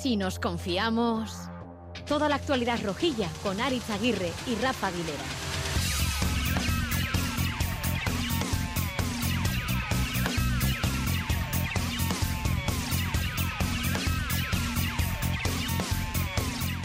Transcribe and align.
Si 0.00 0.16
nos 0.16 0.38
confiamos. 0.38 1.48
Toda 2.06 2.28
la 2.28 2.36
actualidad 2.36 2.78
rojilla 2.84 3.28
con 3.42 3.60
Aritz 3.60 3.90
Aguirre 3.90 4.30
y 4.46 4.54
Rafa 4.62 4.86
Aguilera. 4.86 5.24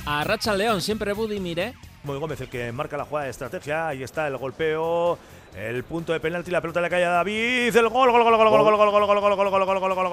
A 0.07 0.23
Racha 0.23 0.55
León, 0.55 0.81
siempre 0.81 1.13
Budimir, 1.13 1.41
mire. 1.41 1.73
Muy 2.03 2.17
Gómez 2.17 2.41
el 2.41 2.49
que 2.49 2.71
marca 2.71 2.97
la 2.97 3.05
jugada 3.05 3.25
de 3.25 3.31
estrategia. 3.31 3.89
Ahí 3.89 4.01
está 4.01 4.27
el 4.27 4.37
golpeo. 4.37 5.19
El 5.55 5.83
punto 5.83 6.13
de 6.13 6.19
penalti, 6.19 6.49
la 6.49 6.61
pelota 6.61 6.81
le 6.81 6.89
cae 6.89 7.05
a 7.05 7.11
David. 7.11 7.75
El 7.75 7.89
gol, 7.89 8.11
gol, 8.11 8.23
gol, 8.23 8.35
gol, 8.35 8.49
gol, 8.49 8.63
gol, 8.63 8.75
gol, 8.75 8.91
gol, 8.91 9.21
gol, 9.21 9.21
gol, 9.21 9.35
gol, 9.35 9.65
gol, 9.65 9.79
gol, 9.79 9.79
gol, 9.79 10.09
gol, 10.09 10.12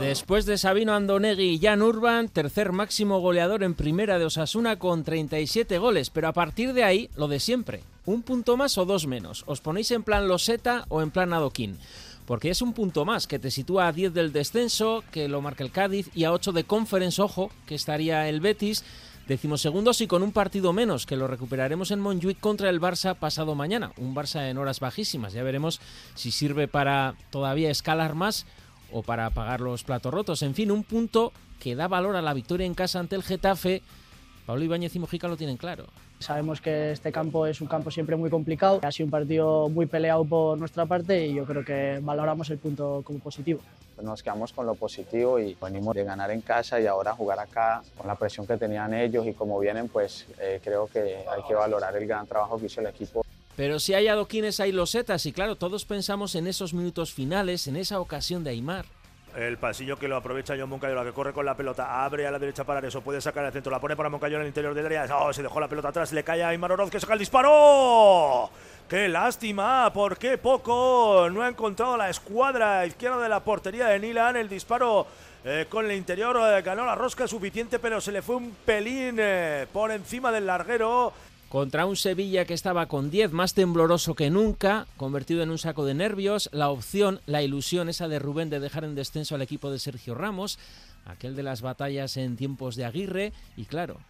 Después 0.00 0.46
de 0.46 0.58
Sabino 0.58 0.94
Andonegui 0.94 1.50
y 1.50 1.58
Jan 1.58 1.82
Urban, 1.82 2.28
tercer 2.28 2.72
máximo 2.72 3.20
goleador 3.20 3.62
en 3.62 3.74
primera 3.74 4.18
de 4.18 4.24
Osasuna 4.24 4.78
con 4.78 5.04
37 5.04 5.78
goles, 5.78 6.10
pero 6.10 6.28
a 6.28 6.32
partir 6.32 6.72
de 6.72 6.84
ahí, 6.84 7.08
lo 7.16 7.28
de 7.28 7.40
siempre, 7.40 7.82
un 8.04 8.22
punto 8.22 8.56
más 8.56 8.78
o 8.78 8.84
dos 8.84 9.06
menos. 9.06 9.44
¿Os 9.46 9.60
ponéis 9.60 9.90
en 9.90 10.02
plan 10.02 10.26
Loseta 10.26 10.86
o 10.88 11.02
en 11.02 11.10
plan 11.10 11.32
Adoquín? 11.32 11.78
Porque 12.26 12.50
es 12.50 12.62
un 12.62 12.72
punto 12.72 13.04
más 13.04 13.26
que 13.26 13.38
te 13.38 13.50
sitúa 13.50 13.88
a 13.88 13.92
10 13.92 14.14
del 14.14 14.32
descenso, 14.32 15.04
que 15.12 15.28
lo 15.28 15.40
marca 15.40 15.64
el 15.64 15.72
Cádiz, 15.72 16.08
y 16.14 16.24
a 16.24 16.32
8 16.32 16.52
de 16.52 16.64
Conference, 16.64 17.20
ojo, 17.20 17.50
que 17.66 17.74
estaría 17.74 18.28
el 18.28 18.40
Betis. 18.40 18.84
Decimosegundos 19.28 20.00
y 20.00 20.06
con 20.08 20.22
un 20.22 20.32
partido 20.32 20.72
menos, 20.72 21.06
que 21.06 21.16
lo 21.16 21.28
recuperaremos 21.28 21.90
en 21.90 22.00
Montjuic 22.00 22.40
contra 22.40 22.68
el 22.70 22.80
Barça 22.80 23.14
pasado 23.14 23.54
mañana. 23.54 23.92
Un 23.96 24.14
Barça 24.14 24.50
en 24.50 24.58
horas 24.58 24.80
bajísimas. 24.80 25.32
Ya 25.32 25.42
veremos 25.42 25.80
si 26.14 26.32
sirve 26.32 26.66
para 26.66 27.14
todavía 27.30 27.70
escalar 27.70 28.14
más 28.14 28.46
o 28.90 29.02
para 29.02 29.30
pagar 29.30 29.60
los 29.60 29.84
platos 29.84 30.12
rotos. 30.12 30.42
En 30.42 30.54
fin, 30.54 30.70
un 30.70 30.82
punto 30.82 31.32
que 31.60 31.76
da 31.76 31.86
valor 31.86 32.16
a 32.16 32.22
la 32.22 32.34
victoria 32.34 32.66
en 32.66 32.74
casa 32.74 32.98
ante 32.98 33.14
el 33.14 33.22
Getafe. 33.22 33.82
Pablo 34.44 34.64
Ibáñez 34.64 34.96
y 34.96 34.98
Mojica 34.98 35.28
lo 35.28 35.36
tienen 35.36 35.56
claro. 35.56 35.86
Sabemos 36.22 36.60
que 36.60 36.92
este 36.92 37.12
campo 37.12 37.46
es 37.46 37.60
un 37.60 37.66
campo 37.66 37.90
siempre 37.90 38.16
muy 38.16 38.30
complicado. 38.30 38.80
Ha 38.82 38.92
sido 38.92 39.06
un 39.06 39.10
partido 39.10 39.68
muy 39.68 39.86
peleado 39.86 40.24
por 40.24 40.56
nuestra 40.58 40.86
parte 40.86 41.26
y 41.26 41.34
yo 41.34 41.44
creo 41.44 41.64
que 41.64 41.98
valoramos 42.00 42.48
el 42.50 42.58
punto 42.58 43.02
como 43.04 43.18
positivo. 43.18 43.60
Nos 44.00 44.22
quedamos 44.22 44.52
con 44.52 44.66
lo 44.66 44.74
positivo 44.74 45.38
y 45.38 45.56
venimos 45.60 45.94
de 45.94 46.04
ganar 46.04 46.30
en 46.30 46.40
casa 46.40 46.80
y 46.80 46.86
ahora 46.86 47.12
jugar 47.14 47.38
acá 47.38 47.82
con 47.96 48.06
la 48.06 48.14
presión 48.14 48.46
que 48.46 48.56
tenían 48.56 48.94
ellos 48.94 49.26
y 49.26 49.32
como 49.34 49.58
vienen, 49.58 49.88
pues 49.88 50.26
eh, 50.40 50.60
creo 50.62 50.86
que 50.86 51.00
hay 51.00 51.42
que 51.46 51.54
valorar 51.54 51.94
el 51.96 52.06
gran 52.06 52.26
trabajo 52.26 52.58
que 52.58 52.66
hizo 52.66 52.80
el 52.80 52.86
equipo. 52.86 53.24
Pero 53.54 53.78
si 53.78 53.94
hay 53.94 54.08
adoquines, 54.08 54.60
hay 54.60 54.72
losetas. 54.72 55.26
Y 55.26 55.32
claro, 55.32 55.56
todos 55.56 55.84
pensamos 55.84 56.34
en 56.34 56.46
esos 56.46 56.72
minutos 56.72 57.12
finales, 57.12 57.66
en 57.66 57.76
esa 57.76 58.00
ocasión 58.00 58.44
de 58.44 58.50
Aymar. 58.50 58.86
El 59.36 59.56
pasillo 59.56 59.96
que 59.96 60.08
lo 60.08 60.16
aprovecha 60.16 60.54
John 60.58 60.68
Moncayola, 60.68 61.04
que 61.04 61.12
corre 61.12 61.32
con 61.32 61.46
la 61.46 61.56
pelota, 61.56 62.04
abre 62.04 62.26
a 62.26 62.30
la 62.30 62.38
derecha 62.38 62.64
para 62.64 62.86
eso, 62.86 63.00
puede 63.00 63.18
sacar 63.20 63.44
al 63.44 63.52
centro, 63.52 63.72
la 63.72 63.80
pone 63.80 63.96
para 63.96 64.10
Moncayola 64.10 64.40
en 64.40 64.42
el 64.42 64.48
interior 64.48 64.74
del 64.74 64.84
área. 64.84 65.06
Oh, 65.16 65.32
se 65.32 65.42
dejó 65.42 65.58
la 65.58 65.68
pelota 65.68 65.88
atrás, 65.88 66.12
le 66.12 66.22
cae 66.22 66.42
a 66.42 66.48
Aymar 66.48 66.72
Oroz, 66.72 66.90
que 66.90 67.00
saca 67.00 67.14
el 67.14 67.18
disparo. 67.18 68.50
¡Qué 68.88 69.08
lástima! 69.08 69.90
¿Por 69.94 70.18
qué 70.18 70.36
poco? 70.36 71.30
No 71.32 71.40
ha 71.40 71.48
encontrado 71.48 71.96
la 71.96 72.10
escuadra 72.10 72.84
izquierda 72.84 73.22
de 73.22 73.28
la 73.30 73.40
portería 73.40 73.86
de 73.86 73.98
Nilan. 73.98 74.36
El 74.36 74.50
disparo 74.50 75.06
eh, 75.44 75.64
con 75.66 75.86
el 75.86 75.96
interior 75.96 76.36
eh, 76.36 76.60
ganó 76.60 76.84
la 76.84 76.94
rosca 76.94 77.26
suficiente, 77.26 77.78
pero 77.78 78.02
se 78.02 78.12
le 78.12 78.20
fue 78.20 78.36
un 78.36 78.54
pelín 78.66 79.16
eh, 79.18 79.66
por 79.72 79.90
encima 79.92 80.30
del 80.30 80.46
larguero 80.46 81.14
contra 81.52 81.84
un 81.84 81.96
Sevilla 81.96 82.46
que 82.46 82.54
estaba 82.54 82.86
con 82.86 83.10
10 83.10 83.32
más 83.32 83.52
tembloroso 83.52 84.14
que 84.14 84.30
nunca, 84.30 84.86
convertido 84.96 85.42
en 85.42 85.50
un 85.50 85.58
saco 85.58 85.84
de 85.84 85.92
nervios, 85.92 86.48
la 86.50 86.70
opción, 86.70 87.20
la 87.26 87.42
ilusión 87.42 87.90
esa 87.90 88.08
de 88.08 88.18
Rubén 88.18 88.48
de 88.48 88.58
dejar 88.58 88.84
en 88.84 88.94
descenso 88.94 89.34
al 89.34 89.42
equipo 89.42 89.70
de 89.70 89.78
Sergio 89.78 90.14
Ramos, 90.14 90.58
aquel 91.04 91.36
de 91.36 91.42
las 91.42 91.60
batallas 91.60 92.16
en 92.16 92.38
tiempos 92.38 92.74
de 92.74 92.86
Aguirre 92.86 93.34
y 93.54 93.66
claro, 93.66 94.00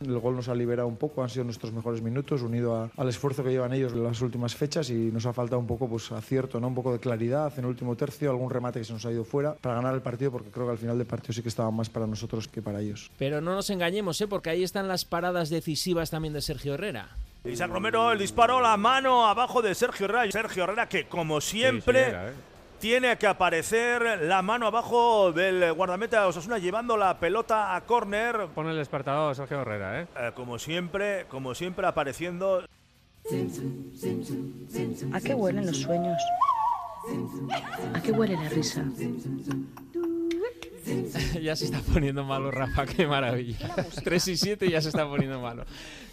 el 0.00 0.18
gol 0.18 0.36
nos 0.36 0.48
ha 0.48 0.54
liberado 0.54 0.88
un 0.88 0.96
poco, 0.96 1.22
han 1.22 1.28
sido 1.28 1.44
nuestros 1.44 1.72
mejores 1.72 2.02
minutos, 2.02 2.42
unido 2.42 2.90
al 2.96 3.08
esfuerzo 3.08 3.42
que 3.42 3.50
llevan 3.50 3.72
ellos 3.72 3.92
en 3.92 4.04
las 4.04 4.20
últimas 4.20 4.54
fechas 4.54 4.90
y 4.90 4.94
nos 4.94 5.26
ha 5.26 5.32
faltado 5.32 5.58
un 5.58 5.66
poco 5.66 5.88
pues, 5.88 6.10
acierto, 6.12 6.60
¿no? 6.60 6.68
un 6.68 6.74
poco 6.74 6.92
de 6.92 6.98
claridad 6.98 7.52
en 7.56 7.64
el 7.64 7.70
último 7.70 7.96
tercio, 7.96 8.30
algún 8.30 8.50
remate 8.50 8.78
que 8.78 8.84
se 8.84 8.92
nos 8.92 9.04
ha 9.06 9.12
ido 9.12 9.24
fuera 9.24 9.54
para 9.54 9.76
ganar 9.76 9.94
el 9.94 10.02
partido, 10.02 10.30
porque 10.30 10.50
creo 10.50 10.66
que 10.66 10.72
al 10.72 10.78
final 10.78 10.98
del 10.98 11.06
partido 11.06 11.32
sí 11.32 11.42
que 11.42 11.48
estaba 11.48 11.70
más 11.70 11.88
para 11.88 12.06
nosotros 12.06 12.48
que 12.48 12.62
para 12.62 12.80
ellos. 12.80 13.10
Pero 13.18 13.40
no 13.40 13.54
nos 13.54 13.70
engañemos, 13.70 14.20
¿eh? 14.20 14.28
porque 14.28 14.50
ahí 14.50 14.62
están 14.62 14.88
las 14.88 15.04
paradas 15.04 15.50
decisivas 15.50 16.10
también 16.10 16.34
de 16.34 16.42
Sergio 16.42 16.74
Herrera. 16.74 17.16
Isaac 17.44 17.70
Romero, 17.70 18.12
el 18.12 18.18
disparo, 18.18 18.60
la 18.60 18.76
mano 18.76 19.26
abajo 19.26 19.62
de 19.62 19.74
Sergio 19.74 20.06
Herrera. 20.06 20.30
Sergio 20.30 20.64
Herrera 20.64 20.88
que 20.88 21.06
como 21.06 21.40
siempre... 21.40 22.10
¿eh? 22.10 22.32
Tiene 22.78 23.16
que 23.18 23.26
aparecer 23.26 24.20
la 24.22 24.42
mano 24.42 24.66
abajo 24.66 25.32
del 25.32 25.72
guardameta 25.72 26.20
de 26.22 26.26
Osasuna 26.26 26.58
llevando 26.58 26.96
la 26.96 27.18
pelota 27.18 27.74
a 27.74 27.80
córner. 27.82 28.48
Pone 28.54 28.70
el 28.70 28.76
despertador 28.76 29.34
Sergio 29.34 29.60
Herrera, 29.60 30.02
¿eh? 30.02 30.06
¿eh? 30.16 30.32
Como 30.34 30.58
siempre, 30.58 31.26
como 31.28 31.54
siempre 31.54 31.86
apareciendo. 31.86 32.64
¿A 35.12 35.20
qué 35.20 35.34
huelen 35.34 35.66
los 35.66 35.78
sueños? 35.78 36.22
¿A 37.94 38.00
qué 38.00 38.12
huele 38.12 38.34
la 38.34 38.48
risa? 38.48 38.84
ya 41.42 41.56
se 41.56 41.66
está 41.66 41.80
poniendo 41.80 42.24
malo, 42.24 42.50
Rafa, 42.50 42.86
qué 42.86 43.06
maravilla. 43.06 43.74
3 44.04 44.28
y 44.28 44.36
7 44.36 44.70
ya 44.70 44.80
se 44.80 44.88
está 44.88 45.06
poniendo 45.06 45.40
malo. 45.40 45.64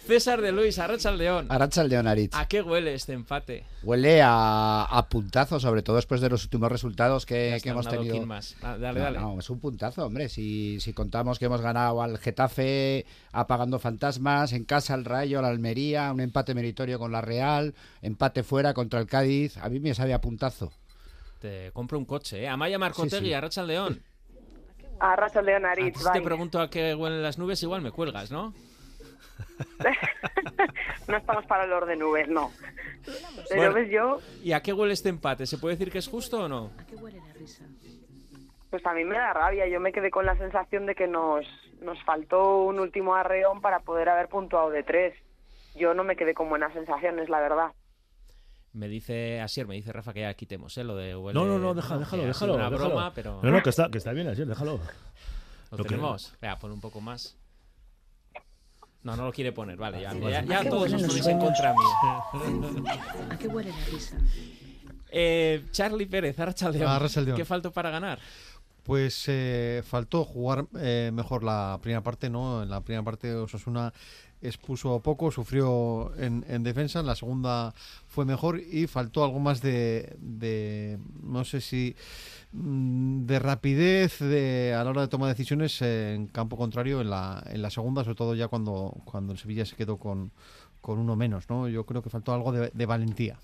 César 0.06 0.40
de 0.40 0.52
Luis, 0.52 0.78
Arracha 0.78 1.08
al 1.08 1.18
León. 1.18 1.46
Arracha 1.48 1.80
al 1.80 1.88
León, 1.88 2.06
Aritz. 2.06 2.34
¿A 2.36 2.46
qué 2.46 2.62
huele 2.62 2.94
este 2.94 3.12
empate? 3.12 3.64
Huele 3.82 4.22
a, 4.22 4.84
a, 4.84 5.08
puntazo, 5.08 5.58
sobre 5.58 5.82
todo 5.82 5.96
después 5.96 6.20
de 6.20 6.30
los 6.30 6.44
últimos 6.44 6.70
resultados 6.70 7.26
que, 7.26 7.58
que 7.62 7.70
hemos 7.70 7.88
tenido. 7.88 8.24
Más. 8.24 8.56
Ah, 8.62 8.76
dale, 8.78 9.00
dale. 9.00 9.18
No, 9.18 9.38
es 9.38 9.50
un 9.50 9.58
puntazo, 9.58 10.06
hombre. 10.06 10.28
Si, 10.28 10.78
si 10.80 10.92
contamos 10.92 11.40
que 11.40 11.46
hemos 11.46 11.60
ganado 11.60 12.02
al 12.02 12.18
Getafe 12.18 13.04
apagando 13.32 13.80
fantasmas, 13.80 14.52
en 14.52 14.64
casa 14.64 14.94
al 14.94 15.04
Rayo, 15.04 15.40
al 15.40 15.44
Almería, 15.44 16.12
un 16.12 16.20
empate 16.20 16.54
meritorio 16.54 16.98
con 17.00 17.10
la 17.10 17.20
Real, 17.20 17.74
empate 18.00 18.44
fuera 18.44 18.74
contra 18.74 19.00
el 19.00 19.06
Cádiz, 19.06 19.56
a 19.58 19.68
mí 19.68 19.80
me 19.80 19.92
sabe 19.94 20.14
a 20.14 20.20
puntazo. 20.20 20.72
Te 21.40 21.72
compro 21.72 21.98
un 21.98 22.04
coche, 22.04 22.44
¿eh? 22.44 22.48
Amaya 22.48 22.78
Marcotegui, 22.78 23.18
sí, 23.18 23.26
sí. 23.26 23.32
Arracha 23.34 23.60
al 23.60 23.66
León. 23.66 24.02
A 25.00 25.16
Racha 25.16 25.42
León, 25.42 25.66
Aritz. 25.66 25.98
Si 25.98 26.12
te 26.12 26.22
pregunto 26.22 26.60
a 26.60 26.70
qué 26.70 26.94
huelen 26.94 27.22
las 27.22 27.38
nubes, 27.38 27.62
igual 27.62 27.82
me 27.82 27.90
cuelgas, 27.90 28.30
¿no? 28.30 28.54
no 31.08 31.16
estamos 31.16 31.46
para 31.46 31.64
el 31.64 31.72
orden 31.72 31.98
nubes, 31.98 32.28
no. 32.28 32.50
Pero 33.48 33.72
ves 33.72 33.90
yo. 33.90 34.18
¿Y 34.42 34.52
a 34.52 34.60
qué 34.60 34.72
huele 34.72 34.92
este 34.92 35.08
empate? 35.08 35.46
¿Se 35.46 35.58
puede 35.58 35.76
decir 35.76 35.90
que 35.90 35.98
es 35.98 36.08
justo 36.08 36.44
o 36.44 36.48
no? 36.48 36.70
¿A 36.78 36.86
qué 36.86 36.96
huele 36.96 37.18
la 37.18 37.32
risa? 37.34 37.64
Pues 38.70 38.84
a 38.84 38.92
mí 38.92 39.04
me 39.04 39.16
da 39.16 39.32
rabia. 39.32 39.66
Yo 39.68 39.80
me 39.80 39.92
quedé 39.92 40.10
con 40.10 40.26
la 40.26 40.36
sensación 40.36 40.86
de 40.86 40.94
que 40.94 41.06
nos, 41.06 41.46
nos 41.80 42.02
faltó 42.04 42.64
un 42.64 42.80
último 42.80 43.14
arreón 43.14 43.60
para 43.60 43.80
poder 43.80 44.08
haber 44.08 44.28
puntuado 44.28 44.70
de 44.70 44.82
tres. 44.82 45.14
Yo 45.74 45.94
no 45.94 46.04
me 46.04 46.16
quedé 46.16 46.34
con 46.34 46.48
buenas 46.48 46.72
sensaciones, 46.72 47.28
la 47.28 47.40
verdad. 47.40 47.72
Me 48.72 48.88
dice 48.88 49.40
Asier, 49.40 49.66
me 49.66 49.74
dice 49.74 49.92
Rafa 49.92 50.12
que 50.12 50.20
ya 50.20 50.34
quitemos 50.34 50.76
¿eh? 50.76 50.84
lo 50.84 50.96
de 50.96 51.16
huele, 51.16 51.38
No, 51.38 51.46
no, 51.46 51.58
no, 51.58 51.72
déjalo, 51.72 52.00
déjalo, 52.00 52.24
déjalo. 52.24 52.54
Una 52.54 52.70
déjalo. 52.70 52.88
broma, 52.90 53.12
pero. 53.14 53.40
No, 53.42 53.50
no, 53.50 53.62
que 53.62 53.70
está, 53.70 53.88
que 53.90 53.98
está 53.98 54.12
bien, 54.12 54.28
Asier, 54.28 54.46
déjalo. 54.46 54.80
¿Lo, 55.70 55.78
¿Lo 55.78 55.84
tenemos? 55.84 56.32
Que... 56.32 56.46
Venga, 56.46 56.58
pon 56.58 56.72
un 56.72 56.80
poco 56.80 57.00
más. 57.00 57.38
No, 59.06 59.14
no 59.14 59.26
lo 59.26 59.32
quiere 59.32 59.52
poner, 59.52 59.76
vale, 59.76 60.00
ya, 60.00 60.12
ya, 60.14 60.44
ya 60.44 60.68
todos 60.68 60.92
os 60.92 61.00
ponéis 61.00 61.26
en 61.28 61.38
contra 61.38 61.72
mí. 61.72 62.82
¿A 63.30 63.38
qué 63.38 63.46
huele 63.46 63.70
la 63.70 63.84
risa? 63.86 64.16
Eh, 65.12 65.64
Charlie 65.70 66.06
Pérez, 66.06 66.36
Arrachaldeón. 66.40 66.90
Arrachaldeón. 66.90 67.36
¿Qué 67.36 67.44
faltó 67.44 67.70
para 67.70 67.90
ganar? 67.90 68.18
Pues 68.82 69.26
eh, 69.28 69.84
faltó 69.86 70.24
jugar 70.24 70.66
eh, 70.80 71.12
mejor 71.14 71.44
la 71.44 71.78
primera 71.80 72.02
parte, 72.02 72.28
¿no? 72.28 72.64
En 72.64 72.68
la 72.68 72.80
primera 72.80 73.04
parte 73.04 73.32
Osasuna 73.32 73.92
expuso 74.42 75.00
poco, 75.00 75.30
sufrió 75.30 76.12
en, 76.18 76.44
en, 76.48 76.62
defensa, 76.62 77.00
en 77.00 77.06
la 77.06 77.16
segunda 77.16 77.74
fue 78.06 78.24
mejor 78.24 78.60
y 78.60 78.86
faltó 78.86 79.24
algo 79.24 79.38
más 79.40 79.60
de, 79.62 80.16
de 80.18 80.98
no 81.22 81.44
sé 81.44 81.60
si 81.60 81.96
mm, 82.52 83.26
de 83.26 83.38
rapidez 83.38 84.18
de, 84.18 84.74
a 84.74 84.84
la 84.84 84.90
hora 84.90 85.02
de 85.02 85.08
tomar 85.08 85.28
decisiones 85.28 85.80
en 85.82 86.26
campo 86.26 86.56
contrario 86.56 87.00
en 87.00 87.10
la, 87.10 87.42
en 87.46 87.62
la 87.62 87.70
segunda, 87.70 88.04
sobre 88.04 88.16
todo 88.16 88.34
ya 88.34 88.48
cuando, 88.48 88.94
cuando 89.04 89.32
el 89.32 89.38
Sevilla 89.38 89.64
se 89.64 89.76
quedó 89.76 89.96
con, 89.96 90.32
con 90.80 90.98
uno 90.98 91.16
menos, 91.16 91.48
¿no? 91.48 91.68
Yo 91.68 91.84
creo 91.84 92.02
que 92.02 92.10
faltó 92.10 92.32
algo 92.32 92.52
de 92.52 92.86
valentía. 92.86 93.38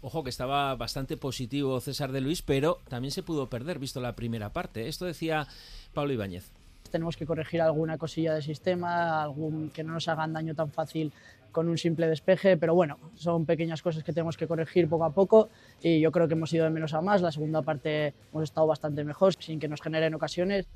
Ojo 0.00 0.22
que 0.22 0.30
estaba 0.30 0.76
bastante 0.76 1.16
positivo 1.16 1.80
César 1.80 2.12
de 2.12 2.20
Luis, 2.20 2.42
pero 2.42 2.78
también 2.88 3.10
se 3.10 3.24
pudo 3.24 3.50
perder 3.50 3.80
visto 3.80 4.00
la 4.00 4.14
primera 4.14 4.52
parte. 4.52 4.86
Esto 4.86 5.04
decía 5.04 5.48
Pablo 5.92 6.12
Ibáñez 6.12 6.52
tenemos 6.90 7.16
que 7.16 7.26
corregir 7.26 7.60
alguna 7.60 7.98
cosilla 7.98 8.34
del 8.34 8.42
sistema, 8.42 9.22
algún 9.22 9.70
que 9.70 9.82
no 9.84 9.92
nos 9.92 10.08
hagan 10.08 10.32
daño 10.32 10.54
tan 10.54 10.70
fácil 10.70 11.12
con 11.52 11.68
un 11.68 11.78
simple 11.78 12.06
despeje, 12.06 12.56
pero 12.56 12.74
bueno, 12.74 12.98
son 13.14 13.46
pequeñas 13.46 13.82
cosas 13.82 14.04
que 14.04 14.12
tenemos 14.12 14.36
que 14.36 14.46
corregir 14.46 14.88
poco 14.88 15.04
a 15.04 15.12
poco 15.12 15.48
y 15.82 16.00
yo 16.00 16.12
creo 16.12 16.28
que 16.28 16.34
hemos 16.34 16.52
ido 16.52 16.64
de 16.64 16.70
menos 16.70 16.94
a 16.94 17.00
más. 17.00 17.22
La 17.22 17.32
segunda 17.32 17.62
parte 17.62 18.14
hemos 18.32 18.44
estado 18.44 18.66
bastante 18.66 19.04
mejor, 19.04 19.34
sin 19.38 19.58
que 19.58 19.68
nos 19.68 19.80
generen 19.80 20.14
ocasiones. 20.14 20.66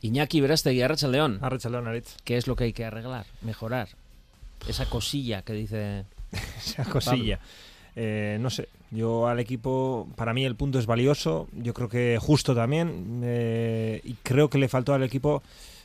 Iñaki 0.00 0.40
Verástegui, 0.40 0.82
Arrachaldeón. 0.82 1.38
Arrachaldeón, 1.42 1.86
Aritz. 1.86 2.16
¿Qué 2.24 2.36
es 2.36 2.46
lo 2.46 2.56
que 2.56 2.64
hay 2.64 2.72
que 2.72 2.84
arreglar, 2.84 3.26
mejorar? 3.42 3.88
Esa 4.66 4.86
cosilla 4.86 5.42
que 5.42 5.52
dice... 5.52 6.06
Esa 6.32 6.84
cosilla. 6.84 7.40
Eh, 7.96 8.38
no 8.40 8.50
sé, 8.50 8.68
yo 8.92 9.26
al 9.26 9.40
equipo, 9.40 10.06
para 10.16 10.34
mí 10.34 10.44
el 10.44 10.54
punto 10.54 10.78
es 10.78 10.84
valioso, 10.84 11.48
yo 11.54 11.72
creo 11.72 11.88
que 11.88 12.18
justo 12.20 12.54
también, 12.54 13.22
eh, 13.24 14.02
y 14.04 14.14
creo 14.22 14.50
que 14.50 14.58
le 14.58 14.68
faltó 14.68 14.92
al 14.92 15.02
equipo 15.02 15.42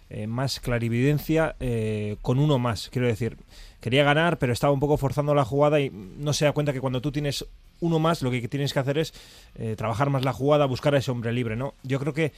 eh, 0.10 0.28
más 0.28 0.60
clarividencia 0.60 1.56
eh, 1.62 2.18
con 2.22 2.38
uno 2.38 2.60
más, 2.60 2.90
quiero 2.90 3.08
decir, 3.08 3.38
quería 3.80 4.04
ganar, 4.04 4.38
pero 4.40 4.52
estaba 4.52 4.74
un 4.74 4.82
poco 4.82 4.98
forzando 4.98 5.34
la 5.34 5.46
jugada 5.46 5.80
y 5.80 5.90
no 5.90 6.34
se 6.34 6.44
da 6.44 6.52
cuenta 6.52 6.74
que 6.74 6.82
cuando 6.82 7.02
tú 7.02 7.14
tienes 7.14 7.46
uno 7.80 7.98
más, 7.98 8.22
lo 8.22 8.30
que 8.30 8.46
tienes 8.50 8.74
que 8.74 8.80
hacer 8.80 8.98
es 8.98 9.14
trabajar 9.78 10.10
más 10.10 10.26
la 10.26 10.34
jugada, 10.34 10.66
buscar 10.66 10.96
a 10.96 10.98
ese 10.98 11.12
hombre 11.12 11.32
libre, 11.32 11.56
¿no? 11.56 11.76
Yo 11.84 12.00
creo 12.00 12.14
que, 12.14 12.34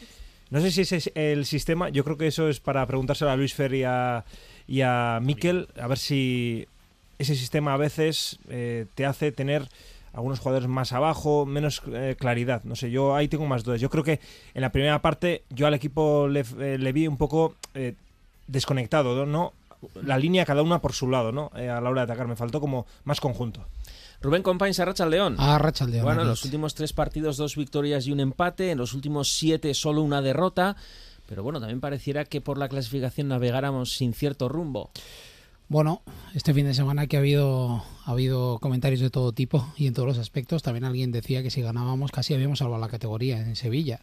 no 0.51 0.59
sé 0.59 0.69
si 0.69 0.81
ese 0.81 0.97
es 0.97 1.11
el 1.15 1.45
sistema, 1.45 1.89
yo 1.89 2.03
creo 2.03 2.17
que 2.17 2.27
eso 2.27 2.49
es 2.49 2.59
para 2.59 2.85
preguntárselo 2.85 3.31
a 3.31 3.37
Luis 3.37 3.53
Fer 3.53 3.73
y 3.73 3.83
a, 3.85 4.25
y 4.67 4.81
a 4.81 5.19
Miquel, 5.21 5.69
a 5.79 5.87
ver 5.87 5.97
si 5.97 6.67
ese 7.19 7.35
sistema 7.35 7.73
a 7.73 7.77
veces 7.77 8.39
eh, 8.49 8.87
te 8.95 9.05
hace 9.05 9.31
tener 9.31 9.69
algunos 10.13 10.39
jugadores 10.39 10.67
más 10.67 10.91
abajo, 10.91 11.45
menos 11.45 11.83
eh, 11.93 12.15
claridad. 12.17 12.63
No 12.63 12.75
sé, 12.75 12.89
yo 12.89 13.15
ahí 13.15 13.27
tengo 13.27 13.45
más 13.45 13.63
dudas. 13.63 13.79
Yo 13.79 13.89
creo 13.89 14.03
que 14.03 14.19
en 14.53 14.61
la 14.61 14.71
primera 14.71 15.01
parte 15.01 15.43
yo 15.49 15.67
al 15.67 15.73
equipo 15.73 16.27
le, 16.27 16.43
eh, 16.59 16.77
le 16.79 16.91
vi 16.93 17.07
un 17.07 17.17
poco 17.17 17.55
eh, 17.75 17.93
desconectado, 18.47 19.25
¿no? 19.25 19.53
La 20.03 20.17
línea 20.17 20.45
cada 20.45 20.61
una 20.61 20.81
por 20.81 20.93
su 20.93 21.09
lado, 21.09 21.31
¿no? 21.31 21.51
Eh, 21.55 21.69
a 21.69 21.79
la 21.79 21.89
hora 21.89 22.01
de 22.01 22.11
atacar. 22.11 22.27
Me 22.27 22.35
faltó 22.35 22.59
como 22.59 22.85
más 23.03 23.21
conjunto. 23.21 23.65
Rubén 24.21 24.43
Compains, 24.43 24.79
Arrachaldeón. 24.79 25.39
Arrachaldeón. 25.39 26.03
Bueno, 26.03 26.23
en 26.23 26.27
los 26.27 26.43
últimos 26.43 26.75
tres 26.75 26.91
partidos, 26.91 27.37
dos 27.37 27.55
victorias 27.55 28.05
y 28.05 28.11
un 28.11 28.19
empate. 28.19 28.71
En 28.71 28.77
los 28.77 28.93
últimos 28.93 29.31
siete, 29.31 29.73
solo 29.73 30.01
una 30.01 30.21
derrota. 30.21 30.75
Pero 31.27 31.43
bueno, 31.43 31.59
también 31.59 31.79
pareciera 31.79 32.25
que 32.25 32.41
por 32.41 32.57
la 32.57 32.67
clasificación 32.67 33.29
navegáramos 33.29 33.93
sin 33.93 34.13
cierto 34.13 34.49
rumbo. 34.49 34.91
Bueno, 35.69 36.01
este 36.33 36.51
fin 36.55 36.65
de 36.65 36.73
semana 36.73 37.05
que 37.05 37.15
ha 37.15 37.19
habido, 37.19 37.83
ha 38.03 38.11
habido 38.11 38.57
comentarios 38.57 39.01
de 39.01 39.11
todo 39.11 39.33
tipo 39.33 39.71
y 39.77 39.85
en 39.85 39.93
todos 39.93 40.07
los 40.07 40.17
aspectos. 40.17 40.63
También 40.63 40.83
alguien 40.83 41.11
decía 41.11 41.43
que 41.43 41.51
si 41.51 41.61
ganábamos 41.61 42.11
casi 42.11 42.33
habíamos 42.33 42.57
salvado 42.57 42.81
la 42.81 42.87
categoría 42.87 43.39
en 43.39 43.55
Sevilla. 43.55 44.01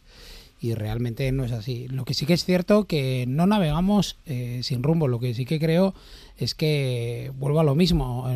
Y 0.61 0.75
realmente 0.75 1.29
no 1.33 1.43
es 1.43 1.51
así. 1.51 1.89
Lo 1.89 2.05
que 2.05 2.13
sí 2.13 2.25
que 2.25 2.33
es 2.33 2.45
cierto 2.45 2.85
que 2.85 3.25
no 3.27 3.45
navegamos 3.47 4.15
eh, 4.25 4.61
sin 4.63 4.81
rumbo. 4.81 5.09
Lo 5.09 5.19
que 5.19 5.33
sí 5.33 5.43
que 5.43 5.59
creo 5.59 5.93
es 6.37 6.55
que 6.55 7.33
vuelvo 7.37 7.59
a 7.59 7.65
lo 7.65 7.75
mismo. 7.75 8.29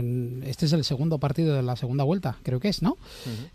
Este 0.43 0.65
es 0.65 0.73
el 0.73 0.83
segundo 0.83 1.17
partido 1.17 1.55
de 1.55 1.63
la 1.63 1.77
segunda 1.77 2.03
vuelta, 2.03 2.37
creo 2.43 2.59
que 2.59 2.67
es, 2.67 2.81
¿no? 2.81 2.97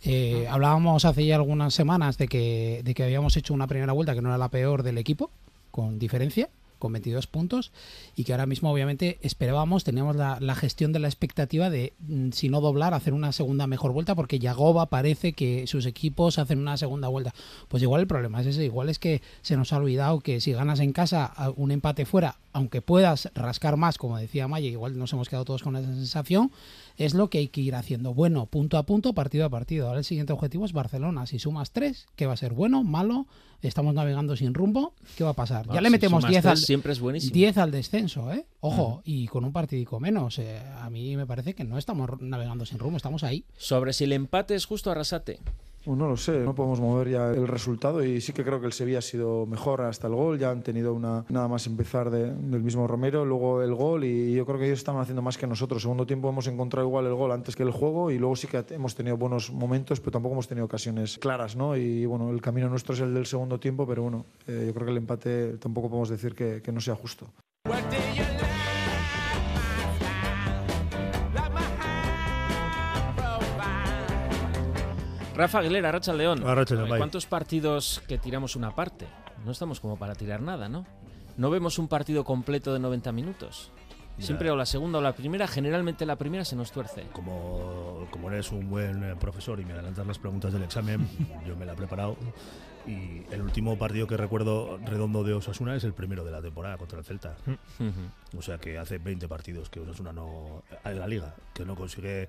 Eh, 0.02 0.46
hablábamos 0.49 1.05
hace 1.05 1.26
ya 1.26 1.37
algunas 1.37 1.75
semanas 1.75 2.17
de 2.17 2.29
que, 2.29 2.81
de 2.82 2.94
que 2.94 3.02
habíamos 3.02 3.37
hecho 3.37 3.52
una 3.52 3.67
primera 3.67 3.93
vuelta 3.93 4.14
que 4.14 4.22
no 4.22 4.31
era 4.31 4.38
la 4.38 4.49
peor 4.49 4.82
del 4.82 4.96
equipo, 4.96 5.31
con 5.70 5.99
diferencia, 5.99 6.49
con 6.87 6.93
22 6.93 7.27
puntos, 7.27 7.73
y 8.15 8.23
que 8.23 8.33
ahora 8.33 8.47
mismo 8.47 8.71
obviamente 8.71 9.19
esperábamos, 9.23 9.83
teníamos 9.83 10.15
la, 10.15 10.38
la 10.41 10.55
gestión 10.55 10.93
de 10.93 11.00
la 11.00 11.09
expectativa 11.09 11.69
de, 11.69 11.94
mm, 11.99 12.31
si 12.31 12.49
no 12.49 12.61
doblar, 12.61 12.94
hacer 12.94 13.12
una 13.12 13.33
segunda 13.33 13.67
mejor 13.67 13.93
vuelta, 13.93 14.15
porque 14.15 14.38
Yagoba 14.38 14.87
parece 14.87 15.33
que 15.33 15.67
sus 15.67 15.85
equipos 15.87 16.38
hacen 16.38 16.61
una 16.61 16.77
segunda 16.77 17.09
vuelta. 17.09 17.35
Pues 17.67 17.83
igual 17.83 18.03
el 18.03 18.06
problema 18.06 18.41
es 18.41 18.47
ese, 18.47 18.65
igual 18.65 18.88
es 18.88 19.00
que 19.00 19.21
se 19.43 19.56
nos 19.56 19.73
ha 19.73 19.79
olvidado 19.79 20.21
que 20.21 20.41
si 20.41 20.53
ganas 20.53 20.79
en 20.79 20.93
casa 20.93 21.33
un 21.56 21.73
empate 21.73 22.06
fuera, 22.06 22.37
aunque 22.53 22.83
puedas 22.83 23.31
rascar 23.35 23.77
más, 23.77 23.99
como 23.99 24.17
decía 24.17 24.49
Maya, 24.49 24.69
igual 24.69 24.97
nos 24.97 25.12
hemos 25.12 25.29
quedado 25.29 25.44
todos 25.44 25.62
con 25.62 25.77
esa 25.77 25.93
sensación, 25.93 26.53
es 26.96 27.14
lo 27.14 27.28
que 27.31 27.38
hay 27.38 27.48
que 27.48 27.60
ir 27.60 27.75
haciendo. 27.75 28.14
Bueno, 28.14 28.46
punto 28.46 28.78
a 28.78 28.84
punto, 28.84 29.12
partido 29.14 29.44
a 29.44 29.50
partido. 29.50 29.87
Ahora 29.88 29.98
el 29.98 30.04
siguiente 30.04 30.32
objetivo 30.32 30.64
es 30.64 30.72
Barcelona. 30.72 31.26
Si 31.26 31.38
sumas 31.38 31.70
tres, 31.72 32.06
¿qué 32.16 32.26
va 32.26 32.32
a 32.34 32.37
ser? 32.37 32.52
¿Bueno? 32.52 32.82
¿Malo? 32.84 33.26
¿Estamos 33.62 33.94
navegando 33.94 34.37
sin 34.37 34.54
rumbo? 34.54 34.93
¿Qué 35.16 35.25
va 35.25 35.31
a 35.31 35.34
pasar? 35.34 35.66
Bueno, 35.66 35.75
ya 35.75 35.81
le 35.81 35.88
si 35.88 35.93
metemos 35.93 36.22
sumas 36.22 36.31
10 36.31 36.46
al, 36.46 36.56
siempre 36.58 36.93
es 36.93 37.00
buenísimo. 37.00 37.32
10 37.32 37.58
al 37.58 37.70
descenso, 37.70 38.32
¿eh? 38.32 38.46
Ojo, 38.60 39.02
y 39.04 39.26
con 39.28 39.44
un 39.44 39.52
partidico 39.52 39.98
menos. 39.98 40.38
eh, 40.38 40.60
a 40.81 40.88
mí 40.90 41.16
me 41.16 41.26
parece 41.26 41.54
que 41.54 41.64
no 41.64 41.78
estamos 41.78 42.20
navegando 42.20 42.66
sin 42.66 42.78
rumbo, 42.78 42.96
estamos 42.96 43.25
ahí. 43.25 43.44
Sobre 43.56 43.93
si 43.93 44.04
el 44.04 44.12
empate 44.12 44.54
es 44.54 44.66
justo, 44.66 44.90
Arrasate. 44.90 45.40
Pues 45.87 45.97
no 45.99 46.09
lo 46.09 46.17
sé, 46.17 46.41
no 46.41 46.53
podemos 46.53 46.81
mover 46.81 47.09
ya 47.11 47.31
el 47.31 47.47
resultado 47.47 48.03
y 48.03 48.21
sí 48.21 48.33
que 48.33 48.43
creo 48.43 48.59
que 48.61 48.67
el 48.67 48.73
Sevilla 48.73 48.99
ha 48.99 49.03
sido 49.03 49.47
mejor 49.47 49.83
hasta 49.83 50.09
el 50.09 50.17
gol, 50.17 50.37
ya 50.37 50.50
han 50.50 50.65
tenido 50.65 50.93
una 50.93 51.25
nada 51.29 51.47
más 51.47 51.65
empezar 51.69 52.11
de- 52.11 52.35
del 52.35 52.61
mismo 52.65 52.88
Romero, 52.88 53.25
luego 53.25 53.62
el 53.62 53.73
gol 53.73 54.03
y 54.03 54.35
yo 54.35 54.44
creo 54.44 54.59
que 54.59 54.67
ellos 54.67 54.81
estaban 54.81 55.00
haciendo 55.00 55.23
más 55.23 55.38
que 55.38 55.47
nosotros. 55.47 55.83
Segundo 55.83 56.05
tiempo 56.05 56.29
hemos 56.29 56.49
encontrado 56.49 56.88
igual 56.88 57.06
el 57.06 57.15
gol 57.15 57.31
antes 57.31 57.55
que 57.55 57.62
el 57.62 57.71
juego 57.71 58.11
y 58.11 58.19
luego 58.19 58.35
sí 58.35 58.49
que 58.49 58.65
hemos 58.71 58.97
tenido 58.97 59.17
buenos 59.17 59.53
momentos, 59.53 60.00
pero 60.00 60.11
tampoco 60.11 60.33
hemos 60.33 60.49
tenido 60.49 60.65
ocasiones 60.65 61.19
claras, 61.19 61.55
¿no? 61.55 61.77
Y 61.77 62.05
bueno, 62.05 62.31
el 62.31 62.41
camino 62.43 62.69
nuestro 62.69 62.93
es 62.94 63.00
el 63.00 63.15
del 63.15 63.27
segundo 63.27 63.61
tiempo, 63.61 63.87
pero 63.87 64.03
bueno, 64.03 64.27
eh, 64.49 64.65
yo 64.67 64.75
creo 64.75 64.87
que 64.87 64.91
el 64.91 64.99
empate 64.99 65.56
tampoco 65.59 65.89
podemos 65.89 66.09
decir 66.09 66.35
que, 66.35 66.62
que 66.62 66.73
no 66.73 66.81
sea 66.81 66.97
justo. 66.97 67.29
Rafa 75.37 75.59
Aguilera, 75.59 75.91
Arrachaldeón. 75.91 76.47
Arratsaldeon, 76.47 76.81
A 76.81 76.83
ver, 76.85 76.91
bai. 76.91 76.99
¿Cuántos 76.99 77.27
partidos 77.27 78.03
que 78.09 78.19
tiramos 78.19 78.56
una 78.56 78.75
parte? 78.75 79.06
No 79.44 79.53
estamos 79.53 79.81
como 79.81 79.99
para 79.99 80.15
tirar 80.15 80.41
nada, 80.41 80.69
¿no? 80.69 80.87
No 81.37 81.50
vemos 81.50 81.79
un 81.79 81.88
partido 81.88 82.25
completo 82.25 82.73
de 82.73 82.79
90 82.79 83.12
minutos. 83.12 83.71
Siempre 84.19 84.50
o 84.50 84.56
la 84.56 84.65
segunda 84.65 84.99
o 84.99 85.03
la 85.03 85.15
primera, 85.15 85.47
generalmente 85.47 86.06
la 86.06 86.17
primera 86.17 86.43
se 86.47 86.56
nos 86.56 86.73
tuerce. 86.73 87.05
Como, 87.12 88.09
como 88.11 88.31
eres 88.31 88.50
un 88.50 88.71
buen 88.71 89.05
eh, 89.05 89.15
profesor 89.21 89.61
y 89.61 89.67
me 89.67 89.75
adelantas 89.75 90.06
las 90.06 90.19
preguntas 90.19 90.55
del 90.55 90.62
examen, 90.62 91.06
yo 91.47 91.55
me 91.55 91.67
la 91.67 91.75
he 91.75 91.77
preparado. 91.77 92.17
Y 92.87 93.25
el 93.31 93.43
último 93.43 93.77
partido 93.77 94.06
que 94.06 94.17
recuerdo 94.17 94.79
redondo 94.79 95.23
de 95.23 95.35
Osasuna 95.35 95.77
es 95.77 95.85
el 95.85 95.93
primero 95.93 96.25
de 96.25 96.31
la 96.31 96.41
temporada 96.41 96.79
contra 96.79 96.99
el 96.99 97.05
Celta. 97.05 97.37
O 98.37 98.41
sea 98.41 98.56
que 98.56 98.79
hace 98.79 98.97
20 98.97 99.29
partidos 99.29 99.69
que 99.69 99.81
Osasuna 99.81 100.12
no. 100.12 100.62
en 100.85 100.99
la 100.99 101.06
liga, 101.06 101.35
que 101.53 101.67
no 101.67 101.75
consigue 101.75 102.29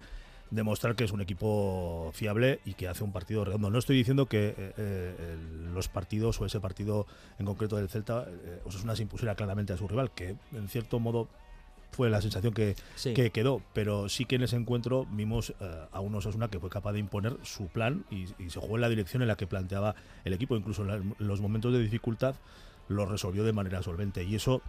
demostrar 0.52 0.96
que 0.96 1.04
es 1.04 1.12
un 1.12 1.22
equipo 1.22 2.12
fiable 2.14 2.60
y 2.66 2.74
que 2.74 2.88
hace 2.88 3.04
un 3.04 3.12
partido 3.12 3.44
redondo. 3.46 3.70
No 3.70 3.80
estoy 3.80 3.98
diciendo 3.98 4.26
que 4.28 4.50
eh, 4.58 4.74
eh, 4.78 5.38
los 5.74 5.88
partidos 5.88 6.40
o 6.42 6.46
ese 6.46 6.60
partido 6.60 7.06
en 7.40 7.46
concreto 7.46 7.76
del 7.78 7.90
Celta, 7.90 8.26
eh, 8.28 8.62
Osasuna 8.66 8.96
se 8.96 9.04
impusiera 9.04 9.36
claramente 9.36 9.74
a 9.74 9.78
su 9.78 9.88
rival, 9.88 10.12
que 10.12 10.36
en 10.54 10.68
cierto 10.70 11.00
modo 11.00 11.28
fue 11.92 12.10
la 12.10 12.22
sensación 12.22 12.54
que, 12.54 12.76
Sí. 12.96 13.14
que 13.14 13.32
quedó, 13.32 13.62
pero 13.74 14.08
sí 14.10 14.26
que 14.26 14.36
en 14.36 14.44
ese 14.44 14.56
encuentro 14.56 15.06
vimos 15.12 15.54
eh, 15.60 15.86
a 15.92 16.00
un 16.00 16.14
Osasuna 16.16 16.48
que 16.50 16.60
fue 16.60 16.70
capaz 16.70 16.94
de 16.94 17.00
imponer 17.00 17.38
su 17.44 17.68
plan 17.68 18.06
y, 18.12 18.26
y 18.42 18.50
se 18.50 18.60
jugó 18.60 18.76
en 18.76 18.82
la 18.82 18.90
dirección 18.90 19.22
en 19.22 19.28
la 19.28 19.36
que 19.36 19.48
planteaba 19.48 19.96
el 20.26 20.34
equipo, 20.34 20.56
incluso 20.56 20.82
en, 20.84 20.88
la- 20.88 20.96
en 20.96 21.16
los 21.20 21.42
momentos 21.42 21.74
de 21.74 21.80
dificultad 21.80 22.36
lo 22.90 23.06
resolvió 23.06 23.44
de 23.44 23.52
manera 23.52 23.84
solvente 23.84 24.24
y 24.24 24.36
eso, 24.36 24.62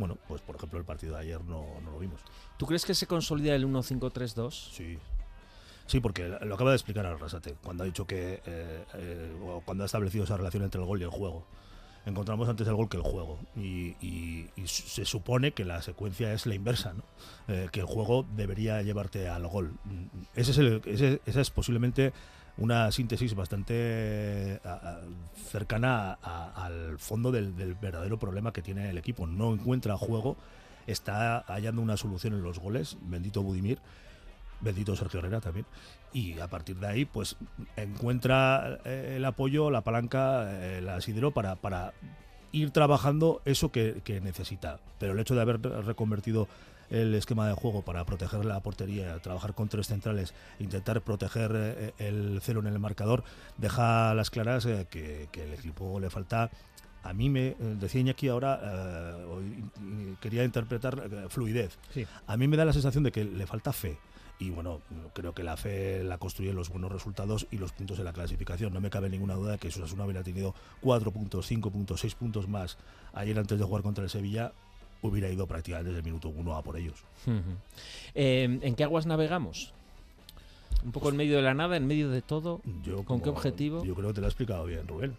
bueno, 0.00 0.18
pues 0.26 0.40
por 0.42 0.56
ejemplo 0.56 0.78
el 0.80 0.84
partido 0.84 1.14
de 1.14 1.20
ayer 1.20 1.40
no, 1.44 1.64
no 1.84 1.92
lo 1.92 1.98
vimos. 2.00 2.20
¿Tú 2.56 2.66
crees 2.66 2.84
que 2.84 2.94
se 2.94 3.06
consolida 3.06 3.54
el 3.54 3.64
1-5-3-2? 3.66 4.50
Sí. 4.72 4.98
Sí, 5.86 6.00
porque 6.00 6.28
lo 6.28 6.54
acaba 6.54 6.70
de 6.70 6.76
explicar 6.76 7.04
Arrasate, 7.06 7.54
cuando 7.62 7.82
ha 7.82 7.86
dicho 7.86 8.06
que, 8.06 8.40
eh, 8.46 8.84
eh, 8.94 9.60
cuando 9.64 9.84
ha 9.84 9.86
establecido 9.86 10.24
esa 10.24 10.36
relación 10.36 10.62
entre 10.64 10.80
el 10.80 10.86
gol 10.86 11.00
y 11.00 11.04
el 11.04 11.10
juego. 11.10 11.44
Encontramos 12.06 12.48
antes 12.48 12.66
el 12.66 12.74
gol 12.74 12.88
que 12.88 12.96
el 12.96 13.02
juego. 13.02 13.38
Y, 13.56 13.94
y- 14.00 14.48
y 14.56 14.66
se 14.68 15.04
supone 15.04 15.52
que 15.52 15.64
la 15.66 15.82
secuencia 15.82 16.32
es 16.32 16.46
la 16.46 16.54
inversa, 16.54 16.94
¿no? 16.94 17.02
Eh, 17.48 17.68
que 17.72 17.80
el 17.80 17.86
juego 17.86 18.24
debería 18.36 18.80
llevarte 18.82 19.28
al 19.28 19.46
gol. 19.48 19.72
Mm, 19.84 20.06
Ese 20.34 20.52
es 20.52 20.58
el- 20.58 20.80
ese- 20.86 21.20
esa 21.26 21.40
es 21.42 21.50
posiblemente 21.50 22.12
una 22.56 22.92
síntesis 22.92 23.34
bastante 23.34 24.60
cercana 25.34 26.12
al 26.12 26.98
fondo 26.98 27.32
del, 27.32 27.56
del 27.56 27.74
verdadero 27.74 28.18
problema 28.18 28.52
que 28.52 28.62
tiene 28.62 28.90
el 28.90 28.98
equipo. 28.98 29.26
No 29.26 29.52
encuentra 29.52 29.96
juego, 29.96 30.36
está 30.86 31.40
hallando 31.46 31.82
una 31.82 31.96
solución 31.96 32.34
en 32.34 32.42
los 32.42 32.58
goles, 32.58 32.98
bendito 33.02 33.42
Budimir, 33.42 33.78
bendito 34.60 34.94
Sergio 34.96 35.20
Herrera 35.20 35.40
también, 35.40 35.66
y 36.12 36.38
a 36.38 36.48
partir 36.48 36.76
de 36.76 36.86
ahí 36.86 37.04
pues 37.04 37.36
encuentra 37.76 38.78
eh, 38.84 39.14
el 39.16 39.24
apoyo, 39.24 39.70
la 39.70 39.82
palanca, 39.82 40.50
eh, 40.52 40.78
el 40.78 40.88
asidero 40.88 41.30
para, 41.30 41.56
para 41.56 41.94
ir 42.52 42.70
trabajando 42.70 43.40
eso 43.44 43.70
que, 43.70 44.00
que 44.04 44.20
necesita. 44.20 44.80
Pero 44.98 45.12
el 45.12 45.20
hecho 45.20 45.34
de 45.34 45.40
haber 45.40 45.60
reconvertido 45.60 46.48
el 46.90 47.14
esquema 47.14 47.48
de 47.48 47.54
juego 47.54 47.82
para 47.82 48.04
proteger 48.04 48.44
la 48.44 48.60
portería, 48.60 49.18
trabajar 49.20 49.54
con 49.54 49.68
tres 49.68 49.86
centrales, 49.86 50.34
intentar 50.58 51.00
proteger 51.02 51.52
eh, 51.54 51.94
el 51.98 52.40
cero 52.42 52.60
en 52.60 52.66
el 52.66 52.78
marcador, 52.78 53.24
deja 53.56 54.10
a 54.10 54.14
las 54.14 54.30
claras 54.30 54.66
eh, 54.66 54.86
que, 54.90 55.28
que 55.32 55.44
el 55.44 55.54
equipo 55.54 55.98
le 56.00 56.10
falta. 56.10 56.50
A 57.02 57.12
mí 57.12 57.30
me 57.30 57.48
eh, 57.48 57.56
decía 57.58 58.00
Iñaki 58.00 58.28
ahora, 58.28 58.60
eh, 58.62 59.24
hoy, 59.24 60.16
quería 60.20 60.44
interpretar 60.44 61.02
eh, 61.10 61.26
fluidez. 61.28 61.78
Sí. 61.92 62.06
A 62.26 62.36
mí 62.36 62.46
me 62.46 62.56
da 62.56 62.64
la 62.64 62.72
sensación 62.72 63.04
de 63.04 63.12
que 63.12 63.24
le 63.24 63.46
falta 63.46 63.72
fe. 63.72 63.98
Y 64.38 64.48
bueno, 64.50 64.80
creo 65.12 65.34
que 65.34 65.42
la 65.42 65.58
fe 65.58 66.02
la 66.02 66.16
construyen 66.16 66.56
los 66.56 66.70
buenos 66.70 66.90
resultados 66.90 67.46
y 67.50 67.58
los 67.58 67.72
puntos 67.72 67.98
en 67.98 68.06
la 68.06 68.12
clasificación. 68.14 68.72
No 68.72 68.80
me 68.80 68.88
cabe 68.88 69.10
ninguna 69.10 69.34
duda 69.34 69.52
de 69.52 69.58
que 69.58 69.68
Osasuna 69.68 70.04
hubiera 70.04 70.22
tenido 70.22 70.54
4 70.80 71.10
puntos, 71.10 71.46
5 71.46 71.70
puntos, 71.70 72.00
6 72.00 72.14
puntos 72.14 72.48
más 72.48 72.78
ayer 73.12 73.38
antes 73.38 73.58
de 73.58 73.64
jugar 73.64 73.82
contra 73.82 74.02
el 74.02 74.08
Sevilla. 74.08 74.52
Hubiera 75.02 75.28
ido 75.30 75.46
prácticamente 75.46 75.88
desde 75.90 76.00
el 76.00 76.04
minuto 76.04 76.28
uno 76.28 76.56
a 76.56 76.62
por 76.62 76.76
ellos. 76.76 76.94
Eh, 78.14 78.58
¿En 78.62 78.74
qué 78.74 78.84
aguas 78.84 79.06
navegamos? 79.06 79.72
Un 80.84 80.92
poco 80.92 81.10
en 81.10 81.16
medio 81.16 81.36
de 81.36 81.42
la 81.42 81.52
nada, 81.54 81.76
en 81.76 81.86
medio 81.86 82.08
de 82.10 82.22
todo. 82.22 82.60
Yo 82.84 82.96
¿Con 82.96 83.04
como- 83.04 83.22
qué 83.22 83.28
objetivo? 83.30 83.84
Yo 83.84 83.94
creo 83.94 84.08
que 84.08 84.14
te 84.14 84.20
lo 84.20 84.26
ha 84.26 84.30
explicado 84.30 84.64
bien, 84.64 84.86
Rubén. 84.88 85.16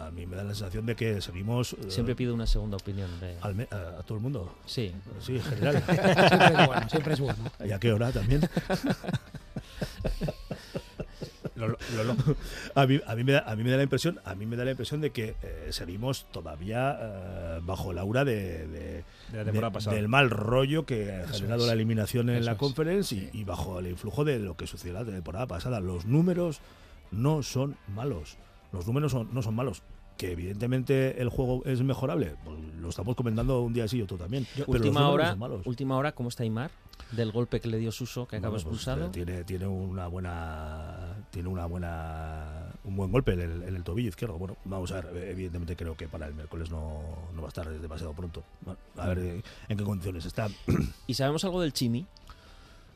A 0.00 0.10
mí 0.10 0.26
me 0.26 0.36
da 0.36 0.42
la 0.42 0.54
sensación 0.54 0.86
de 0.86 0.96
que 0.96 1.20
seguimos. 1.20 1.74
eh, 1.74 1.76
Siempre 1.90 2.16
pido 2.16 2.32
una 2.34 2.46
segunda 2.46 2.76
opinión. 2.78 3.10
de- 3.20 3.36
al 3.42 3.54
me- 3.54 3.68
a, 3.70 3.98
a 4.00 4.02
todo 4.02 4.16
el 4.16 4.22
mundo. 4.22 4.52
Sí. 4.64 4.90
Sí, 5.20 5.36
en 5.36 5.42
general. 5.42 5.84
Siempre 5.84 6.46
es 6.62 6.66
bueno, 6.66 6.88
siempre 6.88 7.14
es 7.14 7.20
bueno. 7.20 7.38
¿Y 7.64 7.72
a 7.72 7.78
qué 7.78 7.92
hora 7.92 8.10
también? 8.10 8.40
A, 12.74 12.86
mí, 12.86 13.00
a, 13.06 13.14
mí 13.16 13.24
me 13.24 13.32
da, 13.32 13.40
a 13.46 13.56
mí 13.56 13.64
me 13.64 13.70
da 13.70 13.76
la 13.78 13.82
impresión 13.82 14.20
a 14.24 14.34
mí 14.34 14.46
me 14.46 14.56
da 14.56 14.64
la 14.64 14.72
impresión 14.72 15.00
de 15.00 15.10
que 15.10 15.34
eh, 15.42 15.68
seguimos 15.70 16.26
todavía 16.32 16.98
eh, 17.00 17.60
bajo 17.62 17.92
el 17.92 17.98
aura 17.98 18.24
de, 18.24 18.66
de- 18.66 19.04
De 19.32 19.38
la 19.38 19.44
temporada 19.44 19.70
de- 19.70 19.74
pasada. 19.74 19.96
del 19.96 20.08
mal 20.08 20.30
rollo 20.30 20.84
que 20.86 21.12
ha 21.12 21.26
generado 21.28 21.62
es. 21.62 21.66
la 21.68 21.72
eliminación 21.72 22.28
en 22.30 22.36
Eso 22.36 22.46
la 22.46 22.52
es. 22.52 22.58
conference 22.58 23.14
y, 23.14 23.30
y 23.32 23.44
bajo 23.44 23.78
el 23.78 23.86
influjo 23.88 24.24
de 24.24 24.38
lo 24.38 24.56
que 24.56 24.66
sucedió 24.66 24.94
la 24.94 25.04
temporada 25.04 25.46
pasada 25.46 25.80
los 25.80 26.04
números 26.06 26.60
no 27.10 27.42
son 27.42 27.76
malos 27.94 28.36
los 28.72 28.86
números 28.86 29.12
son- 29.12 29.28
no 29.32 29.42
son 29.42 29.54
malos 29.54 29.82
que 30.18 30.32
evidentemente 30.32 31.20
el 31.20 31.28
juego 31.28 31.62
es 31.66 31.82
mejorable 31.82 32.34
pues 32.44 32.56
lo 32.80 32.88
estamos 32.88 33.14
comentando 33.16 33.60
un 33.60 33.72
día 33.74 33.86
sí 33.86 33.98
y 33.98 34.02
otro 34.02 34.16
también 34.16 34.46
pero 34.56 34.70
última 34.72 35.08
hora, 35.10 35.36
malos. 35.36 35.66
última 35.66 35.96
hora, 35.98 36.12
¿cómo 36.12 36.28
está 36.30 36.42
Aymar? 36.42 36.70
Del 37.12 37.30
golpe 37.30 37.60
que 37.60 37.68
le 37.68 37.78
dio 37.78 37.92
Suso, 37.92 38.26
que 38.26 38.36
acaba 38.36 38.50
Bueno, 38.50 38.64
pues, 38.64 38.82
expulsado. 38.82 39.10
tiene, 39.10 39.44
tiene 39.44 39.66
una 39.66 40.08
buena 40.08 41.14
tiene 41.30 41.48
una 41.48 41.66
buena 41.66 42.72
un 42.84 42.96
buen 42.96 43.12
golpe 43.12 43.32
en 43.32 43.40
el, 43.40 43.62
en 43.62 43.76
el 43.76 43.84
tobillo 43.84 44.08
izquierdo. 44.08 44.38
Bueno, 44.38 44.56
vamos 44.64 44.90
a 44.92 45.00
ver, 45.02 45.28
evidentemente 45.28 45.76
creo 45.76 45.96
que 45.96 46.08
para 46.08 46.26
el 46.26 46.34
miércoles 46.34 46.70
no, 46.70 47.02
no 47.34 47.42
va 47.42 47.46
a 47.46 47.48
estar 47.48 47.68
demasiado 47.68 48.12
pronto. 48.12 48.42
Bueno, 48.62 48.78
a 48.96 49.06
ver 49.08 49.18
eh, 49.18 49.42
en 49.68 49.76
qué 49.78 49.84
condiciones 49.84 50.24
está. 50.24 50.48
¿Y 51.06 51.14
sabemos 51.14 51.44
algo 51.44 51.60
del 51.60 51.72
Chimi? 51.72 52.06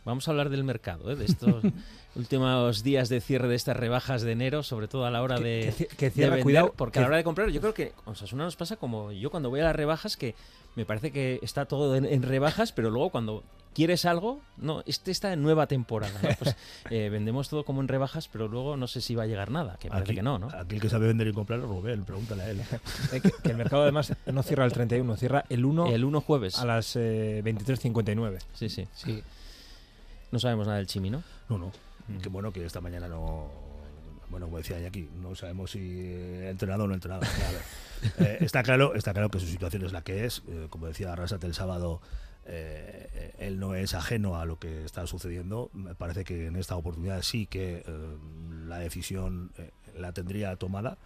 Vamos 0.05 0.27
a 0.27 0.31
hablar 0.31 0.49
del 0.51 0.65
mercado, 0.65 1.11
¿eh? 1.11 1.17
de 1.17 1.25
estos 1.27 1.63
últimos 2.17 2.83
días 2.83 3.09
de 3.09 3.21
cierre 3.21 3.49
de 3.49 3.55
estas 3.57 3.77
rebajas 3.77 4.23
de 4.23 4.33
enero, 4.33 4.63
sobre 4.63 4.89
todo 4.89 5.05
a 5.07 5.11
la 5.11 5.23
hora 5.23 5.39
de, 5.39 5.73
que 5.77 5.87
que 5.89 6.11
de 6.11 6.27
vender, 6.27 6.43
cuidado, 6.43 6.73
porque 6.77 6.95
que- 6.95 6.99
a 7.01 7.03
la 7.03 7.09
hora 7.09 7.17
de 7.19 7.25
comprar, 7.25 7.49
yo 7.51 7.61
creo 7.61 7.75
que 7.75 7.93
a 8.07 8.11
Osasuna 8.11 8.45
nos 8.45 8.57
pasa 8.57 8.77
como 8.77 9.13
yo 9.13 9.31
cuando 9.31 9.51
voy 9.51 9.61
a 9.61 9.65
las 9.65 9.77
rebajas, 9.77 10.17
que 10.17 10.35
me 10.77 10.85
parece 10.85 11.11
que 11.13 11.39
está 11.43 11.67
todo 11.67 11.97
en, 11.97 12.05
en 12.05 12.23
rebajas, 12.23 12.73
pero 12.73 12.91
luego 12.91 13.11
cuando 13.11 13.43
quieres 13.75 14.05
algo, 14.05 14.41
no, 14.57 14.83
este 14.87 15.11
está 15.13 15.33
en 15.33 15.43
nueva 15.43 15.67
temporada. 15.67 16.19
¿no? 16.23 16.29
Pues, 16.39 16.57
eh, 16.91 17.09
vendemos 17.11 17.49
todo 17.49 17.65
como 17.65 17.81
en 17.81 17.89
rebajas, 17.89 18.29
pero 18.29 18.49
luego 18.49 18.77
no 18.77 18.87
sé 18.89 19.01
si 19.01 19.15
va 19.15 19.25
a 19.25 19.27
llegar 19.27 19.51
nada, 19.51 19.77
que 19.81 19.89
parece 19.89 20.11
Aquí- 20.13 20.17
que 20.17 20.23
no, 20.23 20.39
¿no? 20.39 20.49
Aquí 20.49 20.77
el 20.77 20.81
que 20.81 20.89
sabe 20.89 21.07
vender 21.09 21.29
y 21.29 21.33
comprar 21.33 21.61
Rubén, 21.61 22.05
pregúntale 22.05 22.43
a 22.43 22.51
él. 22.51 22.61
Eh, 23.13 23.21
que, 23.21 23.31
que 23.43 23.51
el 23.51 23.57
mercado 23.57 23.83
además 23.83 24.13
no 24.27 24.43
cierra 24.43 24.65
el 24.65 24.73
31, 24.73 25.17
cierra 25.17 25.45
el 25.49 25.65
1, 25.65 25.87
El 25.89 26.05
1 26.05 26.21
jueves. 26.21 26.59
a 26.59 26.65
las 26.65 26.95
eh, 26.97 27.43
23.59. 27.45 28.39
Sí, 28.55 28.69
sí. 28.69 28.87
Sí. 28.95 29.23
No 30.31 30.39
sabemos 30.39 30.67
nada 30.67 30.79
del 30.79 30.87
Chimi, 30.87 31.11
¿no? 31.11 31.23
No, 31.49 31.59
no. 31.59 31.73
Qué 32.23 32.29
bueno 32.29 32.53
que 32.53 32.65
esta 32.65 32.81
mañana 32.81 33.09
no. 33.09 33.49
Bueno, 34.31 34.47
como 34.47 34.59
decía 34.59 34.77
aquí, 34.87 35.09
no 35.21 35.35
sabemos 35.35 35.73
si 35.73 35.79
ha 35.79 36.51
entrenado 36.51 36.85
o 36.85 36.87
no 36.87 36.93
ha 36.93 36.97
entrenado. 36.97 37.23
A 37.23 37.53
ver, 37.53 37.63
eh, 38.29 38.39
está, 38.41 38.63
claro, 38.63 38.95
está 38.95 39.13
claro 39.13 39.29
que 39.29 39.41
su 39.41 39.47
situación 39.47 39.85
es 39.85 39.93
la 39.93 40.03
que 40.03 40.25
es. 40.25 40.43
eh, 40.49 40.69
como 40.71 40.87
decía 40.87 41.13
Arrasate 41.13 41.47
el 41.47 41.55
sábado, 41.55 42.01
eh, 42.47 43.35
él 43.39 43.59
no 43.59 43.75
es 43.75 43.95
ajeno 43.95 44.37
a 44.37 44.45
lo 44.45 44.59
que 44.59 44.85
está 44.85 45.07
sucediendo. 45.07 45.71
Me 45.73 45.95
parece 45.97 46.25
que 46.25 46.47
en 46.47 46.57
esta 46.57 46.77
oportunidad 46.77 47.23
sí 47.23 47.47
que 47.47 47.85
la 48.67 48.79
decisión 48.79 49.51
la 49.97 50.13
tendría 50.13 50.55
tomada. 50.57 50.97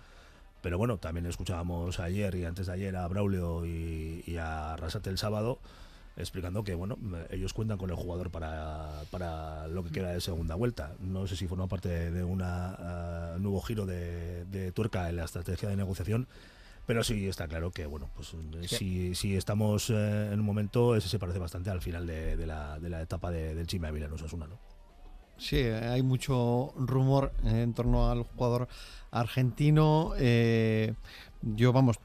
Pero 0.60 0.78
bueno, 0.78 0.96
también 0.96 1.26
escuchábamos 1.26 2.00
ayer 2.00 2.34
y 2.36 2.44
antes 2.46 2.66
de 2.66 2.72
ayer 2.72 2.96
a 2.96 3.06
Braulio 3.08 3.66
y, 3.66 4.22
y 4.26 4.36
a 4.36 4.74
Arrasate 4.74 5.10
el 5.10 5.18
sábado 5.18 5.58
explicando 6.16 6.62
que 6.64 6.74
bueno 6.74 6.96
ellos 7.30 7.52
cuentan 7.52 7.76
con 7.78 7.90
el 7.90 7.96
jugador 7.96 8.30
para, 8.30 9.02
para 9.10 9.66
lo 9.68 9.82
que 9.84 9.90
queda 9.90 10.12
de 10.12 10.20
segunda 10.20 10.54
vuelta. 10.54 10.94
No 11.00 11.26
sé 11.26 11.36
si 11.36 11.46
forma 11.48 11.66
parte 11.66 12.10
de, 12.10 12.22
un 12.24 12.38
nuevo 12.38 13.60
giro 13.62 13.86
de, 13.86 14.44
de 14.46 14.72
tuerca 14.72 15.08
en 15.08 15.16
la 15.16 15.24
estrategia 15.24 15.68
de 15.68 15.76
negociación, 15.76 16.28
pero 16.86 17.02
sí 17.02 17.26
está 17.26 17.48
claro 17.48 17.70
que 17.70 17.86
bueno 17.86 18.10
pues 18.14 18.34
eh, 18.34 18.68
Sí. 18.68 18.76
si, 18.76 19.14
si 19.14 19.36
estamos 19.36 19.90
eh, 19.90 20.30
en 20.32 20.38
un 20.40 20.46
momento 20.46 20.94
ese 20.96 21.08
se 21.08 21.18
parece 21.18 21.38
bastante 21.38 21.70
al 21.70 21.80
final 21.80 22.06
de, 22.06 22.36
de 22.36 22.46
la, 22.46 22.78
de 22.78 22.90
la 22.90 23.00
etapa 23.02 23.30
de- 23.30 23.54
del 23.54 23.66
Chime 23.66 23.88
Ávila 23.88 24.06
en 24.06 24.12
Osasuna, 24.12 24.46
¿no? 24.46 24.58
Sí, 25.36 25.56
hay 25.56 26.00
mucho 26.02 26.72
rumor 26.76 27.32
en 27.42 27.74
torno 27.74 28.08
al 28.08 28.22
jugador 28.22 28.68
argentino. 29.10 30.12
eh, 30.16 30.94
yo, 31.42 31.72
vamos, 31.72 31.96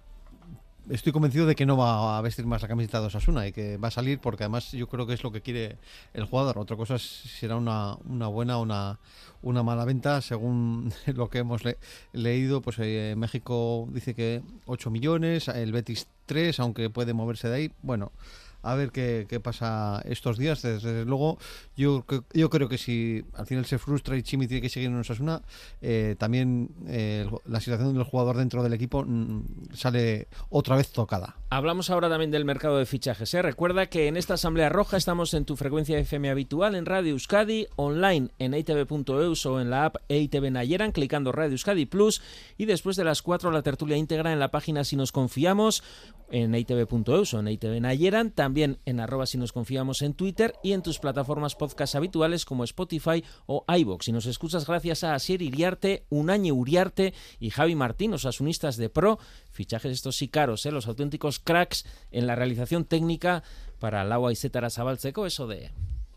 estoy 0.90 1.12
convencido 1.12 1.46
de 1.46 1.56
que 1.56 1.66
no 1.66 1.78
va 1.78 2.18
a 2.18 2.22
vestir 2.22 2.46
más 2.46 2.62
la 2.62 2.68
camiseta 2.68 3.00
de 3.00 3.08
Osasuna 3.08 3.48
y 3.48 3.52
que 3.52 3.78
va 3.78 3.88
a 3.90 3.92
salir 3.92 4.20
porque 4.20 4.44
además 4.44 4.72
yo 4.72 4.88
creo 4.88 5.06
que 5.08 5.14
es 5.14 5.24
lo 5.24 5.32
que 5.32 5.42
quiere 5.42 5.78
el 6.14 6.26
jugador. 6.26 6.58
Otra 6.58 6.76
cosa 6.78 6.96
es 6.96 7.02
si 7.04 7.30
será 7.30 7.56
una, 7.56 7.96
buena 8.28 8.58
o 8.58 8.62
una, 8.64 9.00
una 9.42 9.64
mala 9.64 9.86
venta. 9.86 10.22
Según 10.22 10.92
lo 11.06 11.30
que 11.30 11.40
hemos 11.40 11.64
le- 11.64 11.78
leído, 12.14 12.62
pues 12.62 12.78
eh, 12.80 13.14
México 13.18 13.88
dice 13.92 14.14
que 14.16 14.42
8 14.66 14.90
millones, 14.90 15.48
el 15.48 15.72
Betis 15.72 16.08
3, 16.26 16.60
aunque 16.60 16.90
puede 16.90 17.14
moverse 17.14 17.48
de 17.50 17.56
ahí. 17.56 17.72
Bueno. 17.82 18.12
A 18.62 18.76
ver 18.76 18.92
qué, 18.92 19.26
qué 19.30 19.40
pasa 19.40 20.02
estos 20.06 20.38
días. 20.38 20.62
Desde 20.62 21.06
luego, 21.06 21.38
yo, 21.76 22.06
yo 22.34 22.50
creo 22.50 22.68
que 22.68 22.78
si 22.78 23.24
al 23.34 23.46
final 23.46 23.66
se 23.66 23.78
frustra 23.78 24.18
y 24.18 24.24
Chimi 24.24 24.48
tiene 24.48 24.62
que 24.62 24.70
seguir 24.70 24.90
en 24.90 24.98
Osasuna, 24.98 25.42
eh, 25.82 26.16
también 26.18 26.70
eh, 26.88 27.30
la 27.46 27.60
situación 27.60 27.94
del 27.94 28.04
jugador 28.04 28.38
dentro 28.38 28.64
del 28.64 28.74
equipo 28.74 29.04
mm, 29.04 29.74
sale 29.74 30.28
otra 30.50 30.76
vez 30.76 30.92
tocada. 30.92 31.38
Hablamos 31.50 31.90
ahora 31.90 32.10
también 32.10 32.32
del 32.32 32.46
mercado 32.46 32.78
de 32.78 32.86
fichajes. 32.86 33.34
¿eh? 33.34 33.42
Recuerda 33.42 33.88
que 33.88 34.08
en 34.08 34.18
esta 34.18 34.36
Asamblea 34.36 34.70
Roja 34.70 34.98
estamos 34.98 35.34
en 35.34 35.46
tu 35.46 35.56
frecuencia 35.56 35.98
FM 35.98 36.30
habitual 36.30 36.76
en 36.76 36.86
Radio 36.86 37.12
Euskadi, 37.14 37.68
online 37.76 38.30
en 38.40 38.54
eitv.eus 38.54 39.46
o 39.46 39.62
en 39.62 39.70
la 39.70 39.86
app 39.86 39.96
EITV 40.10 40.52
Nayeran, 40.52 40.92
clicando 40.92 41.32
Radio 41.32 41.54
Euskadi 41.54 41.86
Plus 41.86 42.22
y 42.58 42.66
después 42.66 42.96
de 42.98 43.04
las 43.04 43.22
4 43.22 43.52
la 43.52 43.62
tertulia 43.62 43.98
íntegra 43.98 44.34
en 44.34 44.40
la 44.40 44.52
página 44.52 44.84
Si 44.84 44.96
nos 44.96 45.12
confiamos 45.12 45.84
en 46.30 46.54
eitv.eus 46.54 47.34
o 47.34 47.40
en 47.40 47.48
EITV 47.48 47.82
Nayeran, 47.82 48.32
también 48.32 48.49
en 48.58 49.00
arroba 49.00 49.26
si 49.26 49.38
nos 49.38 49.54
confiamos 49.54 50.02
en 50.02 50.14
Twitter 50.14 50.54
y 50.64 50.74
en 50.74 50.82
tus 50.82 51.00
plataformas 51.00 51.56
podcast 51.56 51.96
habituales 51.96 52.46
como 52.46 52.64
Spotify 52.64 53.24
o 53.46 53.64
iVoox. 53.68 54.06
Si 54.06 54.12
nos 54.12 54.26
escuchas 54.26 54.68
gracias 54.68 55.04
a 55.04 55.14
Asier 55.14 55.42
Iriarte, 55.42 56.04
Unañe 56.10 56.52
Uriarte 56.52 57.14
y 57.40 57.50
Javi 57.52 57.76
Martín, 57.76 58.12
los 58.12 58.26
asunistas 58.26 58.78
de 58.78 58.90
Pro, 58.90 59.18
fichajes 59.52 59.92
estos 59.92 60.16
sí 60.16 60.28
caros, 60.28 60.66
¿eh? 60.66 60.72
los 60.72 60.88
auténticos 60.88 61.40
cracks 61.40 61.86
en 62.12 62.28
la 62.28 62.36
realización 62.36 62.86
técnica 62.86 63.44
para 63.80 64.04
Laua 64.04 64.32
y 64.32 64.36
Zetara 64.36 64.70
Sabaltseco, 64.70 65.26
eso 65.26 65.48
de 65.48 65.72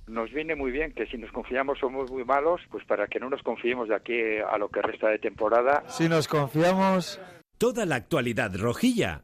nos 0.09 0.31
viene 0.31 0.55
muy 0.55 0.71
bien 0.71 0.93
que 0.93 1.07
si 1.07 1.17
nos 1.17 1.31
confiamos 1.33 1.79
somos 1.79 2.11
muy 2.11 2.25
malos, 2.25 2.61
pues 2.71 2.85
para 2.85 3.07
que 3.07 3.19
no 3.19 3.31
nos 3.31 3.43
confiemos 3.43 3.89
de 3.89 3.95
aquí 3.95 4.21
a 4.47 4.59
lo 4.59 4.69
que 4.69 4.83
resta 4.83 5.09
de 5.09 5.19
temporada. 5.19 5.85
Si 5.87 6.09
nos 6.09 6.29
confiamos... 6.29 7.21
Toda 7.57 7.87
la 7.87 7.95
actualidad 7.95 8.55
rojilla 8.57 9.23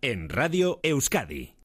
en 0.00 0.28
Radio 0.28 0.78
Euskadi. 0.82 1.59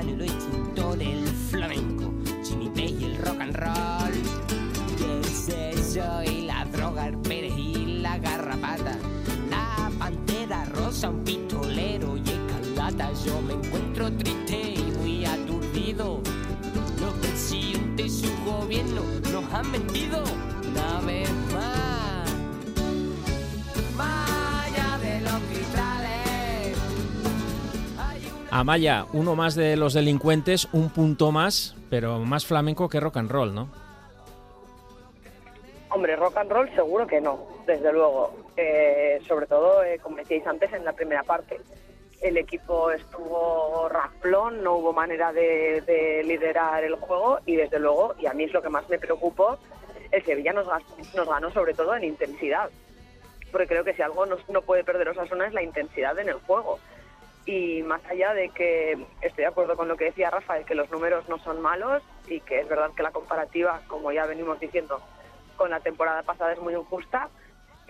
Piquetes, 0.00 0.06
los 0.06 0.06
romanos 0.06 0.06
y 0.06 0.16
los 0.16 0.30
extintores, 0.30 1.08
el 1.08 1.28
flamenco, 1.50 2.12
Jimmy 2.44 2.68
Page 2.68 2.94
y 3.00 3.04
el 3.04 3.16
rock 3.18 3.40
and 3.40 3.56
roll. 3.56 4.14
¿Qué 4.98 5.28
sé 5.28 5.74
yo? 5.94 6.22
Y 6.22 6.42
la 6.42 6.64
droga, 6.66 7.08
el 7.08 7.18
perejil, 7.18 8.02
la 8.02 8.18
garrapata, 8.18 8.96
la 9.50 9.90
pantera 9.98 10.64
rosa, 10.66 11.10
un 11.10 11.24
pistolero 11.24 12.16
y 12.16 12.22
escarlata. 12.30 13.12
Yo 13.24 13.40
me 13.42 13.54
encuentro 13.54 14.12
triste 14.12 14.74
y 14.74 14.92
muy 14.98 15.24
aturdido. 15.24 16.20
Los 17.00 17.14
presidentes 17.14 18.06
y 18.06 18.26
su 18.26 18.44
gobierno 18.44 19.02
nos 19.32 19.52
han 19.52 19.70
mentido 19.70 20.22
Amaya, 28.50 29.06
uno 29.12 29.36
más 29.36 29.54
de 29.54 29.76
los 29.76 29.94
delincuentes, 29.94 30.68
un 30.72 30.90
punto 30.90 31.30
más, 31.30 31.76
pero 31.88 32.18
más 32.18 32.44
flamenco 32.46 32.88
que 32.88 32.98
rock 32.98 33.18
and 33.18 33.30
roll, 33.30 33.54
¿no? 33.54 33.68
Hombre, 35.90 36.16
rock 36.16 36.36
and 36.36 36.50
roll 36.50 36.68
seguro 36.74 37.06
que 37.06 37.20
no, 37.20 37.46
desde 37.66 37.92
luego. 37.92 38.34
Eh, 38.56 39.20
sobre 39.26 39.46
todo, 39.46 39.82
eh, 39.84 39.98
como 40.00 40.16
decíais 40.16 40.46
antes, 40.46 40.72
en 40.72 40.84
la 40.84 40.92
primera 40.92 41.22
parte. 41.22 41.60
El 42.20 42.36
equipo 42.36 42.90
estuvo 42.90 43.88
rasplón, 43.88 44.62
no 44.62 44.74
hubo 44.76 44.92
manera 44.92 45.32
de, 45.32 45.80
de 45.86 46.22
liderar 46.24 46.84
el 46.84 46.96
juego 46.96 47.38
y 47.46 47.56
desde 47.56 47.78
luego, 47.78 48.14
y 48.18 48.26
a 48.26 48.34
mí 48.34 48.44
es 48.44 48.52
lo 48.52 48.60
que 48.62 48.68
más 48.68 48.86
me 48.90 48.98
preocupó, 48.98 49.58
el 50.12 50.24
Sevilla 50.24 50.52
nos, 50.52 50.66
nos 51.14 51.28
ganó 51.28 51.50
sobre 51.52 51.72
todo 51.72 51.94
en 51.96 52.04
intensidad. 52.04 52.68
Porque 53.50 53.66
creo 53.66 53.84
que 53.84 53.94
si 53.94 54.02
algo 54.02 54.26
nos- 54.26 54.46
no 54.48 54.60
puede 54.62 54.84
perder 54.84 55.08
Osasuna 55.08 55.46
es 55.46 55.54
la 55.54 55.62
intensidad 55.62 56.18
en 56.18 56.28
el 56.28 56.34
juego. 56.40 56.78
Y 57.46 57.82
más 57.82 58.04
allá 58.06 58.34
de 58.34 58.50
que 58.50 58.92
estoy 59.22 59.42
de 59.42 59.46
acuerdo 59.46 59.76
con 59.76 59.88
lo 59.88 59.96
que 59.96 60.04
decía 60.04 60.30
Rafael, 60.30 60.64
que 60.64 60.74
los 60.74 60.90
números 60.90 61.28
no 61.28 61.38
son 61.38 61.60
malos 61.60 62.02
y 62.28 62.40
que 62.40 62.60
es 62.60 62.68
verdad 62.68 62.90
que 62.94 63.02
la 63.02 63.10
comparativa, 63.10 63.80
como 63.88 64.12
ya 64.12 64.26
venimos 64.26 64.60
diciendo, 64.60 65.00
con 65.56 65.70
la 65.70 65.80
temporada 65.80 66.22
pasada 66.22 66.52
es 66.52 66.60
muy 66.60 66.74
injusta, 66.74 67.28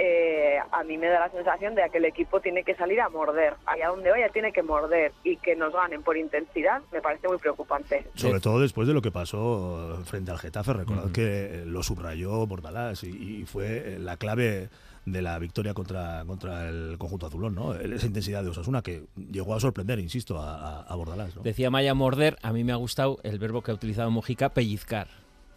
eh, 0.02 0.59
a 0.73 0.83
mí 0.83 0.97
me 0.97 1.09
da 1.09 1.21
la 1.21 1.30
sensación 1.30 1.75
de 1.75 1.83
que 1.90 1.99
el 1.99 2.07
equipo 2.07 2.40
tiene 2.40 2.64
que 2.64 2.75
salir 2.75 3.02
a 3.02 3.11
morder. 3.11 3.54
Allá 3.66 3.88
donde 3.88 4.11
vaya 4.11 4.30
tiene 4.30 4.50
que 4.50 4.62
morder 4.62 5.12
y 5.25 5.37
que 5.37 5.54
nos 5.54 5.75
ganen 5.75 6.02
por 6.02 6.16
intensidad 6.16 6.80
me 6.90 7.02
parece 7.02 7.28
muy 7.28 7.37
preocupante. 7.37 8.07
Sobre 8.14 8.40
todo 8.40 8.61
después 8.61 8.88
de 8.88 8.95
lo 8.95 9.02
que 9.02 9.11
pasó 9.11 10.00
frente 10.07 10.30
al 10.30 10.38
Getafe. 10.38 10.73
Recordad 10.73 11.12
que 11.12 11.64
lo 11.66 11.83
subrayó 11.83 12.47
Bordalás 12.47 13.04
y, 13.04 13.40
y 13.40 13.45
fue 13.45 13.99
la 13.99 14.16
clave 14.16 14.71
de 15.04 15.21
la 15.21 15.38
victoria 15.38 15.75
contra, 15.75 16.25
contra 16.26 16.69
el 16.69 16.97
conjunto 16.97 17.26
azulón, 17.26 17.54
¿no? 17.54 17.75
Esa 17.75 18.07
intensidad 18.07 18.42
de 18.42 18.50
Osasuna 18.50 18.80
que 18.80 19.04
llegó 19.30 19.54
a 19.54 19.61
sorprender, 19.61 19.99
insisto, 19.99 20.38
a, 20.38 20.80
a, 20.80 20.95
Bordalás. 20.95 21.37
¿no? 21.37 21.42
Decía 21.42 21.71
Maya 21.71 21.92
morder, 21.95 22.38
a 22.42 22.52
mí 22.52 22.64
me 22.64 22.73
ha 22.73 22.76
gustado 22.76 23.19
el 23.23 23.38
verbo 23.38 23.62
que 23.62 23.71
ha 23.71 23.75
utilizado 23.75 24.11
Mojica, 24.11 24.50
pellizcar. 24.50 25.09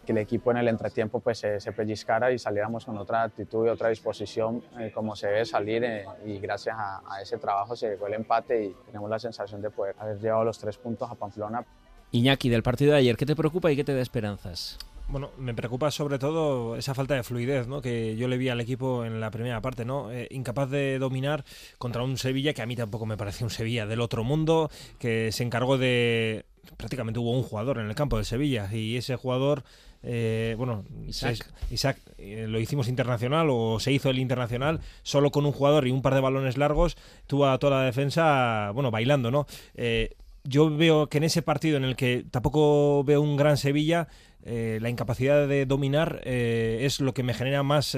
Que 0.04 0.12
el 0.12 0.18
equipo 0.18 0.50
en 0.50 0.58
el 0.58 0.68
entretiempo 0.68 1.20
pues 1.20 1.38
se, 1.38 1.60
se 1.60 1.72
pellizcara 1.72 2.32
y 2.32 2.38
saliéramos 2.38 2.84
con 2.84 2.96
otra 2.98 3.22
actitud 3.22 3.66
y 3.66 3.68
otra 3.68 3.88
disposición 3.88 4.62
eh, 4.78 4.90
como 4.92 5.16
se 5.16 5.28
debe 5.28 5.44
salir 5.44 5.84
eh, 5.84 6.04
y 6.24 6.38
gracias 6.38 6.76
a, 6.78 7.02
a 7.08 7.22
ese 7.22 7.38
trabajo 7.38 7.74
se 7.74 7.90
llegó 7.90 8.06
el 8.06 8.14
empate 8.14 8.64
y 8.64 8.76
tenemos 8.86 9.08
la 9.08 9.18
sensación 9.18 9.62
de 9.62 9.70
poder 9.70 9.94
haber 9.98 10.18
llevado 10.18 10.44
los 10.44 10.58
tres 10.58 10.76
puntos 10.76 11.10
a 11.10 11.14
Pamplona. 11.14 11.64
Iñaki, 12.12 12.48
del 12.48 12.62
partido 12.62 12.92
de 12.92 12.98
ayer, 12.98 13.16
¿qué 13.16 13.26
te 13.26 13.34
preocupa 13.34 13.72
y 13.72 13.76
qué 13.76 13.84
te 13.84 13.94
da 13.94 14.00
esperanzas? 14.00 14.78
Bueno, 15.08 15.30
me 15.36 15.52
preocupa 15.52 15.90
sobre 15.90 16.18
todo 16.18 16.76
esa 16.76 16.94
falta 16.94 17.14
de 17.14 17.22
fluidez, 17.22 17.66
¿no? 17.66 17.82
Que 17.82 18.16
yo 18.16 18.26
le 18.26 18.38
vi 18.38 18.48
al 18.48 18.60
equipo 18.60 19.04
en 19.04 19.20
la 19.20 19.30
primera 19.30 19.60
parte, 19.60 19.84
¿no? 19.84 20.10
Eh, 20.10 20.28
incapaz 20.30 20.70
de 20.70 20.98
dominar 20.98 21.44
contra 21.76 22.02
un 22.02 22.16
Sevilla 22.16 22.54
que 22.54 22.62
a 22.62 22.66
mí 22.66 22.74
tampoco 22.74 23.04
me 23.04 23.16
parecía 23.16 23.44
un 23.44 23.50
Sevilla 23.50 23.84
del 23.86 24.00
otro 24.00 24.24
mundo, 24.24 24.70
que 24.98 25.30
se 25.30 25.42
encargó 25.42 25.76
de 25.76 26.46
prácticamente 26.78 27.20
hubo 27.20 27.32
un 27.32 27.42
jugador 27.42 27.78
en 27.78 27.86
el 27.86 27.94
campo 27.94 28.16
del 28.16 28.24
Sevilla 28.24 28.72
y 28.72 28.96
ese 28.96 29.16
jugador 29.16 29.64
eh, 30.06 30.54
bueno, 30.58 30.84
Isaac, 31.06 31.50
Isaac 31.70 31.98
eh, 32.18 32.46
lo 32.46 32.60
hicimos 32.60 32.88
internacional 32.88 33.48
o 33.50 33.80
se 33.80 33.90
hizo 33.90 34.10
el 34.10 34.18
internacional 34.18 34.80
solo 35.02 35.30
con 35.30 35.46
un 35.46 35.52
jugador 35.52 35.86
y 35.86 35.92
un 35.92 36.02
par 36.02 36.14
de 36.14 36.20
balones 36.20 36.58
largos, 36.58 36.96
tuvo 37.26 37.46
a 37.46 37.58
toda 37.58 37.78
la 37.78 37.84
defensa, 37.84 38.70
bueno, 38.72 38.90
bailando, 38.90 39.30
¿no? 39.30 39.46
Eh, 39.74 40.14
yo 40.44 40.68
veo 40.76 41.08
que 41.08 41.18
en 41.18 41.24
ese 41.24 41.40
partido 41.40 41.78
en 41.78 41.84
el 41.84 41.96
que 41.96 42.26
tampoco 42.30 43.02
veo 43.02 43.22
un 43.22 43.36
gran 43.36 43.56
Sevilla, 43.56 44.08
la 44.44 44.90
incapacidad 44.90 45.48
de 45.48 45.64
dominar 45.64 46.20
es 46.26 47.00
lo 47.00 47.14
que 47.14 47.22
me 47.22 47.32
genera 47.32 47.62
más, 47.62 47.96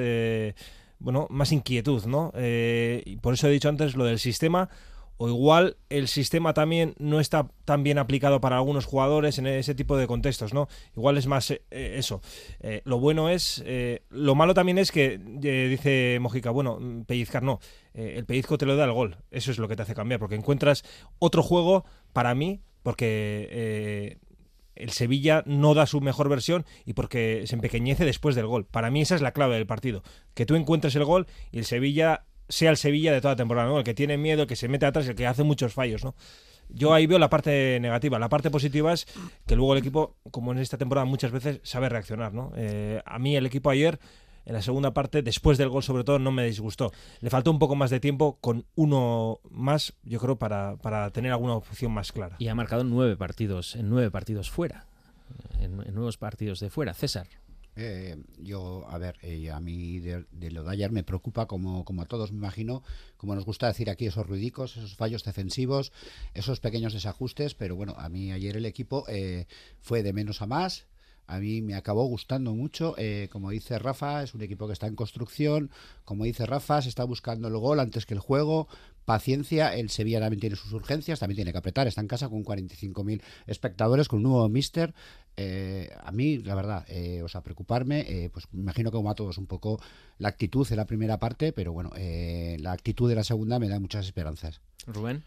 bueno, 1.00 1.26
más 1.28 1.50
inquietud, 1.50 2.04
¿no? 2.06 2.32
y 2.36 3.16
por 3.16 3.34
eso 3.34 3.48
he 3.48 3.50
dicho 3.50 3.68
antes 3.68 3.96
lo 3.96 4.04
del 4.04 4.20
sistema. 4.20 4.68
O 5.18 5.28
igual 5.28 5.76
el 5.88 6.08
sistema 6.08 6.52
también 6.52 6.94
no 6.98 7.20
está 7.20 7.48
tan 7.64 7.82
bien 7.82 7.98
aplicado 7.98 8.40
para 8.40 8.56
algunos 8.56 8.84
jugadores 8.84 9.38
en 9.38 9.46
ese 9.46 9.74
tipo 9.74 9.96
de 9.96 10.06
contextos, 10.06 10.52
¿no? 10.52 10.68
Igual 10.94 11.16
es 11.16 11.26
más 11.26 11.54
eso. 11.70 12.20
lo 12.84 12.98
bueno 12.98 13.30
es, 13.30 13.64
lo 14.10 14.34
malo 14.34 14.54
también 14.54 14.78
es 14.78 14.92
que 14.92 15.18
dice 15.18 16.18
Mojica, 16.20 16.50
bueno, 16.50 16.78
pellizcar 17.06 17.42
no, 17.42 17.60
el 17.94 18.26
pellizco 18.26 18.58
te 18.58 18.66
lo 18.66 18.76
da 18.76 18.84
el 18.84 18.92
gol. 18.92 19.16
Eso 19.30 19.50
es 19.50 19.58
lo 19.58 19.68
que 19.68 19.76
te 19.76 19.82
hace 19.82 19.94
cambiar, 19.94 20.20
porque 20.20 20.34
encuentras 20.34 20.84
otro 21.18 21.42
juego 21.42 21.84
para 22.12 22.34
mí, 22.34 22.60
porque 22.82 24.18
el 24.74 24.90
Sevilla 24.90 25.42
no 25.46 25.72
da 25.72 25.86
su 25.86 26.02
mejor 26.02 26.28
versión 26.28 26.66
y 26.84 26.92
porque 26.92 27.44
se 27.46 27.54
empequeñece 27.54 28.04
después 28.04 28.34
del 28.34 28.46
gol. 28.46 28.66
Para 28.66 28.90
mí 28.90 29.00
esa 29.00 29.14
es 29.14 29.22
la 29.22 29.32
clave 29.32 29.54
del 29.54 29.66
partido. 29.66 30.02
Que 30.34 30.44
tú 30.44 30.54
encuentres 30.54 30.94
el 30.96 31.04
gol 31.04 31.26
y 31.50 31.58
el 31.58 31.64
Sevilla 31.64 32.26
sea 32.48 32.70
el 32.70 32.76
Sevilla 32.76 33.12
de 33.12 33.20
toda 33.20 33.32
la 33.32 33.36
temporada, 33.36 33.68
¿no? 33.68 33.78
El 33.78 33.84
que 33.84 33.94
tiene 33.94 34.16
miedo, 34.16 34.42
el 34.42 34.48
que 34.48 34.56
se 34.56 34.68
mete 34.68 34.86
atrás, 34.86 35.06
el 35.08 35.14
que 35.14 35.26
hace 35.26 35.42
muchos 35.42 35.72
fallos, 35.72 36.04
¿no? 36.04 36.14
Yo 36.68 36.92
ahí 36.92 37.06
veo 37.06 37.18
la 37.18 37.30
parte 37.30 37.78
negativa. 37.80 38.18
La 38.18 38.28
parte 38.28 38.50
positiva 38.50 38.92
es 38.92 39.06
que 39.46 39.54
luego 39.54 39.72
el 39.72 39.78
equipo, 39.78 40.16
como 40.30 40.52
en 40.52 40.58
esta 40.58 40.76
temporada 40.76 41.04
muchas 41.04 41.30
veces, 41.30 41.60
sabe 41.62 41.88
reaccionar, 41.88 42.34
¿no? 42.34 42.52
Eh, 42.56 43.00
a 43.04 43.18
mí 43.18 43.36
el 43.36 43.46
equipo 43.46 43.70
ayer 43.70 44.00
en 44.44 44.52
la 44.52 44.62
segunda 44.62 44.92
parte, 44.94 45.22
después 45.22 45.58
del 45.58 45.68
gol 45.68 45.82
sobre 45.82 46.04
todo, 46.04 46.18
no 46.20 46.30
me 46.30 46.44
disgustó. 46.44 46.92
Le 47.20 47.30
faltó 47.30 47.50
un 47.50 47.58
poco 47.58 47.74
más 47.74 47.90
de 47.90 47.98
tiempo 47.98 48.38
con 48.40 48.64
uno 48.76 49.40
más, 49.50 49.94
yo 50.04 50.20
creo, 50.20 50.36
para, 50.36 50.76
para 50.76 51.10
tener 51.10 51.32
alguna 51.32 51.54
opción 51.54 51.92
más 51.92 52.12
clara. 52.12 52.36
Y 52.38 52.46
ha 52.48 52.54
marcado 52.54 52.84
nueve 52.84 53.16
partidos, 53.16 53.74
en 53.74 53.88
nueve 53.88 54.10
partidos 54.10 54.50
fuera, 54.50 54.86
en, 55.60 55.82
en 55.84 55.94
nuevos 55.94 56.16
partidos 56.16 56.60
de 56.60 56.70
fuera. 56.70 56.94
César. 56.94 57.26
Eh, 57.78 58.16
yo, 58.38 58.86
a 58.88 58.96
ver, 58.96 59.18
eh, 59.22 59.50
a 59.50 59.60
mí 59.60 60.00
de, 60.00 60.24
de, 60.32 60.50
lo 60.50 60.64
de 60.64 60.72
ayer 60.72 60.90
me 60.90 61.04
preocupa, 61.04 61.46
como, 61.46 61.84
como 61.84 62.02
a 62.02 62.06
todos 62.06 62.32
me 62.32 62.38
imagino, 62.38 62.82
como 63.18 63.34
nos 63.34 63.44
gusta 63.44 63.66
decir 63.66 63.90
aquí, 63.90 64.06
esos 64.06 64.26
ruidicos, 64.26 64.78
esos 64.78 64.96
fallos 64.96 65.24
defensivos, 65.24 65.92
esos 66.32 66.60
pequeños 66.60 66.94
desajustes, 66.94 67.54
pero 67.54 67.76
bueno, 67.76 67.94
a 67.98 68.08
mí 68.08 68.32
ayer 68.32 68.56
el 68.56 68.64
equipo 68.64 69.04
eh, 69.08 69.46
fue 69.78 70.02
de 70.02 70.14
menos 70.14 70.40
a 70.40 70.46
más, 70.46 70.86
a 71.26 71.38
mí 71.38 71.62
me 71.62 71.74
acabó 71.74 72.04
gustando 72.06 72.54
mucho. 72.54 72.94
Eh, 72.98 73.28
como 73.30 73.50
dice 73.50 73.78
Rafa, 73.78 74.22
es 74.22 74.34
un 74.34 74.42
equipo 74.42 74.66
que 74.66 74.72
está 74.72 74.86
en 74.86 74.96
construcción. 74.96 75.70
Como 76.04 76.24
dice 76.24 76.46
Rafa, 76.46 76.82
se 76.82 76.88
está 76.88 77.04
buscando 77.04 77.48
el 77.48 77.56
gol 77.56 77.80
antes 77.80 78.06
que 78.06 78.14
el 78.14 78.20
juego. 78.20 78.68
Paciencia, 79.04 79.74
el 79.74 79.88
Sevilla 79.90 80.18
también 80.18 80.40
tiene 80.40 80.56
sus 80.56 80.72
urgencias, 80.72 81.20
también 81.20 81.36
tiene 81.36 81.52
que 81.52 81.58
apretar. 81.58 81.86
Está 81.86 82.00
en 82.00 82.08
casa 82.08 82.28
con 82.28 82.44
45.000 82.44 83.22
espectadores, 83.46 84.08
con 84.08 84.18
un 84.18 84.24
nuevo 84.24 84.48
mister. 84.48 84.94
Eh, 85.36 85.90
a 86.02 86.12
mí, 86.12 86.38
la 86.38 86.54
verdad, 86.54 86.84
eh, 86.88 87.22
o 87.22 87.28
sea, 87.28 87.42
preocuparme, 87.42 88.00
eh, 88.00 88.30
pues 88.30 88.46
me 88.52 88.62
imagino 88.62 88.90
que 88.90 88.96
como 88.96 89.10
a 89.10 89.14
todos 89.14 89.36
un 89.38 89.46
poco 89.46 89.80
la 90.18 90.28
actitud 90.28 90.66
de 90.66 90.76
la 90.76 90.86
primera 90.86 91.18
parte, 91.18 91.52
pero 91.52 91.72
bueno, 91.72 91.90
eh, 91.96 92.56
la 92.60 92.72
actitud 92.72 93.08
de 93.08 93.16
la 93.16 93.24
segunda 93.24 93.58
me 93.58 93.68
da 93.68 93.78
muchas 93.78 94.06
esperanzas. 94.06 94.60
Rubén. 94.86 95.24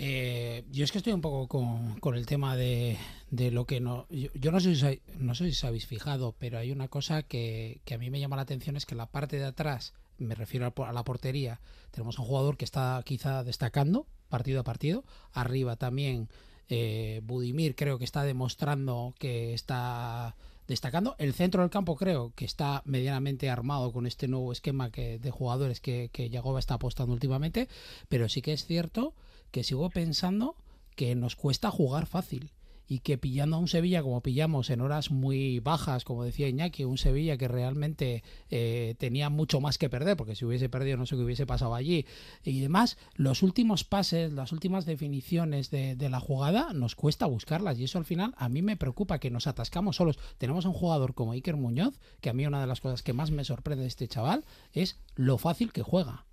Eh, 0.00 0.62
yo 0.70 0.84
es 0.84 0.92
que 0.92 0.98
estoy 0.98 1.12
un 1.12 1.20
poco 1.20 1.48
con, 1.48 1.98
con 1.98 2.14
el 2.14 2.24
tema 2.24 2.54
de, 2.54 2.96
de, 3.32 3.50
lo 3.50 3.66
que 3.66 3.80
no. 3.80 4.06
Yo, 4.10 4.52
no, 4.52 4.60
sé 4.60 4.76
si, 4.76 5.02
no 5.18 5.34
sé 5.34 5.50
si 5.50 5.66
habéis 5.66 5.88
fijado, 5.88 6.36
pero 6.38 6.58
hay 6.58 6.70
una 6.70 6.86
cosa 6.86 7.24
que, 7.24 7.80
que, 7.84 7.94
a 7.94 7.98
mí 7.98 8.08
me 8.08 8.20
llama 8.20 8.36
la 8.36 8.42
atención: 8.42 8.76
es 8.76 8.86
que 8.86 8.94
la 8.94 9.06
parte 9.06 9.38
de 9.38 9.46
atrás, 9.46 9.94
me 10.16 10.36
refiero 10.36 10.72
a, 10.72 10.88
a 10.88 10.92
la 10.92 11.02
portería, 11.02 11.60
tenemos 11.90 12.16
un 12.20 12.26
jugador 12.26 12.56
que 12.56 12.64
está 12.64 13.02
quizá 13.04 13.42
destacando 13.42 14.06
partido 14.28 14.60
a 14.60 14.62
partido. 14.62 15.02
Arriba 15.32 15.74
también, 15.74 16.28
eh, 16.68 17.20
Budimir 17.24 17.74
creo 17.74 17.98
que 17.98 18.04
está 18.04 18.22
demostrando 18.22 19.14
que 19.18 19.52
está 19.52 20.36
destacando. 20.68 21.16
El 21.18 21.34
centro 21.34 21.62
del 21.62 21.70
campo 21.70 21.96
creo 21.96 22.32
que 22.36 22.44
está 22.44 22.82
medianamente 22.84 23.50
armado 23.50 23.90
con 23.92 24.06
este 24.06 24.28
nuevo 24.28 24.52
esquema 24.52 24.92
que, 24.92 25.18
de 25.18 25.30
jugadores 25.32 25.80
que, 25.80 26.08
que 26.12 26.30
Yagoba 26.30 26.60
está 26.60 26.74
apostando 26.74 27.12
últimamente, 27.14 27.68
pero 28.08 28.28
sí 28.28 28.42
que 28.42 28.52
es 28.52 28.64
cierto 28.64 29.12
que 29.50 29.64
sigo 29.64 29.90
pensando 29.90 30.56
que 30.96 31.14
nos 31.14 31.36
cuesta 31.36 31.70
jugar 31.70 32.06
fácil 32.06 32.52
y 32.88 33.00
que 33.00 33.18
pillando 33.18 33.56
a 33.56 33.58
un 33.60 33.68
Sevilla 33.68 34.02
como 34.02 34.22
pillamos 34.22 34.70
en 34.70 34.80
horas 34.80 35.10
muy 35.10 35.60
bajas, 35.60 36.04
como 36.04 36.24
decía 36.24 36.48
Iñaki, 36.48 36.84
un 36.84 36.96
Sevilla 36.96 37.36
que 37.36 37.46
realmente 37.46 38.24
eh, 38.50 38.94
tenía 38.98 39.28
mucho 39.28 39.60
más 39.60 39.76
que 39.76 39.90
perder, 39.90 40.16
porque 40.16 40.34
si 40.34 40.46
hubiese 40.46 40.70
perdido 40.70 40.96
no 40.96 41.04
sé 41.04 41.14
qué 41.14 41.22
hubiese 41.22 41.46
pasado 41.46 41.74
allí 41.74 42.06
y 42.42 42.60
demás, 42.60 42.96
los 43.14 43.42
últimos 43.42 43.84
pases, 43.84 44.32
las 44.32 44.52
últimas 44.52 44.86
definiciones 44.86 45.70
de, 45.70 45.96
de, 45.96 46.08
la 46.08 46.18
jugada 46.18 46.72
nos 46.72 46.94
cuesta 46.94 47.26
buscarlas 47.26 47.78
y 47.78 47.84
eso 47.84 47.98
al 47.98 48.06
final 48.06 48.34
a 48.38 48.48
mí 48.48 48.62
me 48.62 48.78
preocupa 48.78 49.18
que 49.18 49.30
nos 49.30 49.46
atascamos 49.46 49.96
solos. 49.96 50.18
Tenemos 50.38 50.64
a 50.64 50.68
un 50.68 50.74
jugador 50.74 51.14
como 51.14 51.32
Iker 51.32 51.56
Muñoz, 51.56 52.00
que 52.22 52.30
a 52.30 52.32
mí 52.32 52.46
una 52.46 52.60
de 52.62 52.66
las 52.66 52.80
cosas 52.80 53.02
que 53.02 53.12
más 53.12 53.30
me 53.30 53.44
sorprende 53.44 53.82
de 53.82 53.88
este 53.88 54.08
chaval 54.08 54.44
es 54.72 54.98
lo 55.14 55.36
fácil 55.36 55.72
que 55.72 55.82
juega. 55.82 56.24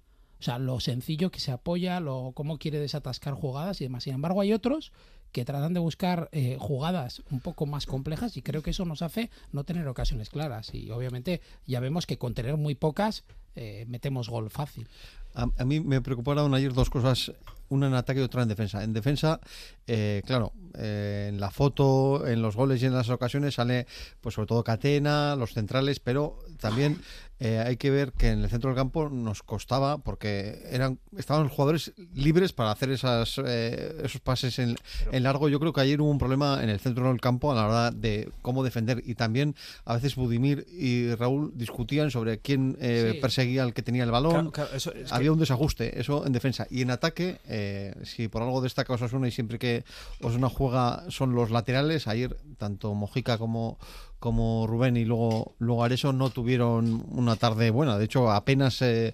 Sea, 0.46 0.60
lo 0.60 0.80
sencillo 0.80 1.32
que 1.32 1.40
se 1.40 1.52
apoya, 1.52 2.00
lo 2.00 2.32
cómo 2.36 2.60
quiere 2.60 2.78
desatascar 2.78 3.34
jugadas 3.34 3.82
y 3.82 3.86
demás. 3.86 4.04
Sin 4.04 4.14
embargo, 4.14 4.42
hay 4.42 4.54
otros 4.54 4.92
que 5.32 5.44
tratan 5.44 5.74
de 5.74 5.80
buscar 5.80 6.30
eh, 6.34 6.58
jugadas 6.60 7.24
un 7.32 7.40
poco 7.40 7.66
más 7.66 7.88
complejas 7.88 8.38
y 8.38 8.44
creo 8.44 8.62
que 8.62 8.70
eso 8.70 8.86
nos 8.86 9.02
hace 9.02 9.32
no 9.52 9.64
tener 9.64 9.88
ocasiones 9.88 10.30
claras. 10.30 10.72
Y 10.72 10.92
obviamente 10.92 11.42
ya 11.66 11.80
vemos 11.80 12.06
que 12.06 12.20
con 12.20 12.36
tener 12.36 12.58
muy 12.58 12.76
pocas 12.76 13.24
eh, 13.56 13.86
metemos 13.88 14.30
gol 14.30 14.52
fácil. 14.52 14.88
A, 15.34 15.48
a, 15.58 15.66
mí 15.66 15.80
me 15.80 16.00
preocuparon 16.02 16.54
ayer 16.54 16.74
dos 16.74 16.92
cosas, 16.92 17.34
una 17.70 17.88
en 17.88 17.96
ataque 17.96 18.20
y 18.20 18.24
otra 18.24 18.44
en 18.44 18.50
defensa. 18.50 18.84
En 18.84 18.94
defensa, 18.94 19.40
eh, 19.88 20.22
claro, 20.26 20.54
eh, 20.78 21.28
en 21.30 21.40
la 21.40 21.52
foto, 21.52 22.28
en 22.28 22.42
los 22.42 22.56
goles 22.56 22.82
y 22.82 22.86
en 22.86 22.94
las 22.94 23.10
ocasiones 23.10 23.56
sale, 23.56 23.86
pues 24.22 24.36
sobre 24.36 24.48
todo 24.48 24.64
Catena, 24.64 25.36
los 25.36 25.54
centrales, 25.54 26.00
pero 26.00 26.40
también 26.60 27.00
eh, 27.38 27.60
hay 27.60 27.76
que 27.76 27.90
ver 27.90 28.14
que 28.14 28.30
en 28.30 28.44
el 28.44 28.50
centro 28.50 28.70
del 28.70 28.78
campo 28.78 29.10
nos 29.10 29.44
costaba 29.44 29.98
porque 29.98 30.64
eran 30.72 31.00
estaban 31.18 31.44
los 31.44 31.52
jugadores 31.52 31.92
libres 32.14 32.54
para 32.54 32.72
hacer 32.72 32.92
esas, 32.92 33.42
eh, 33.46 34.04
esos 34.04 34.22
pases 34.22 34.58
en, 34.60 34.78
en, 35.12 35.24
largo. 35.24 35.50
Yo 35.50 35.60
creo 35.60 35.74
que 35.74 35.82
ayer 35.82 36.00
hubo 36.00 36.10
un 36.10 36.18
problema 36.18 36.64
en 36.64 36.70
el 36.70 36.80
centro 36.80 37.10
del 37.10 37.20
campo 37.20 37.52
a 37.52 37.56
la 37.56 37.68
hora 37.68 37.92
de 37.92 38.30
cómo 38.42 38.64
defender 38.64 39.04
y 39.06 39.16
también 39.16 39.54
a 39.84 39.96
veces 39.96 40.16
Budimir 40.16 40.66
y 40.72 41.14
Raúl 41.16 41.52
discutían 41.56 42.10
sobre 42.10 42.40
quién 42.40 42.78
eh, 42.80 43.12
sí. 43.16 43.20
perseguía 43.20 43.64
al 43.64 43.74
que 43.74 43.82
tenía 43.82 44.06
el 44.06 44.12
balón. 44.12 44.32
Claro, 44.32 44.52
claro, 44.52 44.70
eso, 44.74 44.94
es 44.94 45.12
Había 45.12 45.28
que... 45.28 45.32
un 45.32 45.40
desajuste, 45.40 46.00
eso 46.00 46.26
en 46.26 46.32
defensa. 46.32 46.68
Y 46.70 46.84
en 46.84 46.92
ataque, 46.92 47.40
eh, 47.50 47.94
si 48.04 48.30
por 48.30 48.44
algo 48.44 48.62
destaca 48.62 48.94
Osasuna 48.94 49.28
y 49.28 49.32
siempre 49.32 49.60
que 49.60 49.75
Osasuna 50.22 50.50
juega 50.50 51.04
son 51.10 51.36
los 51.36 51.52
laterales, 51.52 52.08
ayer 52.08 52.38
tanto 52.58 52.94
Mojica 52.94 53.38
como 53.38 53.78
como 54.26 54.66
Rubén 54.66 54.98
y 54.98 55.06
luego, 55.06 55.56
luego 55.60 55.84
Areso 55.84 56.12
no 56.12 56.32
tuvieron 56.32 57.06
una 57.12 57.36
tarde 57.36 57.70
buena. 57.70 57.98
De 58.00 58.06
hecho, 58.06 58.32
apenas 58.32 58.82
eh, 58.82 59.14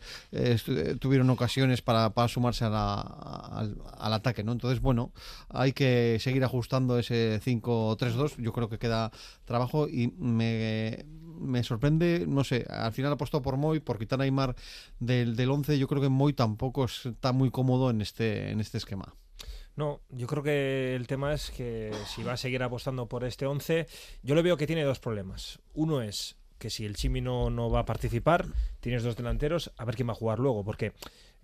tuvieron 1.01 1.29
ocasiones 1.29 1.81
para, 1.81 2.11
para 2.11 2.29
sumarse 2.29 2.63
al, 2.63 2.73
al, 2.73 4.13
ataque. 4.13 4.43
¿no? 4.43 4.53
Entonces, 4.53 4.79
bueno, 4.79 5.11
hay 5.49 5.73
que 5.73 6.17
seguir 6.21 6.45
ajustando 6.45 6.97
ese 6.97 7.41
5-3-2. 7.41 8.37
Yo 8.37 8.53
creo 8.53 8.69
que 8.69 8.79
queda 8.79 9.11
trabajo 9.43 9.89
y 9.89 10.13
me, 10.17 11.05
me 11.41 11.61
sorprende, 11.63 12.25
no 12.25 12.45
sé, 12.45 12.65
al 12.69 12.93
final 12.93 13.11
ha 13.11 13.15
apostado 13.15 13.41
por 13.41 13.57
Moy, 13.57 13.81
por 13.81 13.99
quitar 13.99 14.21
a 14.21 14.23
Aymar 14.23 14.55
del, 14.99 15.35
del 15.35 15.49
11. 15.49 15.77
Yo 15.77 15.89
creo 15.89 16.01
que 16.01 16.07
Moy 16.09 16.31
tampoco 16.31 16.85
está 16.85 17.33
muy 17.33 17.51
cómodo 17.51 17.89
en 17.89 18.01
este, 18.01 18.51
en 18.51 18.61
este 18.61 18.77
esquema. 18.77 19.13
No, 19.81 19.99
yo 20.11 20.27
creo 20.27 20.43
que 20.43 20.95
el 20.95 21.07
tema 21.07 21.33
es 21.33 21.49
que 21.49 21.91
si 22.05 22.21
va 22.21 22.33
a 22.33 22.37
seguir 22.37 22.61
apostando 22.61 23.07
por 23.07 23.23
este 23.23 23.47
11, 23.47 23.87
yo 24.21 24.35
le 24.35 24.43
veo 24.43 24.55
que 24.55 24.67
tiene 24.67 24.83
dos 24.83 24.99
problemas. 24.99 25.57
Uno 25.73 26.03
es 26.03 26.37
que 26.59 26.69
si 26.69 26.85
el 26.85 26.95
Chimi 26.95 27.19
no, 27.19 27.49
no 27.49 27.71
va 27.71 27.79
a 27.79 27.85
participar, 27.85 28.45
tienes 28.79 29.01
dos 29.01 29.15
delanteros, 29.15 29.71
a 29.77 29.85
ver 29.85 29.95
quién 29.95 30.07
va 30.07 30.11
a 30.11 30.15
jugar 30.17 30.37
luego, 30.37 30.63
porque 30.63 30.93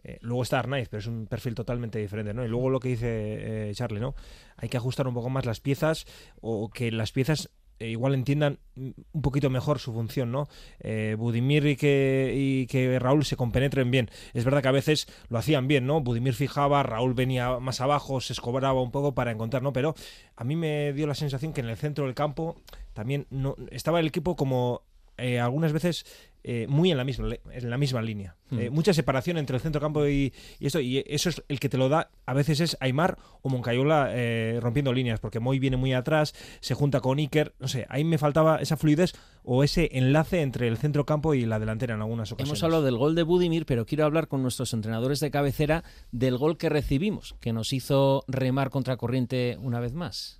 eh, 0.04 0.19
luego 0.21 0.43
está 0.43 0.60
Arnaiz, 0.60 0.88
pero 0.88 1.00
es 1.00 1.08
un 1.08 1.26
perfil 1.26 1.56
totalmente 1.56 1.97
diferente, 1.97 2.32
¿no? 2.32 2.45
Y 2.45 2.47
luego 2.47 2.69
lo 2.69 2.80
que 2.80 2.89
dice 2.89 3.69
eh, 3.69 3.73
Charlie, 3.73 4.00
¿no? 4.00 4.13
Hay 4.56 4.69
que 4.69 4.78
ajustar 4.78 5.08
un 5.08 5.15
poco 5.15 5.32
más 5.32 5.47
las 5.47 5.60
piezas 5.60 6.06
o 6.39 6.69
que 6.69 6.91
las 6.91 7.12
piezas 7.12 7.50
eh, 7.79 7.89
igual 7.89 8.13
entiendan 8.13 8.59
un 8.75 9.21
poquito 9.21 9.49
mejor 9.49 9.79
su 9.79 9.93
función, 9.93 10.31
¿no? 10.31 10.47
Eh, 10.79 11.15
Budimir 11.17 11.65
y 11.67 11.75
que, 11.75 12.33
y 12.35 12.67
que 12.67 12.97
Raúl 12.99 13.25
se 13.25 13.35
compenetren 13.35 13.91
bien. 13.91 14.09
Es 14.33 14.45
verdad 14.45 14.61
que 14.61 14.67
a 14.67 14.71
veces 14.71 15.07
lo 15.29 15.37
hacían 15.37 15.67
bien, 15.67 15.85
¿no? 15.85 16.01
Budimir 16.01 16.33
fijaba, 16.33 16.83
Raúl 16.83 17.13
venía 17.13 17.59
más 17.59 17.81
abajo, 17.81 18.21
se 18.21 18.33
escobraba 18.33 18.81
un 18.81 18.91
poco 18.91 19.13
para 19.13 19.31
encontrar, 19.31 19.61
¿no? 19.63 19.73
Pero 19.73 19.95
a 20.35 20.43
mí 20.43 20.55
me 20.55 20.93
dio 20.93 21.07
la 21.07 21.15
sensación 21.15 21.53
que 21.53 21.61
en 21.61 21.69
el 21.69 21.77
centro 21.77 22.05
del 22.05 22.15
campo 22.15 22.55
también 22.93 23.27
no, 23.29 23.55
estaba 23.71 23.99
el 23.99 24.07
equipo 24.07 24.35
como 24.35 24.81
eh, 25.17 25.39
algunas 25.39 25.73
veces 25.73 26.05
eh, 26.49 26.65
muy 26.69 26.91
en 26.91 26.97
la 26.97 27.03
misma, 27.03 27.27
en 27.51 27.69
la 27.69 27.77
misma 27.77 28.01
línea. 28.01 28.38
Hmm. 28.49 28.60
Eh, 28.60 28.69
mucha 28.69 28.93
separación 28.93 29.38
entre 29.38 29.57
el 29.57 29.62
centro 29.62 29.81
campo 29.81 30.07
y, 30.07 30.31
y 30.62 30.67
esto, 30.67 30.79
y 30.79 31.03
eso 31.05 31.27
es 31.27 31.43
el 31.49 31.60
que 31.60 31.67
te 31.67 31.77
lo 31.77 31.89
da, 31.89 32.10
a 32.25 32.33
veces 32.33 32.62
es 32.62 32.77
Aymar 32.79 33.17
o 33.41 33.49
Moncayola 33.49 34.12
eh, 34.12 34.57
rompiendo 34.62 34.93
líneas, 34.93 35.19
porque 35.19 35.41
Moy 35.41 35.60
viene 35.60 35.75
muy 35.75 35.93
atrás, 35.93 36.33
se 36.62 36.73
junta 36.73 37.01
con 37.01 37.17
Iker, 37.17 37.53
no 37.60 37.67
sé, 37.67 37.86
ahí 37.89 38.05
me 38.05 38.17
faltaba 38.17 38.62
esa 38.62 38.77
fluidez 38.77 39.12
o 39.43 39.62
ese 39.62 39.89
enlace 39.91 40.39
entre 40.39 40.69
el 40.69 40.77
centro 40.77 41.05
campo 41.05 41.33
y 41.33 41.45
la 41.45 41.60
delantera 41.60 41.95
en 41.95 42.01
algunas 42.01 42.31
ocasiones. 42.31 42.49
Hemos 42.49 42.63
hablado 42.63 42.83
del 42.83 42.95
gol 42.95 43.13
de 43.13 43.23
Budimir, 43.23 43.65
pero 43.65 43.86
quiero 43.86 44.05
hablar 44.05 44.29
con 44.29 44.41
nuestros 44.41 44.71
entrenadores 44.71 45.19
de 45.19 45.29
cabecera 45.29 45.83
del 46.13 46.38
gol 46.38 46.57
que 46.57 46.69
recibimos, 46.69 47.36
que 47.41 47.51
nos 47.51 47.73
hizo 47.73 48.23
remar 48.29 48.69
contra 48.69 48.95
corriente 48.95 49.57
una 49.60 49.81
vez 49.81 49.93
más. 49.93 50.39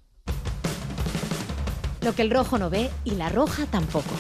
Lo 2.02 2.16
que 2.16 2.22
el 2.22 2.30
rojo 2.30 2.58
no 2.58 2.70
ve 2.70 2.90
y 3.04 3.12
la 3.16 3.28
roja 3.28 3.66
tampoco. 3.66 4.14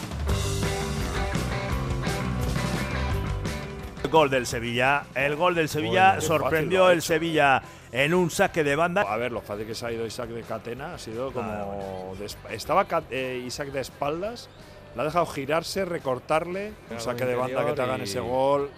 Gol 4.09 4.29
del 4.29 4.45
Sevilla. 4.45 5.03
El 5.15 5.35
gol 5.35 5.55
del 5.55 5.69
Sevilla 5.69 6.19
sorprendió 6.21 6.81
fácil 6.83 6.91
el 6.93 6.97
hecho. 6.99 7.07
Sevilla 7.07 7.61
en 7.91 8.13
un 8.13 8.29
saque 8.29 8.63
de 8.63 8.75
banda. 8.75 9.01
A 9.01 9.17
ver, 9.17 9.31
lo 9.31 9.41
fácil 9.41 9.65
que 9.65 9.75
se 9.75 9.85
ha 9.85 9.91
ido 9.91 10.05
Isaac 10.05 10.29
de 10.29 10.41
Catena 10.41 10.93
ha 10.95 10.97
sido 10.97 11.31
como. 11.31 12.13
de 12.19 12.25
esp- 12.25 12.51
estaba 12.51 12.85
eh, 13.11 13.41
Isaac 13.45 13.69
de 13.69 13.81
espaldas, 13.81 14.49
le 14.95 15.01
ha 15.01 15.05
dejado 15.05 15.25
girarse, 15.25 15.85
recortarle. 15.85 16.73
Un 16.91 16.99
saque 16.99 17.25
de 17.25 17.35
banda 17.35 17.65
que 17.65 17.73
te 17.73 17.81
hagan 17.81 18.01
y- 18.01 18.03
ese 18.03 18.19
gol. 18.19 18.69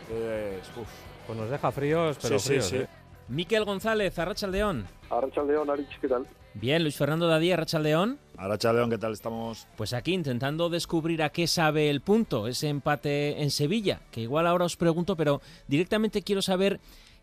Pues 1.25 1.37
nos 1.37 1.49
deja 1.49 1.71
fríos, 1.71 2.17
pero 2.21 2.39
Sí, 2.39 2.47
fríos, 2.47 2.65
sí. 2.65 2.75
¿eh? 2.77 2.87
Miquel 3.27 3.63
González, 3.63 4.17
Arrachaldeón. 4.17 4.87
Arrachaldeón, 5.11 5.69
Arich, 5.69 5.99
¿qué 6.01 6.07
tal? 6.07 6.25
Bien, 6.55 6.81
Luis 6.81 6.97
Fernando 6.97 7.27
Dadí, 7.27 7.51
Arrachaldeón. 7.51 8.17
Arrachaldeón, 8.37 8.89
¿qué 8.89 8.97
tal 8.97 9.13
estamos? 9.13 9.67
Pues 9.77 9.93
aquí 9.93 10.13
intentando 10.13 10.69
descubrir 10.69 11.21
a 11.21 11.29
qué 11.29 11.47
sabe 11.47 11.89
el 11.89 12.01
punto, 12.01 12.47
ese 12.47 12.69
empate 12.69 13.41
en 13.41 13.51
Sevilla, 13.51 14.01
que 14.11 14.21
igual 14.21 14.47
ahora 14.47 14.65
os 14.65 14.75
pregunto, 14.75 15.15
pero 15.15 15.41
directamente 15.67 16.23
quiero 16.23 16.41
saber 16.41 16.79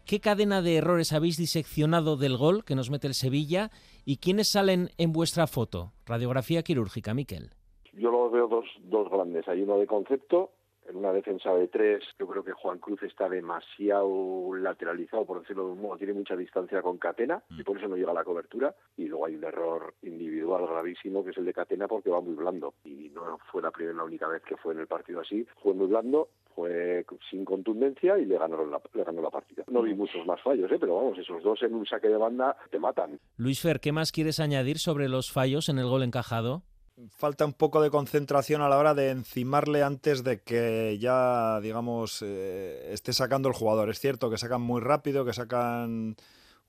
qué 0.06 0.20
cadena 0.20 0.62
de 0.62 0.76
errores 0.76 1.12
habéis 1.12 1.36
diseccionado 1.36 2.16
del 2.16 2.36
gol 2.36 2.64
que 2.64 2.76
nos 2.76 2.88
mete 2.88 3.08
el 3.08 3.14
Sevilla 3.14 3.70
y 4.04 4.18
quiénes 4.18 4.48
salen 4.48 4.90
en 4.96 5.12
vuestra 5.12 5.46
foto. 5.46 5.92
Radiografía 6.06 6.62
quirúrgica, 6.62 7.12
Miquel. 7.12 7.50
Yo 7.92 8.10
lo 8.10 8.30
veo 8.30 8.46
dos, 8.46 8.64
dos 8.84 9.10
grandes. 9.10 9.48
Hay 9.48 9.62
uno 9.62 9.78
de 9.78 9.86
concepto, 9.86 10.52
en 10.88 10.96
una 10.96 11.12
defensa 11.12 11.52
de 11.54 11.68
tres. 11.68 12.04
Yo 12.18 12.26
creo 12.26 12.44
que 12.44 12.52
Juan 12.52 12.78
Cruz 12.78 13.02
está 13.02 13.28
demasiado 13.28 14.54
lateralizado, 14.54 15.24
por 15.24 15.40
decirlo 15.40 15.66
de 15.66 15.72
un 15.72 15.82
modo. 15.82 15.96
Tiene 15.96 16.14
mucha 16.14 16.36
distancia 16.36 16.82
con 16.82 16.98
Catena 16.98 17.42
y 17.50 17.62
por 17.62 17.78
eso 17.78 17.88
no 17.88 17.96
llega 17.96 18.10
a 18.10 18.14
la 18.14 18.24
cobertura. 18.24 18.74
Y 18.96 19.06
luego 19.06 19.26
hay 19.26 19.36
un 19.36 19.44
error 19.44 19.94
individual 20.02 20.66
gravísimo 20.66 21.24
que 21.24 21.30
es 21.30 21.38
el 21.38 21.44
de 21.44 21.52
Catena 21.52 21.88
porque 21.88 22.10
va 22.10 22.20
muy 22.20 22.34
blando. 22.34 22.74
Y 22.84 23.10
no 23.10 23.38
fue 23.50 23.62
la 23.62 23.70
primera, 23.70 23.96
la 23.96 24.04
única 24.04 24.28
vez 24.28 24.42
que 24.42 24.56
fue 24.56 24.74
en 24.74 24.80
el 24.80 24.86
partido 24.86 25.20
así. 25.20 25.46
Fue 25.62 25.74
muy 25.74 25.86
blando, 25.86 26.28
fue 26.54 27.04
sin 27.30 27.44
contundencia 27.44 28.18
y 28.18 28.24
le 28.24 28.38
ganaron 28.38 28.70
la, 28.70 28.80
le 28.94 29.04
ganó 29.04 29.22
la 29.22 29.30
partida. 29.30 29.64
No 29.68 29.82
vi 29.82 29.94
muchos 29.94 30.26
más 30.26 30.40
fallos, 30.42 30.70
¿eh? 30.70 30.78
pero 30.80 30.96
vamos, 30.96 31.18
esos 31.18 31.42
dos 31.42 31.62
en 31.62 31.74
un 31.74 31.86
saque 31.86 32.08
de 32.08 32.16
banda 32.16 32.56
te 32.70 32.78
matan. 32.78 33.20
Luis 33.36 33.60
Fer, 33.60 33.80
¿qué 33.80 33.92
más 33.92 34.12
quieres 34.12 34.40
añadir 34.40 34.78
sobre 34.78 35.08
los 35.08 35.30
fallos 35.30 35.68
en 35.68 35.78
el 35.78 35.86
gol 35.86 36.02
encajado? 36.02 36.62
Falta 37.10 37.44
un 37.44 37.52
poco 37.52 37.82
de 37.82 37.90
concentración 37.90 38.62
a 38.62 38.70
la 38.70 38.78
hora 38.78 38.94
de 38.94 39.10
encimarle 39.10 39.82
antes 39.82 40.24
de 40.24 40.40
que 40.40 40.96
ya, 40.98 41.60
digamos, 41.60 42.22
eh, 42.22 42.88
esté 42.90 43.12
sacando 43.12 43.50
el 43.50 43.54
jugador. 43.54 43.90
Es 43.90 44.00
cierto 44.00 44.30
que 44.30 44.38
sacan 44.38 44.62
muy 44.62 44.80
rápido, 44.80 45.26
que 45.26 45.34
sacan 45.34 46.16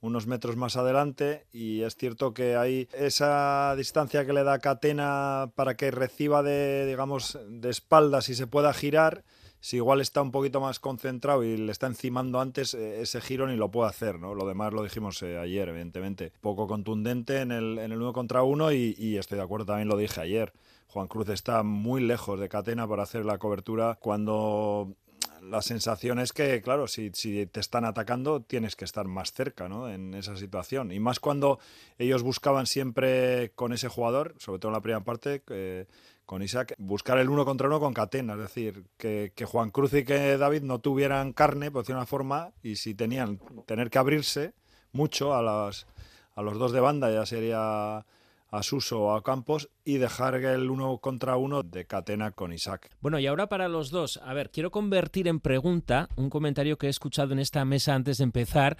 unos 0.02 0.28
metros 0.28 0.58
más 0.58 0.76
adelante 0.76 1.48
y 1.54 1.84
es 1.84 1.96
cierto 1.96 2.34
que 2.34 2.58
hay 2.58 2.90
esa 2.92 3.74
distancia 3.78 4.26
que 4.26 4.34
le 4.34 4.44
da 4.44 4.60
Catena 4.60 5.50
para 5.56 5.78
que 5.78 5.92
reciba 5.92 6.44
de, 6.44 6.86
digamos, 6.86 7.40
de 7.48 7.70
espaldas 7.70 8.28
y 8.28 8.36
se 8.36 8.48
pueda 8.48 8.74
girar. 8.74 9.24
Si 9.60 9.78
igual 9.78 10.02
está 10.02 10.22
un 10.22 10.32
poquito 10.32 10.62
más 10.62 10.80
concentrado 10.80 11.44
y 11.44 11.58
le 11.58 11.72
está 11.72 11.88
encimando 11.88 12.40
antes, 12.40 12.74
eh, 12.74 13.02
ese 13.02 13.22
giro 13.22 13.48
ni 13.48 13.56
lo 13.56 13.70
puede 13.70 13.90
hacer, 13.90 14.20
¿no? 14.20 14.36
Lo 14.36 14.48
demás 14.48 14.74
lo 14.74 14.84
dijimos 14.84 15.22
eh, 15.24 15.38
ayer, 15.38 15.70
evidentemente. 15.70 16.32
Poco 16.42 16.68
contundente 16.68 17.42
en 17.42 17.52
el, 17.52 17.80
en 17.80 17.92
el 17.92 18.02
uno 18.02 18.14
contra 18.14 18.44
uno 18.44 18.72
y, 18.72 18.96
y 18.98 19.18
estoy 19.18 19.38
de 19.38 19.44
acuerdo, 19.44 19.68
también 19.68 19.88
lo 19.88 19.98
dije 19.98 20.22
ayer. 20.22 20.54
Juan 20.88 21.08
Cruz 21.08 21.30
está 21.30 21.64
muy 21.64 22.02
lejos 22.02 22.40
de 22.40 22.50
Catena 22.50 22.88
para 22.88 23.04
hacer 23.04 23.26
la 23.26 23.38
cobertura 23.38 23.98
cuando 24.00 24.96
la 25.42 25.62
sensación 25.62 26.20
es 26.20 26.34
que, 26.34 26.62
claro, 26.62 26.88
si, 26.88 27.12
si 27.14 27.46
te 27.46 27.60
están 27.60 27.86
atacando, 27.86 28.42
tienes 28.42 28.76
que 28.76 28.86
estar 28.86 29.08
más 29.08 29.34
cerca 29.34 29.70
¿no? 29.70 29.90
en 29.90 30.14
esa 30.14 30.36
situación. 30.36 30.92
Y 30.92 31.00
más 31.00 31.20
cuando 31.20 31.60
ellos 31.98 32.24
buscaban 32.24 32.66
siempre 32.66 33.52
con 33.56 33.74
ese 33.74 33.88
jugador, 33.88 34.36
sobre 34.38 34.60
todo 34.60 34.72
en 34.72 34.74
la 34.74 34.82
primera 34.82 35.04
parte, 35.04 35.42
eh, 35.50 35.86
con 36.28 36.44
Isaac, 36.44 36.76
buscar 36.78 37.18
el 37.18 37.30
uno 37.30 37.46
contra 37.46 37.68
uno 37.68 37.80
con 37.80 37.94
Catena. 37.94 38.34
Es 38.34 38.40
decir, 38.40 38.84
que, 38.98 39.32
que 39.34 39.46
Juan 39.46 39.72
Cruz 39.72 39.94
y 39.94 40.04
que 40.04 40.38
David 40.38 40.62
no 40.62 40.80
tuvieran 40.80 41.34
carne, 41.34 41.72
por 41.72 41.82
decirlo 41.82 41.96
de 41.96 42.02
una 42.02 42.06
forma, 42.06 42.52
y 42.62 42.76
si 42.76 42.94
tenían 42.94 43.40
tener 43.66 43.90
que 43.90 43.98
abrirse 43.98 44.54
mucho 44.92 45.34
a, 45.34 45.42
las, 45.42 45.88
a 46.36 46.42
los 46.42 46.60
dos 46.60 46.74
de 46.74 46.82
banda, 46.82 47.10
ya 47.10 47.26
sería 47.26 48.06
a 48.50 48.64
Suso 48.64 49.02
o 49.02 49.16
a 49.16 49.24
Campos 49.24 49.70
y 49.84 49.98
dejar 49.98 50.36
el 50.36 50.70
uno 50.70 50.98
contra 50.98 51.38
uno 51.38 51.64
de 51.64 51.86
Catena 51.86 52.32
con 52.32 52.54
Isaac. 52.54 52.90
Bueno, 53.00 53.20
y 53.20 53.28
ahora 53.28 53.48
para 53.48 53.68
los 53.68 53.90
dos, 53.90 54.18
a 54.24 54.34
ver, 54.34 54.52
quiero 54.52 54.70
convertir 54.70 55.28
en 55.28 55.40
pregunta 55.40 56.10
un 56.18 56.30
comentario 56.30 56.78
que 56.78 56.88
he 56.88 56.90
escuchado 56.90 57.34
en 57.34 57.40
esta 57.40 57.64
mesa 57.66 57.96
antes 57.96 58.18
de 58.18 58.26
empezar. 58.26 58.78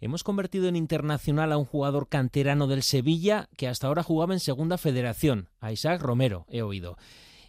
Hemos 0.00 0.24
convertido 0.24 0.68
en 0.68 0.76
internacional 0.76 1.52
a 1.52 1.58
un 1.58 1.64
jugador 1.64 2.08
canterano 2.08 2.66
del 2.66 2.82
Sevilla 2.82 3.48
que 3.56 3.68
hasta 3.68 3.86
ahora 3.86 4.02
jugaba 4.02 4.34
en 4.34 4.40
Segunda 4.40 4.78
Federación, 4.78 5.48
a 5.60 5.72
Isaac 5.72 6.00
Romero, 6.00 6.46
he 6.48 6.62
oído. 6.62 6.96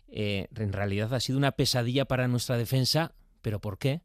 Eh, 0.07 0.47
en 0.55 0.73
realidad 0.73 1.13
ha 1.13 1.19
sido 1.19 1.37
una 1.37 1.51
pesadilla 1.51 2.05
para 2.05 2.27
nuestra 2.27 2.57
defensa, 2.57 3.13
pero 3.41 3.59
¿por 3.59 3.77
qué? 3.77 4.01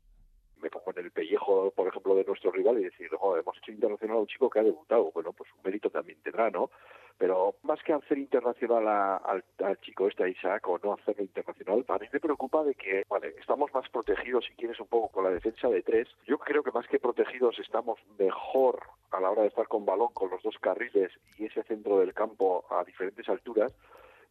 me 0.60 0.68
pongo 0.70 0.92
en 0.96 1.04
el 1.06 1.10
pellejo, 1.10 1.70
por 1.74 1.88
ejemplo, 1.88 2.14
de 2.14 2.24
nuestro 2.24 2.52
rival 2.52 2.78
y 2.78 2.84
decir, 2.84 3.08
"Joder, 3.18 3.42
hemos 3.42 3.56
hecho 3.58 3.72
internacional 3.72 4.18
a 4.18 4.20
un 4.20 4.26
chico 4.26 4.50
que 4.50 4.60
ha 4.60 4.62
debutado. 4.62 5.10
Bueno, 5.12 5.32
pues 5.32 5.48
un 5.56 5.62
mérito 5.64 5.90
también 5.90 6.20
tendrá, 6.22 6.50
¿no? 6.50 6.70
Pero 7.20 7.56
más 7.64 7.82
que 7.82 7.92
hacer 7.92 8.16
internacional 8.16 8.88
a- 8.88 9.16
al, 9.18 9.44
al 9.62 9.78
chico 9.82 10.08
este, 10.08 10.24
a 10.24 10.28
Isaac, 10.28 10.66
o 10.66 10.78
no 10.82 10.94
hacerlo 10.94 11.22
internacional, 11.22 11.84
a 11.86 11.98
mí 11.98 12.06
me 12.10 12.18
preocupa 12.18 12.64
de 12.64 12.74
que, 12.74 13.04
vale, 13.10 13.34
estamos 13.38 13.70
más 13.74 13.86
protegidos, 13.90 14.46
si 14.46 14.54
quieres, 14.54 14.80
un 14.80 14.86
poco 14.86 15.08
con 15.10 15.24
la 15.24 15.30
defensa 15.30 15.68
de 15.68 15.82
tres. 15.82 16.08
Yo 16.26 16.38
creo 16.38 16.62
que 16.62 16.70
más 16.72 16.88
que 16.88 16.98
protegidos 16.98 17.58
estamos 17.58 18.00
mejor 18.18 18.80
a 19.10 19.20
la 19.20 19.30
hora 19.30 19.42
de 19.42 19.48
estar 19.48 19.68
con 19.68 19.84
balón, 19.84 20.14
con 20.14 20.30
los 20.30 20.42
dos 20.42 20.56
carriles 20.58 21.12
y 21.36 21.44
ese 21.44 21.62
centro 21.64 21.98
del 21.98 22.14
campo 22.14 22.64
a 22.70 22.82
diferentes 22.84 23.28
alturas 23.28 23.72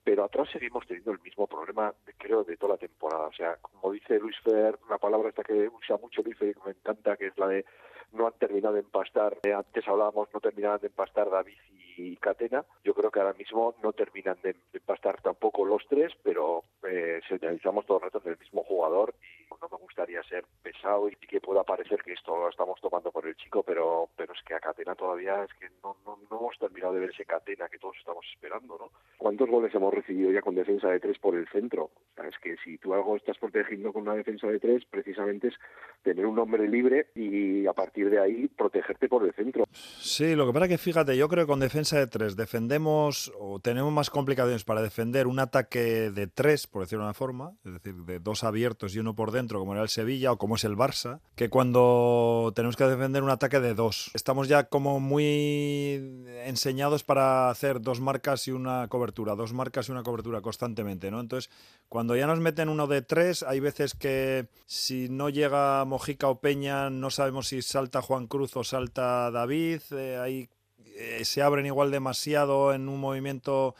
pero 0.01 0.23
atrás 0.23 0.47
seguimos 0.51 0.87
teniendo 0.87 1.11
el 1.11 1.19
mismo 1.19 1.45
problema, 1.45 1.93
creo, 2.17 2.43
de 2.43 2.55
toda 2.57 2.73
la 2.73 2.77
temporada. 2.79 3.27
O 3.27 3.33
sea, 3.33 3.57
como 3.57 3.91
dice 3.91 4.17
Luis 4.17 4.35
Fer, 4.39 4.79
una 4.87 4.97
palabra 4.97 5.29
esta 5.29 5.43
que 5.43 5.67
usa 5.67 5.97
mucho 5.97 6.23
Luis 6.23 6.37
Fer 6.37 6.55
que 6.55 6.61
me 6.65 6.71
encanta, 6.71 7.15
que 7.17 7.27
es 7.27 7.37
la 7.37 7.47
de 7.49 7.65
no 8.13 8.27
han 8.27 8.33
terminado 8.33 8.75
de 8.75 8.81
empastar. 8.81 9.37
Eh, 9.43 9.53
antes 9.53 9.87
hablábamos, 9.87 10.29
no 10.33 10.39
terminaban 10.39 10.79
de 10.79 10.87
empastar 10.87 11.29
David 11.29 11.57
y 11.97 12.15
Catena. 12.17 12.65
Yo 12.83 12.93
creo 12.93 13.11
que 13.11 13.19
ahora 13.19 13.33
mismo 13.33 13.75
no 13.83 13.93
terminan 13.93 14.37
de, 14.41 14.55
empastar 14.73 15.21
tampoco 15.21 15.65
los 15.65 15.85
tres, 15.87 16.13
pero 16.23 16.63
eh, 16.87 17.19
si 17.27 17.33
analizamos 17.35 17.85
todo 17.85 17.97
el 17.97 18.03
rato 18.03 18.21
en 18.25 18.39
mismo 18.39 18.63
jugador 18.63 19.13
y 19.23 19.49
no 19.61 19.67
me 19.69 19.77
gustaría 19.77 20.23
ser 20.23 20.45
pesado 20.61 21.09
y 21.09 21.15
que 21.15 21.41
pueda 21.41 21.63
parecer 21.63 22.01
que 22.03 22.13
esto 22.13 22.35
lo 22.37 22.49
estamos 22.49 22.79
tomando 22.81 23.11
por 23.11 23.27
el 23.27 23.35
chico, 23.35 23.63
pero 23.63 24.09
pero 24.15 24.33
es 24.33 24.41
que 24.43 24.53
a 24.53 24.59
Catena 24.59 24.95
todavía 24.95 25.43
es 25.43 25.53
que 25.55 25.67
no, 25.83 25.97
no, 26.05 26.17
no 26.29 26.37
hemos 26.39 26.57
terminado 26.57 26.93
de 26.93 27.01
ver 27.01 27.09
ese 27.09 27.25
Catena 27.25 27.67
que 27.67 27.77
todos 27.77 27.97
estamos 27.97 28.25
esperando, 28.33 28.77
¿no? 28.77 28.89
¿Cuántos 29.17 29.49
goles 29.49 29.73
hemos 29.75 29.93
recibido 29.93 30.31
ya 30.31 30.41
con 30.41 30.55
defensa 30.55 30.89
de 30.89 30.99
tres 30.99 31.19
por 31.19 31.35
el 31.35 31.47
centro? 31.49 31.83
O 31.83 32.15
sea, 32.15 32.27
es 32.27 32.37
que 32.39 32.55
si 32.63 32.77
tú 32.77 32.93
algo 32.93 33.17
estás 33.17 33.37
protegiendo 33.37 33.91
con 33.91 34.03
una 34.03 34.15
defensa 34.15 34.47
de 34.47 34.59
tres, 34.59 34.85
precisamente 34.85 35.49
es 35.49 35.55
tener 36.03 36.25
un 36.25 36.39
hombre 36.39 36.67
libre 36.67 37.07
y 37.15 37.67
a 37.67 37.73
partir 37.73 37.98
de 38.03 38.19
ahí 38.19 38.47
protegerte 38.47 39.07
por 39.07 39.25
el 39.25 39.33
centro. 39.33 39.65
Sí, 39.73 40.35
lo 40.35 40.45
que 40.45 40.53
pasa 40.53 40.65
es 40.65 40.71
que 40.71 40.77
fíjate, 40.77 41.17
yo 41.17 41.27
creo 41.27 41.45
que 41.45 41.49
con 41.49 41.59
defensa 41.59 41.97
de 41.97 42.07
tres 42.07 42.35
defendemos 42.35 43.31
o 43.39 43.59
tenemos 43.59 43.91
más 43.91 44.09
complicaciones 44.09 44.63
para 44.63 44.81
defender 44.81 45.27
un 45.27 45.39
ataque 45.39 46.11
de 46.11 46.27
tres, 46.27 46.67
por 46.67 46.83
decirlo 46.83 47.03
de 47.03 47.07
una 47.07 47.13
forma, 47.13 47.53
es 47.65 47.73
decir, 47.73 47.95
de 47.95 48.19
dos 48.19 48.43
abiertos 48.43 48.95
y 48.95 48.99
uno 48.99 49.15
por 49.15 49.31
dentro, 49.31 49.59
como 49.59 49.73
era 49.73 49.83
el 49.83 49.89
Sevilla 49.89 50.31
o 50.31 50.37
como 50.37 50.55
es 50.55 50.63
el 50.63 50.75
Barça, 50.75 51.19
que 51.35 51.49
cuando 51.49 52.51
tenemos 52.55 52.75
que 52.75 52.83
defender 52.85 53.23
un 53.23 53.29
ataque 53.29 53.59
de 53.59 53.73
dos. 53.73 54.11
Estamos 54.13 54.47
ya 54.47 54.65
como 54.65 54.99
muy 54.99 56.25
enseñados 56.45 57.03
para 57.03 57.49
hacer 57.49 57.81
dos 57.81 57.99
marcas 57.99 58.47
y 58.47 58.51
una 58.51 58.87
cobertura, 58.87 59.35
dos 59.35 59.53
marcas 59.53 59.89
y 59.89 59.91
una 59.91 60.03
cobertura 60.03 60.41
constantemente, 60.41 61.11
¿no? 61.11 61.19
Entonces, 61.19 61.51
cuando 61.87 62.15
ya 62.15 62.27
nos 62.27 62.39
meten 62.39 62.69
uno 62.69 62.87
de 62.87 63.01
tres, 63.01 63.43
hay 63.43 63.59
veces 63.59 63.95
que 63.95 64.47
si 64.65 65.09
no 65.09 65.29
llega 65.29 65.83
Mojica 65.85 66.27
o 66.27 66.39
Peña, 66.39 66.89
no 66.89 67.09
sabemos 67.09 67.47
si 67.47 67.61
salta 67.61 67.88
Juan 68.01 68.27
Cruz 68.27 68.55
o 68.55 68.63
salta 68.63 69.29
David, 69.31 69.81
eh, 69.91 70.17
ahí 70.17 70.49
eh, 70.95 71.25
se 71.25 71.41
abren 71.41 71.65
igual 71.65 71.91
demasiado 71.91 72.73
en 72.73 72.87
un 72.89 72.99
movimiento 72.99 73.75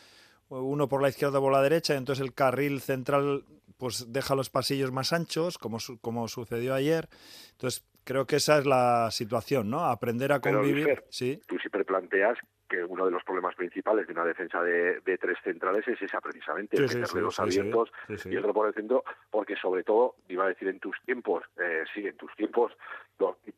uno 0.50 0.88
por 0.89 1.02
la 1.02 1.10
izquierda 1.10 1.38
o 1.39 1.41
por 1.41 1.52
la 1.54 1.62
derecha, 1.62 1.93
y 1.93 1.98
entonces 1.98 2.24
el 2.26 2.34
carril 2.34 2.82
central 2.82 3.45
pues 3.78 4.12
deja 4.12 4.36
los 4.36 4.50
pasillos 4.50 4.91
más 4.91 5.13
anchos, 5.13 5.58
como, 5.58 5.80
su- 5.80 6.00
como 6.02 6.28
sucedió 6.28 6.74
ayer. 6.74 7.08
Entonces, 7.52 7.86
creo 8.04 8.26
que 8.26 8.38
esa 8.38 8.58
es 8.58 8.65
la 8.65 9.10
situación, 9.12 9.69
¿no? 9.69 9.86
Aprender 9.86 10.32
a 10.34 10.41
Pero, 10.41 10.58
convivir. 10.60 11.04
Sí. 11.10 11.39
tú 11.48 11.58
siempre 11.60 11.86
planteas 11.86 12.38
que 12.67 12.84
uno 12.84 13.06
de 13.06 13.12
los 13.12 13.24
problemas 13.24 13.56
principales 13.56 14.06
de 14.06 14.13
una 14.13 14.26
defensa 14.26 14.62
de, 14.62 15.00
de 15.02 15.17
tres 15.17 15.38
centrales 15.43 15.88
es 15.88 16.02
esa 16.02 16.19
precisamente, 16.19 16.76
Sí, 16.78 16.84
el 16.84 16.89
sí, 16.89 16.98
sí, 16.98 17.32
sí. 17.32 17.41
abiertos 17.41 17.89
y 18.26 18.36
otro 18.38 18.54
por 18.54 18.67
el 18.67 18.74
centro, 18.74 19.04
porque 19.32 19.56
sobre 19.56 19.84
todo, 19.84 20.15
iba 20.28 20.43
a 20.45 20.50
decir 20.50 20.67
en 20.67 20.80
tus 20.80 20.95
tiempos, 21.06 21.43
eh, 21.58 21.84
sí, 21.93 22.06
en 22.06 22.17
tus 22.17 22.36
tiempos, 22.36 22.72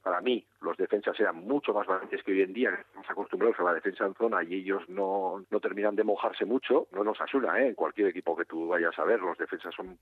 para 0.01 0.21
mí 0.21 0.45
los 0.61 0.77
defensas 0.77 1.19
eran 1.19 1.35
mucho 1.37 1.73
más 1.73 1.87
valientes 1.87 2.23
que 2.23 2.31
hoy 2.31 2.41
en 2.41 2.53
día, 2.53 2.71
estamos 2.71 3.09
acostumbrados 3.09 3.59
a 3.59 3.63
la 3.63 3.73
defensa 3.73 4.05
en 4.05 4.15
zona 4.15 4.43
y 4.43 4.55
ellos 4.55 4.87
no, 4.89 5.45
no 5.49 5.59
terminan 5.59 5.95
de 5.95 6.03
mojarse 6.03 6.45
mucho, 6.45 6.87
no 6.91 7.03
nos 7.03 7.19
asuna, 7.21 7.59
¿eh? 7.59 7.67
en 7.67 7.75
cualquier 7.75 8.07
equipo 8.07 8.35
que 8.35 8.45
tú 8.45 8.67
vayas 8.67 8.97
a 8.97 9.03
ver, 9.03 9.19
los 9.19 9.37
defensas 9.37 9.73
son 9.75 9.97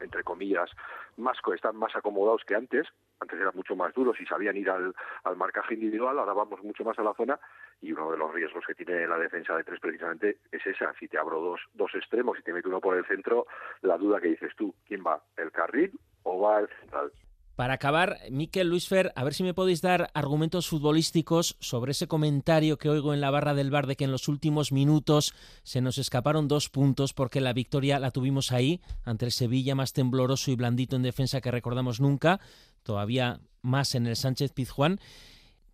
entre 0.00 0.22
comillas, 0.22 0.70
más 1.16 1.38
están 1.54 1.76
más 1.76 1.94
acomodados 1.96 2.42
que 2.44 2.54
antes. 2.54 2.86
Antes 3.20 3.40
eran 3.40 3.54
mucho 3.54 3.76
más 3.76 3.94
duros 3.94 4.20
y 4.20 4.26
sabían 4.26 4.56
ir 4.56 4.68
al, 4.68 4.94
al 5.22 5.36
marcaje 5.36 5.74
individual, 5.74 6.18
ahora 6.18 6.32
vamos 6.32 6.62
mucho 6.62 6.84
más 6.84 6.98
a 6.98 7.02
la 7.02 7.14
zona 7.14 7.38
y 7.80 7.92
uno 7.92 8.10
de 8.10 8.18
los 8.18 8.32
riesgos 8.32 8.64
que 8.66 8.74
tiene 8.74 9.06
la 9.06 9.18
defensa 9.18 9.56
de 9.56 9.64
tres 9.64 9.80
precisamente 9.80 10.38
es 10.50 10.66
esa. 10.66 10.92
Si 10.98 11.08
te 11.08 11.18
abro 11.18 11.40
dos, 11.40 11.60
dos 11.74 11.94
extremos 11.94 12.38
y 12.38 12.42
te 12.42 12.52
meto 12.52 12.68
uno 12.68 12.80
por 12.80 12.96
el 12.96 13.06
centro, 13.06 13.46
la 13.82 13.96
duda 13.96 14.20
que 14.20 14.28
dices 14.28 14.52
tú, 14.56 14.74
¿quién 14.86 15.02
va? 15.06 15.22
¿El 15.36 15.52
carril 15.52 15.92
o 16.24 16.40
va 16.40 16.60
el 16.60 16.68
central? 16.80 17.12
Para 17.56 17.74
acabar, 17.74 18.18
Miquel 18.32 18.68
Luisfer, 18.68 19.12
a 19.14 19.22
ver 19.22 19.32
si 19.32 19.44
me 19.44 19.54
podéis 19.54 19.80
dar 19.80 20.10
argumentos 20.12 20.66
futbolísticos 20.66 21.56
sobre 21.60 21.92
ese 21.92 22.08
comentario 22.08 22.78
que 22.78 22.88
oigo 22.88 23.14
en 23.14 23.20
la 23.20 23.30
barra 23.30 23.54
del 23.54 23.70
bar 23.70 23.86
de 23.86 23.94
que 23.94 24.04
en 24.04 24.10
los 24.10 24.26
últimos 24.26 24.72
minutos 24.72 25.34
se 25.62 25.80
nos 25.80 25.98
escaparon 25.98 26.48
dos 26.48 26.68
puntos 26.68 27.12
porque 27.12 27.40
la 27.40 27.52
victoria 27.52 28.00
la 28.00 28.10
tuvimos 28.10 28.50
ahí, 28.50 28.80
ante 29.04 29.26
el 29.26 29.30
Sevilla 29.30 29.76
más 29.76 29.92
tembloroso 29.92 30.50
y 30.50 30.56
blandito 30.56 30.96
en 30.96 31.02
defensa 31.02 31.40
que 31.40 31.52
recordamos 31.52 32.00
nunca, 32.00 32.40
todavía 32.82 33.38
más 33.62 33.94
en 33.94 34.08
el 34.08 34.16
Sánchez 34.16 34.52
Pizjuán. 34.52 34.98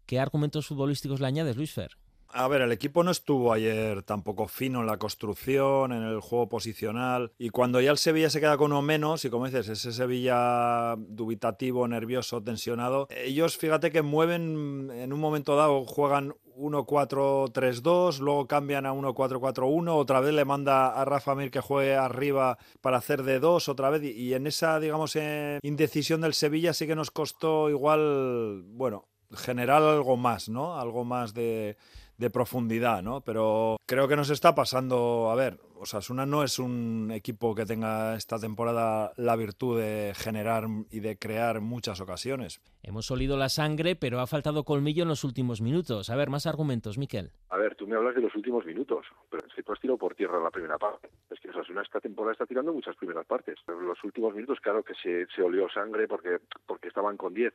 ¿Qué 0.05 0.21
argumentos 0.21 0.67
futbolísticos 0.67 1.21
le 1.21 1.29
añades, 1.29 1.57
Luisfer? 1.57 1.97
A 2.33 2.47
ver, 2.47 2.63
el 2.63 2.71
equipo 2.71 3.03
no 3.03 3.11
estuvo 3.11 3.53
ayer 3.53 4.05
tampoco 4.05 4.47
fino 4.47 4.81
en 4.81 4.87
la 4.87 4.99
construcción, 4.99 5.93
en 5.93 6.05
el 6.05 6.21
juego 6.21 6.49
posicional. 6.49 7.33
Y 7.39 7.51
cuando 7.51 7.81
ya 7.81 7.91
el 7.91 7.99
Sevilla 7.99 8.31
se 8.31 8.41
queda 8.41 8.57
con 8.57 8.73
uno 8.73 8.83
menos, 8.83 9.25
y 9.25 9.31
como 9.31 9.47
dices, 9.47 9.69
ese 9.69 9.93
Sevilla 9.93 10.95
dubitativo, 10.97 11.89
nervioso, 11.89 12.43
tensionado, 12.43 13.09
ellos 13.11 13.57
fíjate 13.57 13.91
que 13.91 14.03
mueven 14.03 14.91
en 14.93 15.13
un 15.13 15.19
momento 15.19 15.57
dado, 15.57 15.85
juegan 15.85 16.35
1-4-3-2, 16.57 18.21
luego 18.21 18.47
cambian 18.47 18.87
a 18.87 18.93
1-4-4-1, 18.93 19.97
otra 19.97 20.21
vez 20.21 20.33
le 20.33 20.45
manda 20.45 20.89
a 20.89 21.05
Rafa 21.05 21.35
Mir 21.35 21.51
que 21.51 21.61
juegue 21.61 21.97
arriba 21.97 22.59
para 22.81 22.99
hacer 22.99 23.25
de 23.25 23.41
dos, 23.41 23.69
otra 23.69 23.91
vez. 23.91 24.05
Y, 24.05 24.11
y 24.11 24.35
en 24.35 24.47
esa, 24.47 24.79
digamos, 24.79 25.17
eh, 25.17 25.59
indecisión 25.63 26.21
del 26.21 26.35
Sevilla 26.35 26.75
sí 26.75 26.87
que 26.87 26.95
nos 26.95 27.11
costó 27.11 27.71
igual, 27.71 28.63
bueno, 28.67 29.09
generar 29.35 29.83
algo 29.83 30.17
más, 30.17 30.49
¿no? 30.49 30.79
Algo 30.79 31.05
más 31.05 31.35
de, 31.35 31.77
de 32.21 32.31
profundidad, 32.31 33.03
¿no? 33.03 33.23
Pero 33.23 33.79
creo 33.87 34.07
que 34.07 34.15
nos 34.15 34.31
está 34.31 34.55
pasando, 34.55 35.31
a 35.31 35.35
ver, 35.35 35.59
Osasuna 35.81 36.27
no 36.27 36.43
es 36.43 36.59
un 36.59 37.11
equipo 37.11 37.55
que 37.55 37.65
tenga 37.65 38.15
esta 38.15 38.39
temporada 38.39 39.13
la 39.17 39.35
virtud 39.35 39.81
de 39.81 40.13
generar 40.15 40.65
y 40.91 41.01
de 41.01 41.19
crear 41.19 41.63
muchas 41.63 42.03
ocasiones. 42.03 42.61
Hemos 42.83 43.11
olido 43.11 43.39
la 43.39 43.49
sangre, 43.49 43.97
pero 43.97 44.21
ha 44.21 44.27
faltado 44.27 44.65
colmillo 44.65 45.05
en 45.05 45.09
los 45.09 45.25
últimos 45.25 45.63
minutos. 45.63 46.11
A 46.11 46.17
ver, 46.17 46.29
más 46.29 46.47
argumentos, 46.47 46.99
Miquel. 46.99 47.33
A 47.49 47.57
ver, 47.57 47.77
tú 47.77 47.87
me 47.87 47.97
hablas 47.97 48.15
de 48.15 48.21
los 48.21 48.35
últimos 48.35 48.67
minutos, 48.67 49.07
pero 49.31 49.47
es 49.47 49.55
que 49.55 49.63
tú 49.63 49.73
has 49.73 49.81
tirado 49.81 49.97
por 49.97 50.15
tierra 50.15 50.39
la 50.39 50.51
primera 50.51 50.77
parte. 50.77 51.09
Es 51.31 51.41
que 51.41 51.49
Osasuna 51.49 51.81
esta 51.81 51.99
temporada 51.99 52.33
está 52.33 52.45
tirando 52.45 52.75
muchas 52.75 52.95
primeras 52.97 53.25
partes. 53.25 53.59
Pero 53.65 53.81
en 53.81 53.87
los 53.87 54.05
últimos 54.05 54.35
minutos, 54.35 54.61
claro 54.61 54.83
que 54.83 54.93
se, 54.95 55.27
se 55.35 55.43
olió 55.43 55.67
sangre 55.71 56.07
porque, 56.07 56.41
porque 56.67 56.89
estaban 56.89 57.17
con 57.17 57.33
10. 57.33 57.55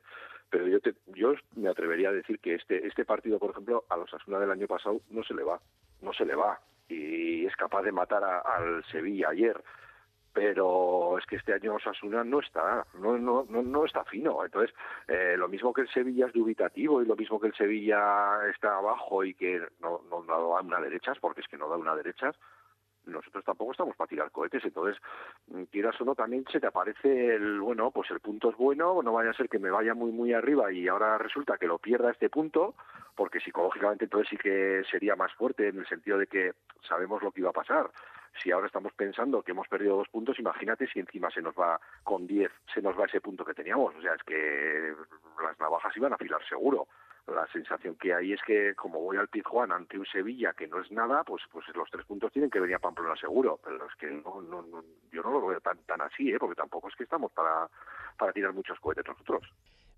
Pero 0.49 0.67
yo, 0.67 0.79
te, 0.79 0.95
yo 1.13 1.33
me 1.55 1.69
atrevería 1.69 2.09
a 2.09 2.13
decir 2.13 2.39
que 2.39 2.55
este, 2.55 2.87
este 2.87 3.05
partido, 3.05 3.37
por 3.37 3.51
ejemplo, 3.51 3.85
a 3.87 3.97
los 3.97 4.11
Osasuna 4.11 4.39
del 4.39 4.49
año 4.49 4.65
pasado 4.65 5.01
no 5.11 5.23
se 5.23 5.35
le 5.35 5.43
va. 5.43 5.59
No 6.01 6.11
se 6.11 6.25
le 6.25 6.33
va. 6.33 6.59
Y 6.87 7.45
es 7.45 7.55
capaz 7.55 7.81
de 7.83 7.91
matar 7.91 8.23
al 8.23 8.83
Sevilla 8.85 9.29
ayer 9.29 9.61
pero 10.35 11.17
es 11.17 11.25
que 11.27 11.37
este 11.37 11.53
año 11.53 11.75
Osasuna 11.75 12.25
no 12.25 12.41
está, 12.41 12.85
no, 12.99 13.17
no, 13.17 13.45
no, 13.49 13.61
no 13.61 13.85
está 13.85 14.03
fino. 14.03 14.43
Entonces, 14.43 14.75
eh, 15.07 15.35
lo 15.37 15.47
mismo 15.47 15.71
que 15.71 15.79
el 15.79 15.87
Sevilla 15.87 16.25
es 16.25 16.33
dubitativo 16.33 17.01
y 17.01 17.05
lo 17.05 17.15
mismo 17.15 17.39
que 17.39 17.47
el 17.47 17.55
Sevilla 17.55 18.45
está 18.53 18.75
abajo 18.75 19.23
y 19.23 19.33
que 19.33 19.65
no, 19.79 20.01
no, 20.09 20.23
no 20.23 20.49
da 20.49 20.59
una 20.59 20.81
derechas, 20.81 21.17
porque 21.21 21.39
es 21.39 21.47
que 21.47 21.57
no 21.57 21.69
da 21.69 21.77
una 21.77 21.95
derechas, 21.95 22.35
nosotros 23.07 23.43
tampoco 23.43 23.71
estamos 23.71 23.95
para 23.95 24.07
tirar 24.07 24.31
cohetes, 24.31 24.63
entonces 24.63 25.01
mm, 25.47 25.63
quieras 25.63 25.99
o 26.01 26.05
no 26.05 26.15
también 26.15 26.45
se 26.51 26.59
te 26.59 26.67
aparece 26.67 27.35
el 27.35 27.59
bueno, 27.61 27.91
pues 27.91 28.09
el 28.11 28.19
punto 28.19 28.49
es 28.49 28.57
bueno, 28.57 29.01
no 29.01 29.13
vaya 29.13 29.31
a 29.31 29.33
ser 29.33 29.49
que 29.49 29.59
me 29.59 29.69
vaya 29.69 29.93
muy 29.93 30.11
muy 30.11 30.33
arriba 30.33 30.71
y 30.71 30.87
ahora 30.87 31.17
resulta 31.17 31.57
que 31.57 31.67
lo 31.67 31.79
pierda 31.79 32.11
este 32.11 32.29
punto, 32.29 32.75
porque 33.15 33.39
psicológicamente 33.39 34.05
entonces 34.05 34.29
sí 34.29 34.37
que 34.37 34.83
sería 34.89 35.15
más 35.15 35.33
fuerte 35.33 35.69
en 35.69 35.79
el 35.79 35.87
sentido 35.87 36.17
de 36.17 36.27
que 36.27 36.53
sabemos 36.87 37.21
lo 37.21 37.31
que 37.31 37.41
iba 37.41 37.49
a 37.49 37.53
pasar. 37.53 37.89
Si 38.43 38.51
ahora 38.51 38.67
estamos 38.67 38.91
pensando 38.93 39.41
que 39.41 39.51
hemos 39.51 39.67
perdido 39.69 39.95
dos 39.95 40.09
puntos, 40.09 40.37
imagínate 40.39 40.87
si 40.87 40.99
encima 40.99 41.31
se 41.31 41.41
nos 41.41 41.55
va 41.55 41.79
con 42.03 42.27
10, 42.27 42.51
se 42.73 42.81
nos 42.81 42.99
va 42.99 43.05
ese 43.05 43.21
punto 43.21 43.45
que 43.45 43.53
teníamos. 43.53 43.95
O 43.95 44.01
sea, 44.01 44.13
es 44.13 44.23
que 44.23 44.93
las 45.41 45.57
navajas 45.57 45.95
iban 45.95 46.11
a 46.11 46.15
afilar 46.15 46.45
seguro 46.45 46.87
la 47.27 47.47
sensación 47.51 47.95
que 47.95 48.13
hay 48.13 48.33
es 48.33 48.39
que 48.45 48.75
como 48.75 48.99
voy 49.01 49.17
al 49.17 49.27
Pizjuán 49.29 49.71
ante 49.71 49.97
un 49.97 50.05
Sevilla 50.05 50.53
que 50.53 50.67
no 50.67 50.79
es 50.81 50.91
nada, 50.91 51.23
pues 51.23 51.41
pues 51.51 51.65
los 51.75 51.89
tres 51.89 52.05
puntos 52.05 52.31
tienen 52.31 52.51
que 52.51 52.59
venir 52.59 52.75
a 52.75 52.79
Pamplona 52.79 53.15
seguro, 53.15 53.59
pero 53.63 53.77
es 53.87 53.95
que 53.99 54.07
no, 54.11 54.41
no, 54.41 54.61
no- 54.61 54.83
yo 55.11 55.21
no 55.23 55.31
lo 55.31 55.47
veo 55.47 55.59
tan 55.59 55.77
tan 55.85 56.01
así, 56.01 56.29
¿eh? 56.31 56.37
porque 56.39 56.55
tampoco 56.55 56.87
es 56.89 56.95
que 56.95 57.03
estamos 57.03 57.31
para, 57.31 57.67
para 58.17 58.31
tirar 58.33 58.53
muchos 58.53 58.79
cohetes 58.79 59.05
nosotros. 59.07 59.41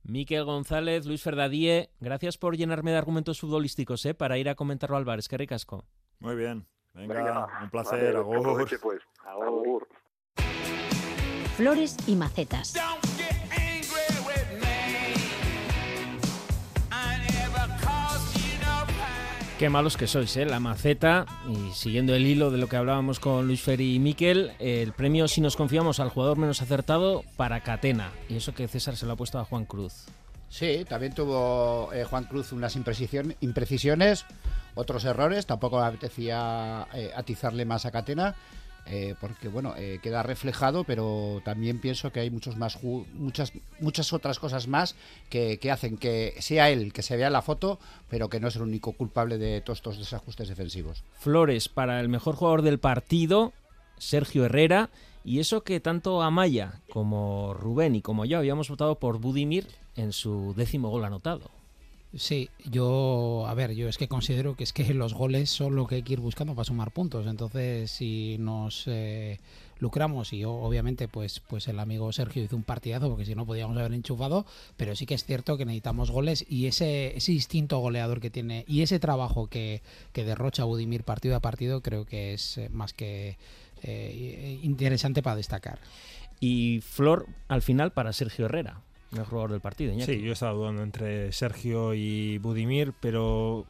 Miquel 0.04 0.46
González, 0.46 1.06
Luis 1.06 1.22
Ferdadie, 1.22 1.90
gracias 2.00 2.38
por 2.38 2.56
llenarme 2.56 2.92
de 2.92 2.98
argumentos 2.98 3.42
futbolísticos 3.42 4.06
¿eh? 4.06 4.13
para 4.13 4.38
ir 4.38 4.48
a 4.48 4.56
comentarlo 4.56 4.96
al 4.96 5.04
bar. 5.04 5.20
Es 5.20 5.28
que 5.28 5.38
ricasco. 5.38 5.84
Muy 6.20 6.36
bien. 6.38 6.66
Venga, 6.94 7.13
Venga, 7.16 7.48
un 7.63 7.70
placer. 7.70 8.13
vale, 8.13 8.18
agur. 8.18 8.68
pues. 8.82 9.02
Agur. 9.26 9.88
Flores 11.58 11.98
y 12.08 12.16
macetas. 12.16 12.74
Qué 19.60 19.70
malos 19.70 19.98
que 19.98 20.06
sois, 20.06 20.38
¿eh? 20.38 20.46
La 20.46 20.60
maceta, 20.60 21.26
y 21.50 21.74
siguiendo 21.74 22.13
el 22.13 22.28
hilo 22.28 22.52
de 22.52 22.60
lo 22.60 22.67
que 22.67 22.76
hablábamos 22.76 23.20
con 23.20 23.48
Luis 23.48 23.60
Ferri 23.60 23.96
y 23.96 24.00
Miquel, 24.00 24.52
el 24.60 24.93
premio, 24.93 25.28
si 25.28 25.41
nos 25.41 25.56
confiamos, 25.56 26.00
al 26.00 26.10
jugador 26.10 26.38
menos 26.38 26.62
acertado 26.62 27.24
para 27.38 27.62
Catena. 27.62 28.12
Y 28.30 28.36
eso 28.36 28.54
que 28.54 28.67
César 28.67 28.96
se 28.96 29.08
lo 29.08 29.13
ha 29.13 29.15
puesto 29.15 29.39
a 29.39 29.46
Juan 29.46 29.65
Cruz. 29.65 30.06
Sí, 30.48 30.86
también 30.88 31.15
tuvo 31.15 31.91
eh, 31.91 32.04
Juan 32.04 32.26
Cruz 32.26 32.52
unas 32.52 32.76
imprecisiones, 32.76 34.26
otros 34.76 35.04
errores. 35.06 35.48
Tampoco 35.48 35.80
me 35.80 35.88
apetecía 35.88 36.88
eh, 36.93 37.10
atizarle 37.15 37.65
más 37.65 37.88
a 37.88 37.91
Catena, 37.91 38.36
eh, 38.89 39.15
porque 39.19 39.47
bueno, 39.47 39.73
eh, 39.78 40.00
queda 40.02 40.23
reflejado, 40.23 40.84
pero 40.84 41.41
también 41.43 41.80
pienso 41.80 42.12
que 42.12 42.21
hay 42.21 42.30
muchos 42.30 42.58
más 42.58 42.80
muchas 42.84 43.52
muchas 43.80 44.13
otras 44.13 44.39
cosas 44.39 44.67
más 44.67 44.95
que, 45.30 45.58
que 45.60 45.71
hacen 45.71 45.97
que 45.97 46.36
sea 46.39 46.69
él 46.69 46.93
que 46.93 47.02
se 47.02 47.17
vea 47.17 47.28
en 47.28 47.34
la 47.34 47.41
foto, 47.41 47.80
pero 48.10 48.30
que 48.30 48.39
no 48.39 48.47
es 48.47 48.56
el 48.56 48.62
único 48.62 48.93
culpable 48.93 49.38
de 49.38 49.62
todos 49.62 49.80
estos 49.80 49.97
desajustes 49.97 50.47
defensivos. 50.47 51.04
Flores 51.19 51.69
para 51.69 52.00
el 52.00 52.10
mejor 52.10 52.36
jugador 52.36 52.62
del 52.62 52.80
partido, 52.80 53.54
Sergio 53.97 54.45
Herrera. 54.45 54.89
Y 55.23 55.39
eso 55.39 55.62
que 55.62 55.82
tanto 55.82 56.21
Amaya 56.21 56.80
como 56.89 57.54
Rubén 57.54 57.95
y 57.95 58.02
como 58.02 58.23
yo 58.23 58.38
habíamos 58.38 58.69
votado 58.69 58.95
por 58.95 59.19
Budimir 59.19 59.67
en 59.97 60.13
su 60.13 60.54
décimo 60.56 60.89
gol 60.89 61.04
anotado. 61.04 61.57
Sí, 62.15 62.50
yo, 62.63 63.46
a 63.48 63.54
ver, 63.54 63.76
yo 63.76 63.89
es 63.89 63.98
que 63.98 64.08
considero 64.08 64.56
que 64.56 64.63
es 64.63 64.72
que 64.74 64.93
los 64.93 65.13
goles 65.13 65.50
son 65.50 65.76
lo 65.76 65.88
que 65.88 65.96
hay 65.96 66.04
que 66.04 66.13
ir 66.13 66.20
buscando 66.22 66.56
para 66.56 66.63
sumar 66.63 66.91
puntos. 66.91 67.28
Entonces, 67.28 67.91
si 67.91 68.38
nos 68.39 68.86
eh, 68.88 69.39
lucramos 69.80 70.32
y 70.32 70.46
obviamente, 70.46 71.10
pues, 71.10 71.41
pues 71.41 71.67
el 71.67 71.80
amigo 71.80 72.12
Sergio 72.13 72.43
hizo 72.43 72.56
un 72.56 72.63
partidazo 72.63 73.10
porque 73.10 73.26
si 73.26 73.36
no 73.36 73.46
podíamos 73.46 73.78
haber 73.78 73.93
enchufado, 73.93 74.46
pero 74.78 74.96
sí 74.96 75.06
que 75.06 75.15
es 75.15 75.26
cierto 75.26 75.58
que 75.58 75.65
necesitamos 75.65 76.10
goles 76.10 76.46
y 76.48 76.67
ese, 76.67 77.15
ese 77.17 77.34
instinto 77.34 77.80
goleador 77.80 78.22
que 78.22 78.30
tiene 78.30 78.63
y 78.67 78.82
ese 78.84 79.00
trabajo 79.00 79.48
que, 79.48 79.82
que 80.13 80.24
derrocha 80.24 80.63
Budimir 80.63 81.04
partido 81.04 81.36
a 81.36 81.41
partido, 81.41 81.82
creo 81.82 82.06
que 82.06 82.34
es 82.34 82.58
eh, 82.58 82.70
más 82.70 82.93
que 82.93 83.38
eh, 83.84 84.60
interesante 84.63 85.22
para 85.22 85.36
destacar. 85.36 85.80
Y 86.39 86.80
Flor, 86.82 87.28
al 87.50 87.62
final, 87.62 87.91
para 87.91 88.13
Sergio 88.13 88.46
Herrera 88.46 88.82
el 89.12 89.24
jugador 89.24 89.52
del 89.52 89.62
partido. 89.62 89.93
Sí, 90.04 90.22
yo 90.22 90.34
estaba 90.34 90.54
dudando 90.54 90.84
entre 90.84 91.32
Sergio 91.32 91.93
y 91.93 92.38
Budimir, 92.39 92.93
pero 93.00 93.65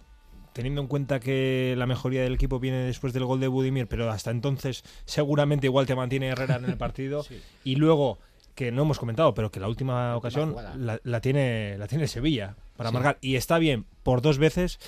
teniendo 0.53 0.81
en 0.81 0.87
cuenta 0.87 1.19
que 1.19 1.75
la 1.77 1.85
mejoría 1.85 2.23
del 2.23 2.33
equipo 2.33 2.59
viene 2.59 2.79
después 2.79 3.13
del 3.13 3.25
gol 3.25 3.39
de 3.39 3.47
Budimir, 3.47 3.87
pero 3.87 4.09
hasta 4.09 4.31
entonces 4.31 4.83
seguramente 5.05 5.67
igual 5.67 5.85
te 5.85 5.95
mantiene 5.95 6.29
Herrera 6.29 6.55
en 6.55 6.65
el 6.65 6.77
partido. 6.79 7.23
Y 7.63 7.75
luego, 7.75 8.17
que 8.55 8.71
no 8.71 8.81
hemos 8.81 8.97
comentado, 8.97 9.35
pero 9.35 9.51
que 9.51 9.59
la 9.59 9.67
última 9.67 10.15
ocasión 10.17 10.55
la, 10.75 11.21
tiene, 11.21 11.77
la 11.77 11.87
tiene 11.87 12.07
Sevilla 12.07 12.55
para 12.75 12.91
marcar. 12.91 13.19
Y 13.21 13.35
está 13.35 13.59
bien, 13.59 13.85
por 14.01 14.21
dos 14.21 14.39
veces. 14.39 14.79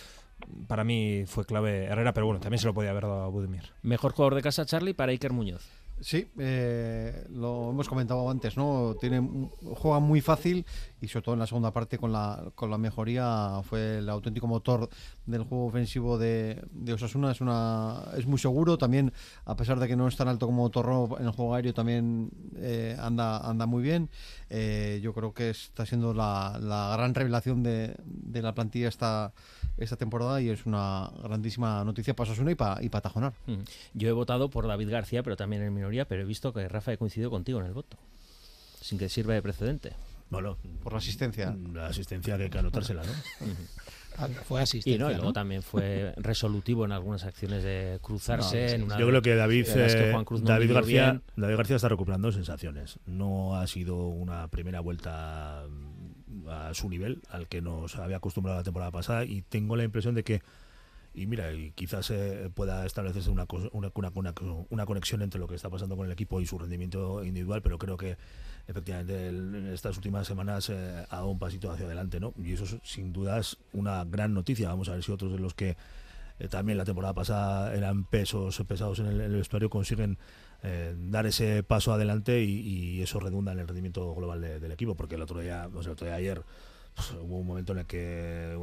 Para 0.67 0.83
mí 0.83 1.25
fue 1.27 1.45
clave 1.45 1.85
Herrera, 1.85 2.13
pero 2.13 2.25
bueno, 2.25 2.39
también 2.39 2.59
se 2.59 2.65
lo 2.65 2.73
podía 2.73 2.89
haber 2.89 3.03
dado 3.03 3.23
a 3.23 3.27
Budimir. 3.27 3.65
Mejor 3.83 4.13
jugador 4.13 4.35
de 4.35 4.41
casa, 4.41 4.65
Charlie, 4.65 4.93
para 4.93 5.12
Iker 5.12 5.33
Muñoz. 5.33 5.67
Sí, 6.01 6.29
eh, 6.39 7.25
lo 7.29 7.71
hemos 7.71 7.89
comentado 7.89 8.29
antes, 8.29 8.55
¿no? 8.55 8.95
Tiene, 9.01 9.49
juega 9.75 9.99
muy 9.99 10.21
fácil 10.21 10.65
y 11.01 11.09
sobre 11.09 11.23
todo 11.25 11.33
en 11.33 11.39
la 11.39 11.47
segunda 11.47 11.73
parte 11.73 11.97
con 11.97 12.13
la, 12.13 12.51
con 12.55 12.71
la 12.71 12.77
mejoría 12.77 13.62
fue 13.63 13.97
el 13.97 14.09
auténtico 14.09 14.47
motor 14.47 14.89
del 15.25 15.43
juego 15.43 15.65
ofensivo 15.65 16.17
de, 16.17 16.63
Osasuna. 16.93 17.31
Es, 17.31 17.41
una, 17.41 18.03
es 18.17 18.25
muy 18.27 18.39
seguro, 18.39 18.77
también 18.77 19.12
a 19.43 19.57
pesar 19.57 19.77
de 19.77 19.89
que 19.89 19.97
no 19.97 20.07
es 20.07 20.15
tan 20.15 20.29
alto 20.29 20.45
como 20.45 20.69
Torro 20.69 21.17
en 21.19 21.25
el 21.25 21.31
juego 21.31 21.53
aéreo, 21.53 21.73
también 21.73 22.31
eh, 22.55 22.95
anda, 22.97 23.39
anda 23.39 23.65
muy 23.65 23.83
bien. 23.83 24.09
Eh, 24.49 25.01
yo 25.03 25.13
creo 25.13 25.33
que 25.33 25.49
está 25.49 25.85
siendo 25.85 26.13
la, 26.13 26.57
la 26.62 26.95
gran 26.95 27.13
revelación 27.13 27.62
de, 27.62 27.95
de 28.05 28.41
la 28.41 28.55
plantilla 28.55 28.88
esta 28.88 29.33
esta 29.79 29.95
temporada 29.95 30.41
y 30.41 30.49
es 30.49 30.65
una 30.65 31.09
grandísima 31.23 31.83
noticia 31.83 32.15
para 32.15 32.31
Osasuna 32.31 32.51
y 32.51 32.55
para 32.55 32.83
y 32.83 32.89
Tajonar. 32.89 33.33
Yo 33.93 34.09
he 34.09 34.11
votado 34.11 34.49
por 34.49 34.67
David 34.67 34.89
García, 34.89 35.23
pero 35.23 35.37
también 35.37 35.61
en 35.61 35.73
minoría, 35.73 36.05
pero 36.05 36.21
he 36.21 36.25
visto 36.25 36.53
que 36.53 36.67
Rafa 36.67 36.91
ha 36.91 36.97
coincidido 36.97 37.29
contigo 37.29 37.59
en 37.59 37.65
el 37.65 37.73
voto, 37.73 37.97
sin 38.81 38.97
que 38.97 39.09
sirva 39.09 39.33
de 39.33 39.41
precedente. 39.41 39.93
Bueno, 40.29 40.57
por 40.83 40.93
la 40.93 40.99
asistencia. 40.99 41.55
La 41.73 41.87
asistencia 41.87 42.37
que 42.37 42.43
hay 42.43 42.49
que 42.49 42.59
anotársela, 42.59 43.03
¿no? 43.03 43.11
Fue 44.43 44.61
asistencia. 44.61 44.95
Y, 44.95 44.99
no, 44.99 45.11
y 45.11 45.15
luego 45.15 45.31
también 45.31 45.63
fue 45.63 46.13
resolutivo 46.17 46.83
en 46.83 46.91
algunas 46.91 47.23
acciones 47.23 47.63
de 47.63 47.99
cruzarse. 48.01 48.75
en 48.75 48.83
una 48.83 48.99
yo 48.99 49.07
creo 49.07 49.21
que 49.21 49.33
David, 49.33 49.65
eh, 49.69 50.13
David, 50.41 50.73
García, 50.73 51.21
David 51.37 51.55
García 51.55 51.77
está 51.77 51.87
recuperando 51.87 52.29
sensaciones. 52.31 52.99
No 53.05 53.55
ha 53.55 53.65
sido 53.67 54.07
una 54.07 54.49
primera 54.49 54.81
vuelta 54.81 55.63
a 56.47 56.73
su 56.73 56.89
nivel, 56.89 57.21
al 57.29 57.47
que 57.47 57.61
nos 57.61 57.95
había 57.95 58.17
acostumbrado 58.17 58.59
la 58.59 58.63
temporada 58.63 58.91
pasada, 58.91 59.25
y 59.25 59.41
tengo 59.41 59.75
la 59.75 59.83
impresión 59.83 60.15
de 60.15 60.23
que 60.23 60.41
y 61.13 61.25
mira, 61.25 61.51
y 61.53 61.71
quizás 61.71 62.11
eh, 62.11 62.49
pueda 62.53 62.85
establecerse 62.85 63.29
una, 63.29 63.45
una, 63.71 63.91
una, 63.93 64.33
una, 64.69 64.85
conexión 64.85 65.21
entre 65.21 65.39
lo 65.39 65.47
que 65.47 65.55
está 65.55 65.69
pasando 65.69 65.97
con 65.97 66.05
el 66.05 66.11
equipo 66.11 66.39
y 66.39 66.45
su 66.45 66.57
rendimiento 66.59 67.23
individual, 67.23 67.61
pero 67.61 67.77
creo 67.77 67.97
que 67.97 68.15
efectivamente 68.67 69.27
en 69.27 69.67
estas 69.73 69.97
últimas 69.97 70.27
semanas 70.27 70.69
eh, 70.69 71.05
ha 71.09 71.15
dado 71.15 71.29
un 71.29 71.39
pasito 71.39 71.71
hacia 71.71 71.87
adelante, 71.87 72.19
¿no? 72.19 72.33
Y 72.37 72.53
eso 72.53 72.65
sin 72.83 73.11
duda 73.11 73.39
es 73.39 73.57
una 73.73 74.05
gran 74.05 74.33
noticia. 74.33 74.69
Vamos 74.69 74.87
a 74.89 74.93
ver 74.93 75.03
si 75.03 75.11
otros 75.11 75.31
de 75.31 75.39
los 75.39 75.55
que 75.55 75.75
eh, 76.39 76.47
también 76.47 76.77
la 76.77 76.85
temporada 76.85 77.13
pasada 77.13 77.73
eran 77.75 78.03
pesos 78.05 78.63
pesados 78.67 78.99
en 78.99 79.07
el, 79.07 79.31
vestuario 79.31 79.69
consiguen 79.69 80.17
dar 80.97 81.25
ese 81.25 81.63
paso 81.63 81.93
adelante 81.93 82.43
y, 82.43 83.01
eso 83.01 83.19
redunda 83.19 83.53
en 83.53 83.59
el 83.59 83.67
rendimiento 83.67 84.13
global 84.13 84.41
del 84.41 84.71
equipo, 84.71 84.95
porque 84.95 85.15
el 85.15 85.21
otro 85.21 85.39
día, 85.39 85.69
o 85.73 85.81
sea, 85.81 85.91
el 85.91 85.93
otro 85.93 86.07
día 86.07 86.15
ayer 86.15 86.43
pues, 86.99 87.21
hubo 87.21 87.38
un 87.38 87.47
momento 87.47 87.71
en 87.71 87.79
el 87.79 87.85
que 87.85 88.57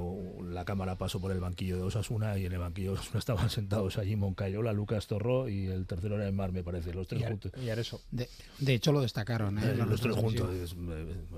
la 0.50 0.64
cámara 0.64 0.96
pasó 0.96 1.20
por 1.20 1.32
el 1.32 1.40
banquillo 1.40 1.76
de 1.76 1.82
Osasuna 1.82 2.36
y 2.38 2.44
en 2.44 2.52
el 2.52 2.58
banquillo 2.58 2.92
de 2.92 2.98
Osasuna 2.98 3.18
estaban 3.18 3.50
sentados 3.50 3.96
allí 3.98 4.16
Moncayola, 4.16 4.72
Lucas 4.72 5.06
Torró 5.06 5.48
y 5.48 5.66
el 5.66 5.86
tercero 5.86 6.16
era 6.16 6.26
el 6.26 6.34
Mar, 6.34 6.52
me 6.52 6.62
parece, 6.62 6.92
los 6.92 7.08
tres 7.08 7.24
juntos. 7.26 7.52
Y 7.62 7.68
eso. 7.68 8.00
De, 8.10 8.28
de, 8.58 8.74
hecho 8.74 8.92
lo 8.92 9.00
destacaron, 9.00 9.58
¿eh? 9.58 9.74
los, 9.74 10.00
tres 10.00 10.16
juntos. 10.16 10.48